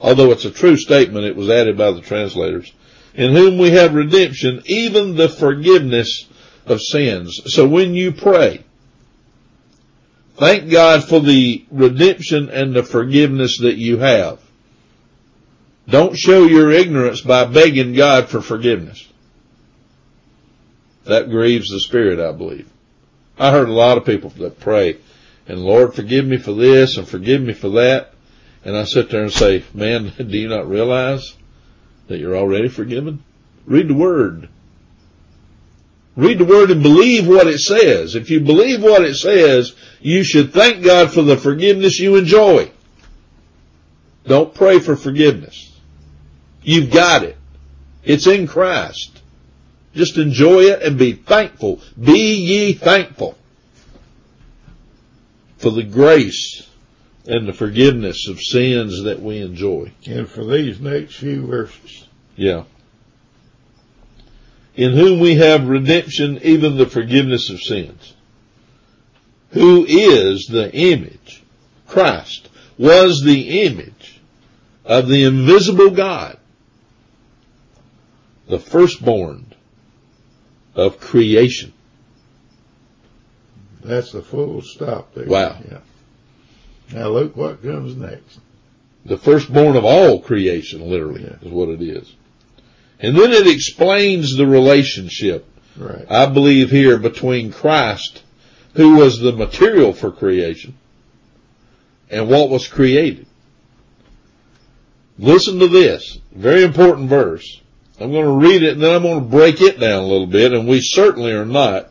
Although 0.00 0.30
it's 0.30 0.46
a 0.46 0.50
true 0.50 0.78
statement, 0.78 1.26
it 1.26 1.36
was 1.36 1.50
added 1.50 1.76
by 1.76 1.90
the 1.90 2.00
translators. 2.00 2.72
In 3.12 3.34
whom 3.34 3.58
we 3.58 3.72
have 3.72 3.92
redemption, 3.92 4.62
even 4.64 5.16
the 5.16 5.28
forgiveness 5.28 6.26
of 6.64 6.80
sins. 6.80 7.42
So 7.52 7.68
when 7.68 7.92
you 7.92 8.12
pray, 8.12 8.64
thank 10.36 10.70
God 10.70 11.04
for 11.04 11.20
the 11.20 11.66
redemption 11.70 12.48
and 12.48 12.72
the 12.72 12.84
forgiveness 12.84 13.58
that 13.58 13.76
you 13.76 13.98
have. 13.98 14.40
Don't 15.86 16.16
show 16.16 16.44
your 16.44 16.70
ignorance 16.70 17.20
by 17.20 17.44
begging 17.44 17.92
God 17.92 18.30
for 18.30 18.40
forgiveness. 18.40 19.09
That 21.10 21.28
grieves 21.28 21.70
the 21.70 21.80
Spirit, 21.80 22.20
I 22.20 22.30
believe. 22.30 22.70
I 23.36 23.50
heard 23.50 23.68
a 23.68 23.72
lot 23.72 23.98
of 23.98 24.04
people 24.04 24.30
that 24.38 24.60
pray, 24.60 24.98
and 25.48 25.58
Lord 25.58 25.92
forgive 25.92 26.24
me 26.24 26.36
for 26.36 26.52
this 26.52 26.96
and 26.96 27.08
forgive 27.08 27.42
me 27.42 27.52
for 27.52 27.68
that. 27.70 28.14
And 28.64 28.76
I 28.76 28.84
sit 28.84 29.10
there 29.10 29.22
and 29.22 29.32
say, 29.32 29.64
man, 29.74 30.12
do 30.18 30.38
you 30.38 30.48
not 30.48 30.68
realize 30.68 31.34
that 32.06 32.18
you're 32.18 32.36
already 32.36 32.68
forgiven? 32.68 33.24
Read 33.66 33.88
the 33.88 33.94
Word. 33.94 34.48
Read 36.14 36.38
the 36.38 36.44
Word 36.44 36.70
and 36.70 36.80
believe 36.80 37.26
what 37.26 37.48
it 37.48 37.58
says. 37.58 38.14
If 38.14 38.30
you 38.30 38.38
believe 38.38 38.80
what 38.80 39.02
it 39.02 39.16
says, 39.16 39.74
you 40.00 40.22
should 40.22 40.52
thank 40.52 40.84
God 40.84 41.12
for 41.12 41.22
the 41.22 41.36
forgiveness 41.36 41.98
you 41.98 42.14
enjoy. 42.14 42.70
Don't 44.28 44.54
pray 44.54 44.78
for 44.78 44.94
forgiveness. 44.94 45.76
You've 46.62 46.92
got 46.92 47.24
it. 47.24 47.36
It's 48.04 48.28
in 48.28 48.46
Christ. 48.46 49.19
Just 49.94 50.18
enjoy 50.18 50.62
it 50.62 50.82
and 50.82 50.98
be 50.98 51.12
thankful. 51.12 51.80
Be 51.98 52.34
ye 52.34 52.72
thankful 52.74 53.36
for 55.58 55.70
the 55.70 55.82
grace 55.82 56.66
and 57.26 57.46
the 57.46 57.52
forgiveness 57.52 58.28
of 58.28 58.40
sins 58.40 59.02
that 59.02 59.20
we 59.20 59.38
enjoy. 59.38 59.92
And 60.06 60.28
for 60.28 60.44
these 60.44 60.80
next 60.80 61.16
few 61.16 61.46
verses. 61.46 62.06
Yeah. 62.36 62.64
In 64.74 64.92
whom 64.92 65.20
we 65.20 65.34
have 65.34 65.68
redemption, 65.68 66.38
even 66.42 66.78
the 66.78 66.86
forgiveness 66.86 67.50
of 67.50 67.60
sins. 67.60 68.14
Who 69.50 69.84
is 69.86 70.46
the 70.46 70.72
image? 70.72 71.42
Christ 71.86 72.48
was 72.78 73.22
the 73.22 73.62
image 73.62 74.20
of 74.84 75.08
the 75.08 75.24
invisible 75.24 75.90
God, 75.90 76.38
the 78.48 78.60
firstborn 78.60 79.49
of 80.74 81.00
creation. 81.00 81.72
That's 83.82 84.12
the 84.12 84.22
full 84.22 84.62
stop 84.62 85.14
there. 85.14 85.26
Wow. 85.26 85.58
Yeah. 85.70 85.78
Now 86.92 87.08
look 87.08 87.36
what 87.36 87.62
comes 87.62 87.96
next. 87.96 88.40
The 89.04 89.16
firstborn 89.16 89.76
of 89.76 89.84
all 89.84 90.20
creation, 90.20 90.88
literally, 90.88 91.22
Yeah. 91.22 91.36
is 91.42 91.52
what 91.52 91.68
it 91.70 91.80
is. 91.80 92.12
And 92.98 93.16
then 93.16 93.32
it 93.32 93.46
explains 93.46 94.36
the 94.36 94.46
relationship, 94.46 95.46
Right. 95.76 96.04
I 96.10 96.26
believe 96.26 96.70
here, 96.70 96.98
between 96.98 97.52
Christ, 97.52 98.22
who 98.74 98.96
was 98.96 99.18
the 99.18 99.32
material 99.32 99.92
for 99.92 100.10
creation, 100.10 100.74
and 102.10 102.28
what 102.28 102.50
was 102.50 102.68
created. 102.68 103.26
Listen 105.18 105.58
to 105.60 105.68
this. 105.68 106.18
Very 106.34 106.62
important 106.64 107.08
verse. 107.08 107.59
I'm 108.00 108.12
going 108.12 108.24
to 108.24 108.48
read 108.48 108.62
it 108.62 108.72
and 108.72 108.82
then 108.82 108.94
I'm 108.94 109.02
going 109.02 109.22
to 109.22 109.28
break 109.28 109.60
it 109.60 109.78
down 109.78 110.02
a 110.02 110.06
little 110.06 110.26
bit 110.26 110.52
and 110.52 110.66
we 110.66 110.80
certainly 110.80 111.32
are 111.32 111.44
not 111.44 111.90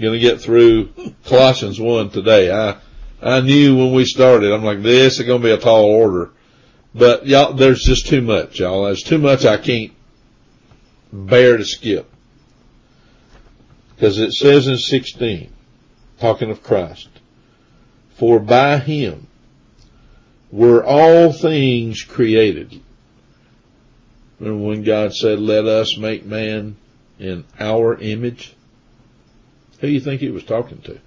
going 0.00 0.12
to 0.12 0.18
get 0.18 0.40
through 0.40 0.92
Colossians 1.24 1.78
1 1.78 2.10
today. 2.10 2.50
I, 2.50 2.78
I 3.22 3.40
knew 3.40 3.76
when 3.76 3.94
we 3.94 4.04
started, 4.04 4.52
I'm 4.52 4.64
like, 4.64 4.82
this 4.82 5.20
is 5.20 5.26
going 5.26 5.40
to 5.40 5.46
be 5.46 5.52
a 5.52 5.58
tall 5.58 5.84
order. 5.84 6.32
But 6.92 7.26
y'all, 7.26 7.52
there's 7.52 7.84
just 7.84 8.08
too 8.08 8.20
much, 8.20 8.58
y'all. 8.58 8.84
There's 8.84 9.04
too 9.04 9.18
much 9.18 9.44
I 9.44 9.56
can't 9.56 9.92
bear 11.12 11.56
to 11.56 11.64
skip. 11.64 12.10
Because 13.94 14.18
it 14.18 14.32
says 14.32 14.66
in 14.66 14.76
16, 14.76 15.52
talking 16.18 16.50
of 16.50 16.64
Christ, 16.64 17.08
for 18.16 18.40
by 18.40 18.78
him 18.78 19.28
were 20.50 20.84
all 20.84 21.32
things 21.32 22.02
created. 22.02 22.80
Remember 24.38 24.64
when 24.64 24.82
God 24.82 25.14
said, 25.14 25.38
let 25.38 25.66
us 25.66 25.96
make 25.96 26.24
man 26.24 26.76
in 27.18 27.44
our 27.58 27.96
image? 27.96 28.54
Who 29.78 29.86
do 29.86 29.92
you 29.92 30.00
think 30.00 30.20
he 30.20 30.30
was 30.30 30.44
talking 30.44 30.82
to? 30.82 30.98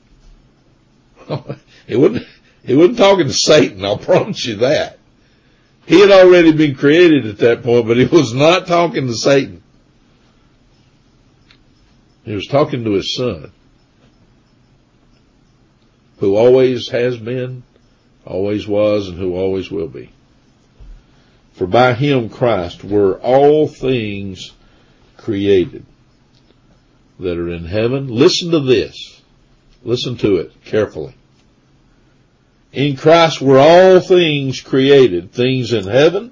he 1.87 1.95
wasn't, 1.95 2.25
he 2.63 2.75
wasn't 2.75 2.97
talking 2.97 3.27
to 3.27 3.33
Satan, 3.33 3.83
I'll 3.83 3.97
promise 3.97 4.45
you 4.45 4.57
that. 4.57 4.99
He 5.85 5.99
had 6.01 6.11
already 6.11 6.51
been 6.51 6.75
created 6.75 7.25
at 7.25 7.37
that 7.39 7.63
point, 7.63 7.87
but 7.87 7.97
he 7.97 8.05
was 8.05 8.33
not 8.33 8.67
talking 8.67 9.07
to 9.07 9.13
Satan. 9.13 9.63
He 12.25 12.33
was 12.33 12.47
talking 12.47 12.83
to 12.83 12.91
his 12.91 13.15
son, 13.15 13.53
who 16.17 16.35
always 16.35 16.89
has 16.89 17.17
been, 17.17 17.63
always 18.25 18.67
was, 18.67 19.07
and 19.07 19.17
who 19.17 19.35
always 19.35 19.71
will 19.71 19.87
be. 19.87 20.11
For 21.57 21.67
by 21.67 21.93
him, 21.93 22.29
Christ, 22.29 22.83
were 22.83 23.19
all 23.19 23.67
things 23.67 24.51
created 25.17 25.85
that 27.19 27.37
are 27.37 27.49
in 27.49 27.65
heaven. 27.65 28.07
Listen 28.07 28.51
to 28.51 28.59
this. 28.59 29.21
Listen 29.83 30.17
to 30.17 30.37
it 30.37 30.53
carefully. 30.65 31.15
In 32.71 32.95
Christ 32.95 33.41
were 33.41 33.57
all 33.57 33.99
things 33.99 34.61
created, 34.61 35.31
things 35.31 35.73
in 35.73 35.85
heaven 35.85 36.31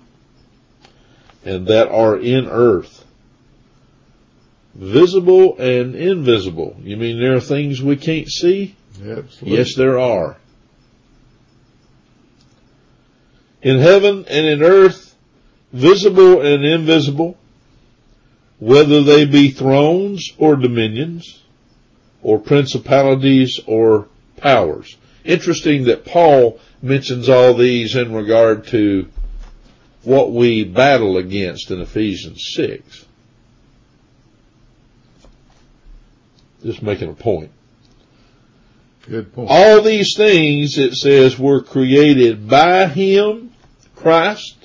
and 1.43 1.67
that 1.67 1.87
are 1.87 2.17
in 2.17 2.47
earth. 2.47 3.05
Visible 4.73 5.57
and 5.57 5.95
invisible. 5.95 6.75
You 6.81 6.97
mean 6.97 7.19
there 7.19 7.35
are 7.35 7.39
things 7.39 7.81
we 7.81 7.95
can't 7.95 8.27
see? 8.27 8.75
Absolutely. 8.99 9.57
Yes, 9.57 9.75
there 9.75 9.99
are. 9.99 10.37
In 13.61 13.79
heaven 13.79 14.25
and 14.27 14.45
in 14.45 14.61
earth, 14.61 15.04
visible 15.75 16.41
and 16.41 16.63
invisible, 16.63 17.37
whether 18.59 19.03
they 19.03 19.25
be 19.25 19.51
thrones 19.51 20.31
or 20.37 20.55
dominions, 20.55 21.43
or 22.23 22.39
principalities 22.39 23.59
or 23.67 24.07
powers. 24.37 24.95
Interesting 25.23 25.85
that 25.85 26.05
Paul 26.05 26.59
mentions 26.81 27.29
all 27.29 27.53
these 27.55 27.95
in 27.95 28.13
regard 28.13 28.67
to 28.67 29.07
what 30.03 30.31
we 30.31 30.63
battle 30.63 31.17
against 31.17 31.71
in 31.71 31.81
Ephesians 31.81 32.41
6. 32.55 33.05
Just 36.63 36.81
making 36.81 37.09
a 37.09 37.13
point. 37.13 37.51
Good 39.07 39.33
point. 39.33 39.49
All 39.51 39.81
these 39.81 40.15
things, 40.15 40.77
it 40.77 40.95
says, 40.95 41.37
were 41.37 41.61
created 41.61 42.47
by 42.47 42.87
Him, 42.87 43.51
Christ, 43.95 44.64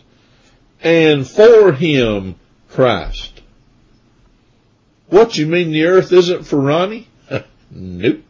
and 0.83 1.29
for 1.29 1.73
Him, 1.73 2.37
Christ. 2.71 3.41
What, 5.09 5.37
you 5.37 5.47
mean 5.47 5.73
the 5.73 5.87
earth 5.87 6.13
isn't 6.13 6.45
for 6.45 6.61
Ronnie? 6.61 7.09
nope. 7.71 8.23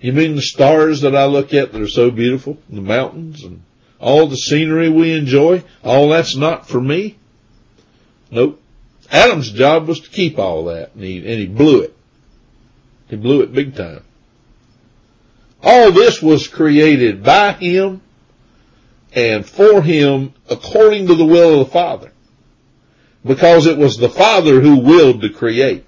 You 0.00 0.12
mean 0.12 0.36
the 0.36 0.42
stars 0.42 1.00
that 1.00 1.14
I 1.14 1.26
look 1.26 1.54
at 1.54 1.72
that 1.72 1.80
are 1.80 1.88
so 1.88 2.10
beautiful, 2.10 2.58
the 2.68 2.80
mountains 2.80 3.42
and 3.42 3.62
all 4.00 4.26
the 4.26 4.36
scenery 4.36 4.88
we 4.88 5.12
enjoy, 5.12 5.64
all 5.82 6.08
that's 6.08 6.36
not 6.36 6.68
for 6.68 6.80
me? 6.80 7.16
Nope. 8.30 8.60
Adam's 9.10 9.50
job 9.50 9.88
was 9.88 10.00
to 10.00 10.10
keep 10.10 10.38
all 10.38 10.66
that 10.66 10.94
and 10.94 11.02
he, 11.02 11.18
and 11.18 11.40
he 11.40 11.46
blew 11.46 11.80
it. 11.80 11.96
He 13.08 13.16
blew 13.16 13.42
it 13.42 13.52
big 13.52 13.74
time. 13.74 14.04
All 15.62 15.90
this 15.90 16.22
was 16.22 16.46
created 16.46 17.24
by 17.24 17.52
him 17.52 18.02
and 19.18 19.44
for 19.44 19.82
him 19.82 20.32
according 20.48 21.08
to 21.08 21.14
the 21.14 21.24
will 21.24 21.60
of 21.60 21.66
the 21.66 21.72
Father. 21.72 22.12
Because 23.24 23.66
it 23.66 23.76
was 23.76 23.96
the 23.96 24.08
Father 24.08 24.60
who 24.60 24.78
willed 24.78 25.22
to 25.22 25.30
create. 25.30 25.84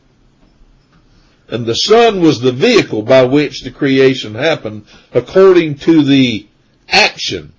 And 1.48 1.64
the 1.64 1.74
Son 1.74 2.20
was 2.20 2.40
the 2.40 2.52
vehicle 2.52 3.02
by 3.02 3.24
which 3.24 3.62
the 3.62 3.70
creation 3.70 4.34
happened 4.34 4.86
according 5.12 5.76
to 5.78 6.02
the 6.02 6.48
action 6.88 7.52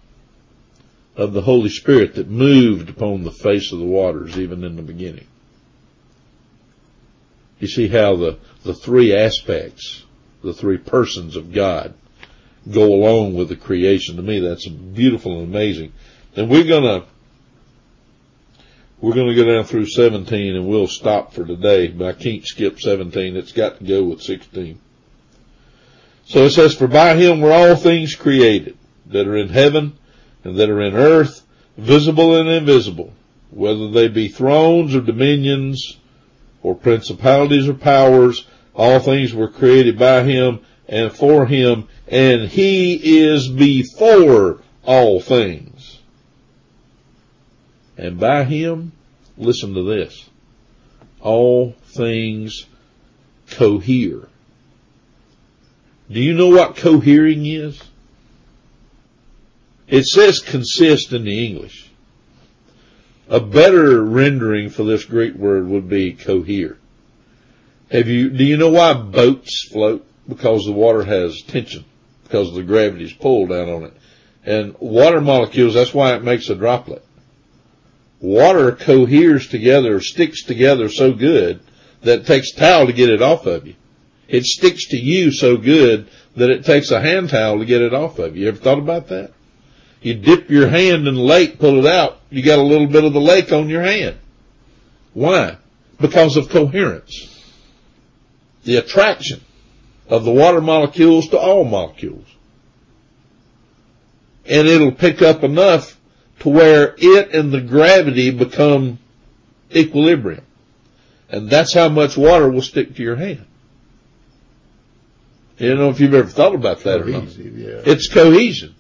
of 1.16 1.34
the 1.34 1.42
Holy 1.42 1.70
Spirit 1.70 2.16
that 2.16 2.30
moved 2.30 2.90
upon 2.90 3.24
the 3.24 3.32
face 3.32 3.72
of 3.72 3.80
the 3.80 3.86
waters 3.86 4.38
even 4.38 4.64
in 4.64 4.76
the 4.76 4.82
beginning. 4.82 5.28
You 7.60 7.68
see 7.68 7.88
how 7.88 8.18
the, 8.18 8.40
the 8.64 8.74
three 8.74 9.16
aspects, 9.16 10.04
the 10.44 10.54
three 10.54 10.78
persons 10.78 11.36
of 11.36 11.54
God 11.54 11.94
go 12.70 12.84
along 12.84 13.34
with 13.34 13.50
the 13.50 13.56
creation. 13.56 14.16
To 14.18 14.22
me, 14.22 14.40
that's 14.40 14.68
beautiful 14.68 15.40
and 15.40 15.44
amazing. 15.44 15.94
And 16.36 16.50
we're 16.50 16.68
gonna, 16.68 17.06
we're 19.00 19.16
gonna 19.16 19.36
go 19.36 19.46
down 19.46 19.64
through 19.64 19.88
17 19.88 20.56
and 20.56 20.68
we'll 20.68 20.88
stop 20.88 21.34
for 21.34 21.46
today, 21.46 21.88
but 21.88 22.08
I 22.08 22.14
can't 22.14 22.46
skip 22.46 22.80
17. 22.80 23.36
It's 23.36 23.52
got 23.52 23.80
to 23.80 23.84
go 23.84 24.04
with 24.04 24.22
16. 24.22 24.80
So 26.26 26.46
it 26.46 26.52
says, 26.52 26.76
for 26.76 26.88
by 26.88 27.16
him 27.16 27.42
were 27.42 27.52
all 27.52 27.76
things 27.76 28.16
created 28.16 28.78
that 29.08 29.28
are 29.28 29.38
in 29.38 29.50
heaven 29.50 29.98
and 30.44 30.58
that 30.58 30.70
are 30.70 30.82
in 30.82 30.96
earth, 30.96 31.46
visible 31.78 32.40
and 32.40 32.48
invisible, 32.48 33.14
whether 33.50 33.90
they 33.90 34.08
be 34.08 34.30
thrones 34.30 34.96
or 34.96 35.02
dominions 35.02 35.98
or 36.64 36.76
principalities 36.76 37.68
or 37.68 37.74
powers, 37.74 38.46
all 38.74 39.00
things 39.00 39.34
were 39.34 39.50
created 39.50 40.00
by 40.00 40.24
him 40.24 40.62
and 40.88 41.12
for 41.12 41.46
him, 41.46 41.88
and 42.08 42.50
he 42.50 43.20
is 43.20 43.48
before 43.48 44.62
all 44.84 45.20
things. 45.20 46.00
And 47.98 48.20
by 48.20 48.44
him, 48.44 48.94
listen 49.38 49.74
to 49.76 49.84
this, 49.84 50.30
all 51.20 51.76
things 51.86 52.66
cohere. 53.52 54.28
Do 56.10 56.20
you 56.20 56.34
know 56.34 56.50
what 56.50 56.76
cohering 56.76 57.46
is? 57.46 57.82
It 59.88 60.06
says 60.06 60.40
consist 60.40 61.14
in 61.14 61.26
the 61.26 61.46
English. 61.46 61.90
A 63.30 63.40
better 63.40 64.04
rendering 64.04 64.70
for 64.70 64.84
this 64.84 65.06
Greek 65.06 65.36
word 65.36 65.68
would 65.68 65.88
be 65.88 66.14
cohere. 66.14 66.78
Have 67.92 68.08
you, 68.08 68.30
do 68.30 68.44
you 68.44 68.58
know 68.58 68.72
why 68.72 68.94
boats 68.94 69.68
float? 69.70 70.06
Because 70.32 70.64
the 70.64 70.72
water 70.72 71.04
has 71.04 71.42
tension, 71.42 71.84
because 72.24 72.56
the 72.56 72.64
gravity's 72.64 73.12
pull 73.12 73.48
down 73.48 73.68
on 73.68 73.84
it. 73.84 73.94
And 74.46 74.78
water 74.80 75.20
molecules, 75.20 75.74
that's 75.74 75.94
why 75.94 76.16
it 76.16 76.24
makes 76.24 76.50
a 76.50 76.56
droplet. 76.56 77.04
Water 78.22 78.72
coheres 78.72 79.50
together, 79.50 80.00
sticks 80.00 80.44
together 80.44 80.88
so 80.88 81.12
good 81.12 81.60
that 82.04 82.20
it 82.22 82.26
takes 82.28 82.54
towel 82.54 82.88
to 82.88 82.94
get 82.94 83.10
it 83.10 83.22
off 83.22 83.46
of 83.46 83.68
you. 83.68 83.76
It 84.30 84.46
sticks 84.46 84.88
to 84.92 84.98
you 84.98 85.34
so 85.34 85.58
good 85.58 86.08
that 86.38 86.50
it 86.50 86.64
takes 86.64 86.92
a 86.92 87.02
hand 87.02 87.28
towel 87.28 87.60
to 87.60 87.66
get 87.66 87.82
it 87.82 87.94
off 87.94 88.18
of 88.18 88.38
you. 88.38 88.44
You 88.44 88.48
ever 88.48 88.58
thought 88.58 88.80
about 88.80 89.10
that? 89.10 89.34
You 90.02 90.14
dip 90.14 90.50
your 90.50 90.70
hand 90.70 91.10
in 91.10 91.16
the 91.16 91.22
lake, 91.22 91.60
pull 91.60 91.86
it 91.86 91.86
out, 91.86 92.22
you 92.30 92.42
got 92.42 92.58
a 92.58 92.64
little 92.64 92.88
bit 92.88 93.04
of 93.04 93.12
the 93.12 93.20
lake 93.20 93.52
on 93.52 93.68
your 93.68 93.82
hand. 93.82 94.18
Why? 95.14 95.58
Because 96.00 96.38
of 96.38 96.48
coherence. 96.48 97.28
The 98.64 98.78
attraction 98.78 99.42
of 100.12 100.26
the 100.26 100.32
water 100.32 100.60
molecules 100.60 101.30
to 101.30 101.40
all 101.40 101.64
molecules. 101.64 102.28
And 104.46 104.68
it'll 104.68 104.92
pick 104.92 105.22
up 105.22 105.42
enough 105.42 105.98
to 106.40 106.50
where 106.50 106.96
it 106.98 107.34
and 107.34 107.52
the 107.52 107.62
gravity 107.62 108.30
become 108.30 109.00
equilibrium. 109.74 110.46
And 111.30 111.50
that's 111.50 111.74
how 111.74 111.88
much 111.88 112.18
water 112.18 112.50
will 112.50 112.62
stick 112.62 112.96
to 112.96 113.02
your 113.02 113.16
hand. 113.16 113.46
You 115.58 115.70
don't 115.70 115.78
know 115.78 115.90
if 115.90 116.02
you've 116.02 116.14
ever 116.14 116.28
thought 116.28 116.56
about 116.56 116.82
that 116.82 117.02
or 117.02 117.06
not. 117.06 117.22
Cohesive, 117.22 117.58
yeah. 117.58 117.82
It's 117.86 118.10
cohesion. 118.10 118.76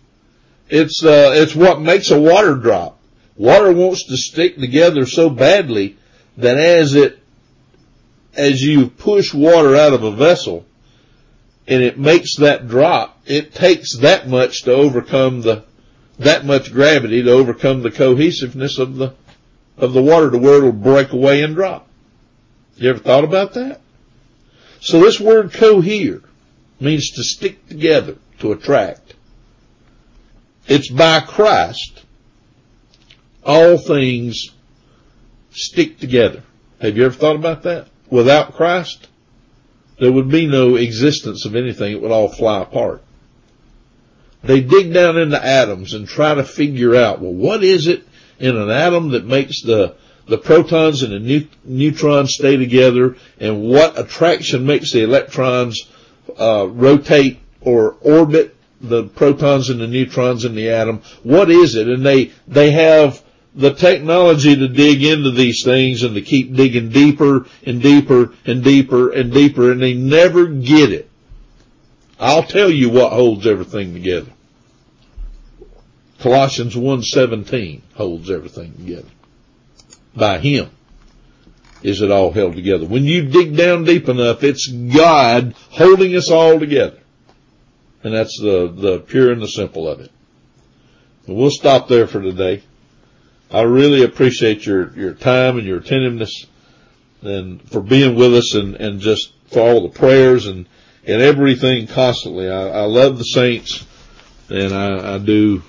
It's, 0.67 1.01
uh, 1.05 1.31
it's 1.35 1.55
what 1.55 1.79
makes 1.79 2.11
a 2.11 2.19
water 2.19 2.55
drop. 2.55 2.99
Water 3.37 3.71
wants 3.71 4.07
to 4.07 4.17
stick 4.17 4.57
together 4.57 5.05
so 5.05 5.29
badly 5.29 5.95
that 6.37 6.57
as 6.57 6.95
it, 6.95 7.19
as 8.35 8.61
you 8.61 8.89
push 8.89 9.33
water 9.33 9.77
out 9.77 9.93
of 9.93 10.03
a 10.03 10.11
vessel 10.11 10.65
and 11.67 11.83
it 11.83 11.97
makes 11.97 12.35
that 12.37 12.67
drop, 12.67 13.21
it 13.25 13.53
takes 13.53 13.97
that 13.97 14.27
much 14.27 14.63
to 14.63 14.73
overcome 14.73 15.41
the, 15.41 15.63
that 16.19 16.45
much 16.45 16.71
gravity 16.71 17.23
to 17.23 17.31
overcome 17.31 17.81
the 17.81 17.91
cohesiveness 17.91 18.77
of 18.77 18.95
the, 18.95 19.13
of 19.77 19.93
the 19.93 20.01
water 20.01 20.31
to 20.31 20.37
where 20.37 20.57
it'll 20.57 20.71
break 20.71 21.11
away 21.11 21.43
and 21.43 21.55
drop. 21.55 21.87
You 22.75 22.89
ever 22.89 22.99
thought 22.99 23.23
about 23.23 23.53
that? 23.53 23.81
So 24.79 24.99
this 25.01 25.19
word 25.19 25.53
cohere 25.53 26.21
means 26.79 27.11
to 27.11 27.23
stick 27.23 27.67
together, 27.67 28.17
to 28.39 28.51
attract. 28.51 29.13
It's 30.67 30.89
by 30.89 31.19
Christ. 31.19 32.03
All 33.43 33.77
things 33.77 34.49
stick 35.51 35.99
together. 35.99 36.43
Have 36.79 36.97
you 36.97 37.05
ever 37.05 37.13
thought 37.13 37.35
about 37.35 37.63
that? 37.63 37.87
Without 38.09 38.55
Christ, 38.55 39.07
there 40.01 40.11
would 40.11 40.29
be 40.29 40.47
no 40.47 40.77
existence 40.77 41.45
of 41.45 41.55
anything. 41.55 41.91
It 41.91 42.01
would 42.01 42.11
all 42.11 42.27
fly 42.27 42.63
apart. 42.63 43.03
They 44.43 44.59
dig 44.59 44.91
down 44.91 45.15
into 45.15 45.45
atoms 45.45 45.93
and 45.93 46.07
try 46.07 46.33
to 46.33 46.43
figure 46.43 46.95
out, 46.95 47.21
well, 47.21 47.31
what 47.31 47.63
is 47.63 47.85
it 47.85 48.07
in 48.39 48.57
an 48.57 48.71
atom 48.71 49.11
that 49.11 49.27
makes 49.27 49.61
the, 49.61 49.95
the 50.27 50.39
protons 50.39 51.03
and 51.03 51.13
the 51.13 51.47
neutrons 51.63 52.33
stay 52.33 52.57
together 52.57 53.15
and 53.39 53.61
what 53.61 53.99
attraction 53.99 54.65
makes 54.65 54.91
the 54.91 55.03
electrons 55.03 55.87
uh, 56.35 56.65
rotate 56.67 57.39
or 57.61 57.95
orbit 58.01 58.55
the 58.81 59.03
protons 59.03 59.69
and 59.69 59.79
the 59.79 59.87
neutrons 59.87 60.45
in 60.45 60.55
the 60.55 60.71
atom. 60.71 61.03
What 61.21 61.51
is 61.51 61.75
it? 61.75 61.87
And 61.87 62.03
they, 62.03 62.31
they 62.47 62.71
have 62.71 63.21
the 63.53 63.73
technology 63.73 64.55
to 64.55 64.67
dig 64.67 65.03
into 65.03 65.31
these 65.31 65.63
things 65.63 66.03
and 66.03 66.15
to 66.15 66.21
keep 66.21 66.53
digging 66.53 66.89
deeper 66.89 67.45
and 67.65 67.81
deeper 67.81 68.33
and 68.45 68.63
deeper 68.63 69.11
and 69.11 69.33
deeper 69.33 69.71
and 69.71 69.81
they 69.81 69.93
never 69.93 70.47
get 70.47 70.91
it. 70.91 71.09
I'll 72.19 72.43
tell 72.43 72.69
you 72.69 72.89
what 72.89 73.11
holds 73.11 73.45
everything 73.45 73.93
together. 73.93 74.31
Colossians 76.19 76.75
1:17 76.75 77.81
holds 77.95 78.29
everything 78.29 78.73
together. 78.73 79.09
By 80.15 80.37
him 80.37 80.69
is 81.83 82.01
it 82.01 82.11
all 82.11 82.31
held 82.31 82.55
together. 82.55 82.85
When 82.85 83.05
you 83.05 83.23
dig 83.23 83.57
down 83.57 83.85
deep 83.85 84.07
enough, 84.07 84.43
it's 84.43 84.67
God 84.67 85.55
holding 85.71 86.15
us 86.15 86.29
all 86.29 86.59
together. 86.59 86.99
And 88.03 88.13
that's 88.13 88.39
the, 88.39 88.71
the 88.71 88.99
pure 88.99 89.31
and 89.31 89.41
the 89.41 89.47
simple 89.47 89.89
of 89.89 89.99
it. 89.99 90.11
We'll 91.27 91.51
stop 91.51 91.87
there 91.87 92.07
for 92.07 92.21
today. 92.21 92.63
I 93.51 93.63
really 93.63 94.03
appreciate 94.03 94.65
your, 94.65 94.91
your 94.97 95.13
time 95.13 95.57
and 95.57 95.67
your 95.67 95.79
attentiveness 95.79 96.47
and 97.21 97.61
for 97.69 97.81
being 97.81 98.15
with 98.15 98.33
us 98.33 98.55
and, 98.55 98.75
and 98.75 99.01
just 99.01 99.33
for 99.51 99.59
all 99.59 99.81
the 99.81 99.89
prayers 99.89 100.47
and, 100.47 100.67
and 101.05 101.21
everything 101.21 101.87
constantly. 101.87 102.49
I, 102.49 102.69
I 102.69 102.81
love 102.83 103.17
the 103.17 103.25
saints 103.25 103.85
and 104.49 104.73
I, 104.73 105.15
I 105.15 105.17
do 105.17 105.63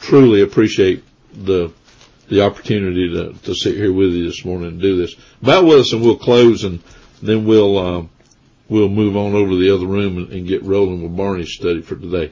truly 0.00 0.40
appreciate 0.42 1.04
the 1.32 1.72
the 2.28 2.42
opportunity 2.42 3.12
to, 3.12 3.32
to 3.42 3.54
sit 3.56 3.74
here 3.74 3.92
with 3.92 4.12
you 4.12 4.24
this 4.24 4.44
morning 4.44 4.68
and 4.68 4.80
do 4.80 4.96
this. 4.96 5.16
Bow 5.42 5.64
with 5.64 5.80
us 5.80 5.92
and 5.92 6.00
we'll 6.00 6.16
close 6.16 6.62
and 6.62 6.80
then 7.20 7.44
we'll 7.44 7.76
um, 7.76 8.10
we'll 8.68 8.88
move 8.88 9.16
on 9.16 9.34
over 9.34 9.50
to 9.50 9.58
the 9.58 9.74
other 9.74 9.86
room 9.86 10.16
and, 10.16 10.32
and 10.32 10.46
get 10.46 10.62
rolling 10.62 11.02
with 11.02 11.16
Barney's 11.16 11.52
study 11.52 11.82
for 11.82 11.96
today. 11.96 12.30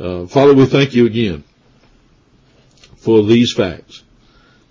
Uh, 0.00 0.26
Father, 0.26 0.54
we 0.54 0.64
thank 0.64 0.94
you 0.94 1.06
again 1.06 1.44
for 3.06 3.22
these 3.22 3.52
facts. 3.52 4.02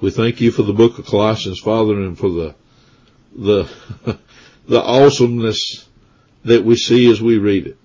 We 0.01 0.11
thank 0.11 0.41
you 0.41 0.51
for 0.51 0.63
the 0.63 0.73
book 0.73 0.99
of 0.99 1.05
Colossians, 1.05 1.57
Father, 1.57 1.93
and 1.93 2.19
for 2.19 2.29
the 2.29 2.55
the 3.33 3.69
the 4.67 4.81
awesomeness 4.81 5.88
that 6.43 6.65
we 6.65 6.75
see 6.75 7.09
as 7.09 7.21
we 7.21 7.38
read 7.38 7.65
it 7.67 7.77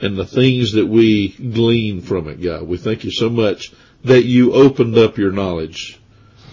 and 0.00 0.16
the 0.16 0.24
things 0.24 0.72
that 0.72 0.86
we 0.86 1.28
glean 1.28 2.00
from 2.00 2.26
it, 2.28 2.40
God. 2.40 2.66
We 2.66 2.78
thank 2.78 3.04
you 3.04 3.10
so 3.10 3.28
much 3.28 3.70
that 4.04 4.24
you 4.24 4.54
opened 4.54 4.96
up 4.96 5.18
your 5.18 5.32
knowledge 5.32 6.00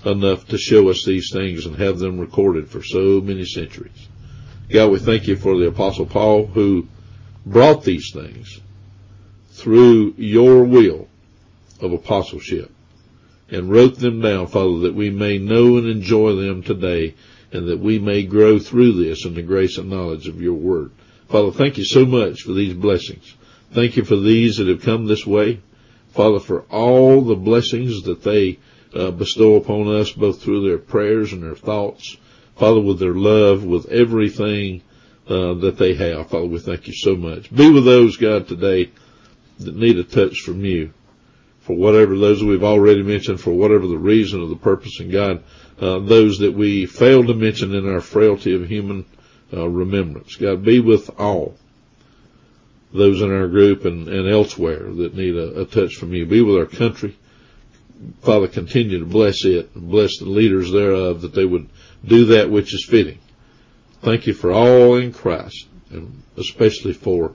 enough 0.04 0.46
to 0.50 0.58
show 0.58 0.90
us 0.90 1.06
these 1.06 1.32
things 1.32 1.66
and 1.66 1.78
have 1.78 1.98
them 1.98 2.20
recorded 2.20 2.68
for 2.68 2.84
so 2.84 3.22
many 3.22 3.46
centuries. 3.46 4.10
God, 4.70 4.92
we 4.92 5.00
thank 5.00 5.30
you 5.30 5.38
for 5.38 5.58
the 5.58 5.68
apostle 5.68 6.08
Paul 6.08 6.48
who 6.48 6.90
brought 7.46 7.86
these 7.86 8.12
things 8.12 8.60
through 9.54 10.16
your 10.18 10.66
will 10.66 11.08
of 11.82 11.92
apostleship 11.94 12.72
and 13.50 13.70
wrote 13.70 13.98
them 14.00 14.22
down, 14.22 14.48
Father, 14.48 14.80
that 14.80 14.96
we 14.96 15.10
may 15.10 15.38
know 15.38 15.78
and 15.78 15.88
enjoy 15.88 16.36
them 16.36 16.64
today 16.64 17.14
and 17.52 17.68
that 17.68 17.80
we 17.80 18.00
may 18.00 18.24
grow 18.24 18.60
through 18.60 18.94
this 18.94 19.26
in 19.26 19.36
the 19.36 19.42
grace 19.42 19.78
and 19.78 19.90
knowledge 19.90 20.28
of 20.28 20.42
your 20.42 20.54
word. 20.54 20.92
Father, 21.30 21.52
thank 21.52 21.78
you 21.78 21.86
so 21.86 22.06
much 22.06 22.42
for 22.42 22.54
these 22.54 22.74
blessings. 22.74 23.36
Thank 23.72 23.98
you 23.98 24.04
for 24.04 24.16
these 24.16 24.58
that 24.58 24.68
have 24.68 24.82
come 24.82 25.06
this 25.06 25.26
way. 25.26 25.62
Father, 26.10 26.40
for 26.40 26.62
all 26.70 27.22
the 27.22 27.36
blessings 27.36 28.04
that 28.04 28.24
they 28.24 28.60
uh, 28.94 29.12
bestow 29.12 29.56
upon 29.56 29.88
us, 29.88 30.12
both 30.12 30.42
through 30.42 30.68
their 30.68 30.78
prayers 30.78 31.34
and 31.34 31.44
their 31.44 31.56
thoughts. 31.56 32.18
Father, 32.56 32.80
with 32.80 33.00
their 33.00 33.14
love, 33.14 33.64
with 33.64 33.90
everything 33.90 34.82
uh, 35.28 35.56
that 35.56 35.78
they 35.78 35.94
have. 35.96 36.30
Father, 36.30 36.46
we 36.46 36.60
thank 36.60 36.88
you 36.88 36.94
so 36.94 37.16
much. 37.16 37.54
Be 37.54 37.70
with 37.70 37.86
those, 37.86 38.18
God, 38.18 38.48
today 38.48 38.92
that 39.60 39.76
need 39.76 39.98
a 39.98 40.04
touch 40.04 40.40
from 40.42 40.64
you 40.64 40.94
for 41.66 41.76
whatever 41.76 42.16
those 42.16 42.44
we've 42.44 42.64
already 42.64 43.02
mentioned, 43.02 43.42
for 43.42 43.52
whatever 43.52 43.88
the 43.88 43.98
reason 43.98 44.40
or 44.40 44.48
the 44.48 44.56
purpose, 44.56 45.00
in 45.00 45.10
God, 45.10 45.44
uh, 45.82 45.98
those 45.98 46.38
that 46.38 46.54
we 46.54 46.86
failed 46.86 47.26
to 47.26 47.34
mention 47.34 47.74
in 47.74 47.90
our 47.90 48.02
frailty 48.02 48.54
of 48.54 48.68
human 48.68 49.04
uh, 49.52 49.68
remembrance. 49.68 50.36
God, 50.36 50.64
be 50.64 50.80
with 50.80 51.10
all 51.20 51.56
those 52.94 53.20
in 53.20 53.32
our 53.32 53.48
group 53.48 53.84
and, 53.86 54.08
and 54.08 54.30
elsewhere 54.30 54.84
that 54.94 55.16
need 55.16 55.36
a, 55.36 55.62
a 55.62 55.66
touch 55.66 55.96
from 55.96 56.14
you. 56.14 56.28
Be 56.28 56.44
with 56.44 56.56
our 56.56 56.68
country. 56.68 57.18
Father, 58.22 58.48
continue 58.48 59.00
to 59.00 59.06
bless 59.06 59.44
it 59.44 59.72
and 59.74 59.90
bless 59.90 60.20
the 60.20 60.30
leaders 60.30 60.72
thereof 60.72 61.22
that 61.22 61.34
they 61.34 61.46
would 61.46 61.68
do 62.06 62.26
that 62.26 62.52
which 62.52 62.76
is 62.76 62.86
fitting. 62.88 63.18
Thank 64.04 64.28
you 64.28 64.36
for 64.36 64.52
all 64.52 64.98
in 64.98 65.14
Christ 65.14 65.68
and 65.90 66.22
especially 66.38 66.94
for 66.94 67.34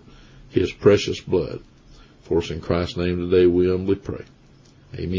his 0.50 0.72
precious 0.72 1.20
blood. 1.20 1.64
Us 2.30 2.50
in 2.50 2.60
Christ's 2.60 2.96
name 2.96 3.30
today 3.30 3.46
we 3.46 3.68
humbly 3.68 3.96
pray. 3.96 4.24
Amen. 4.94 5.14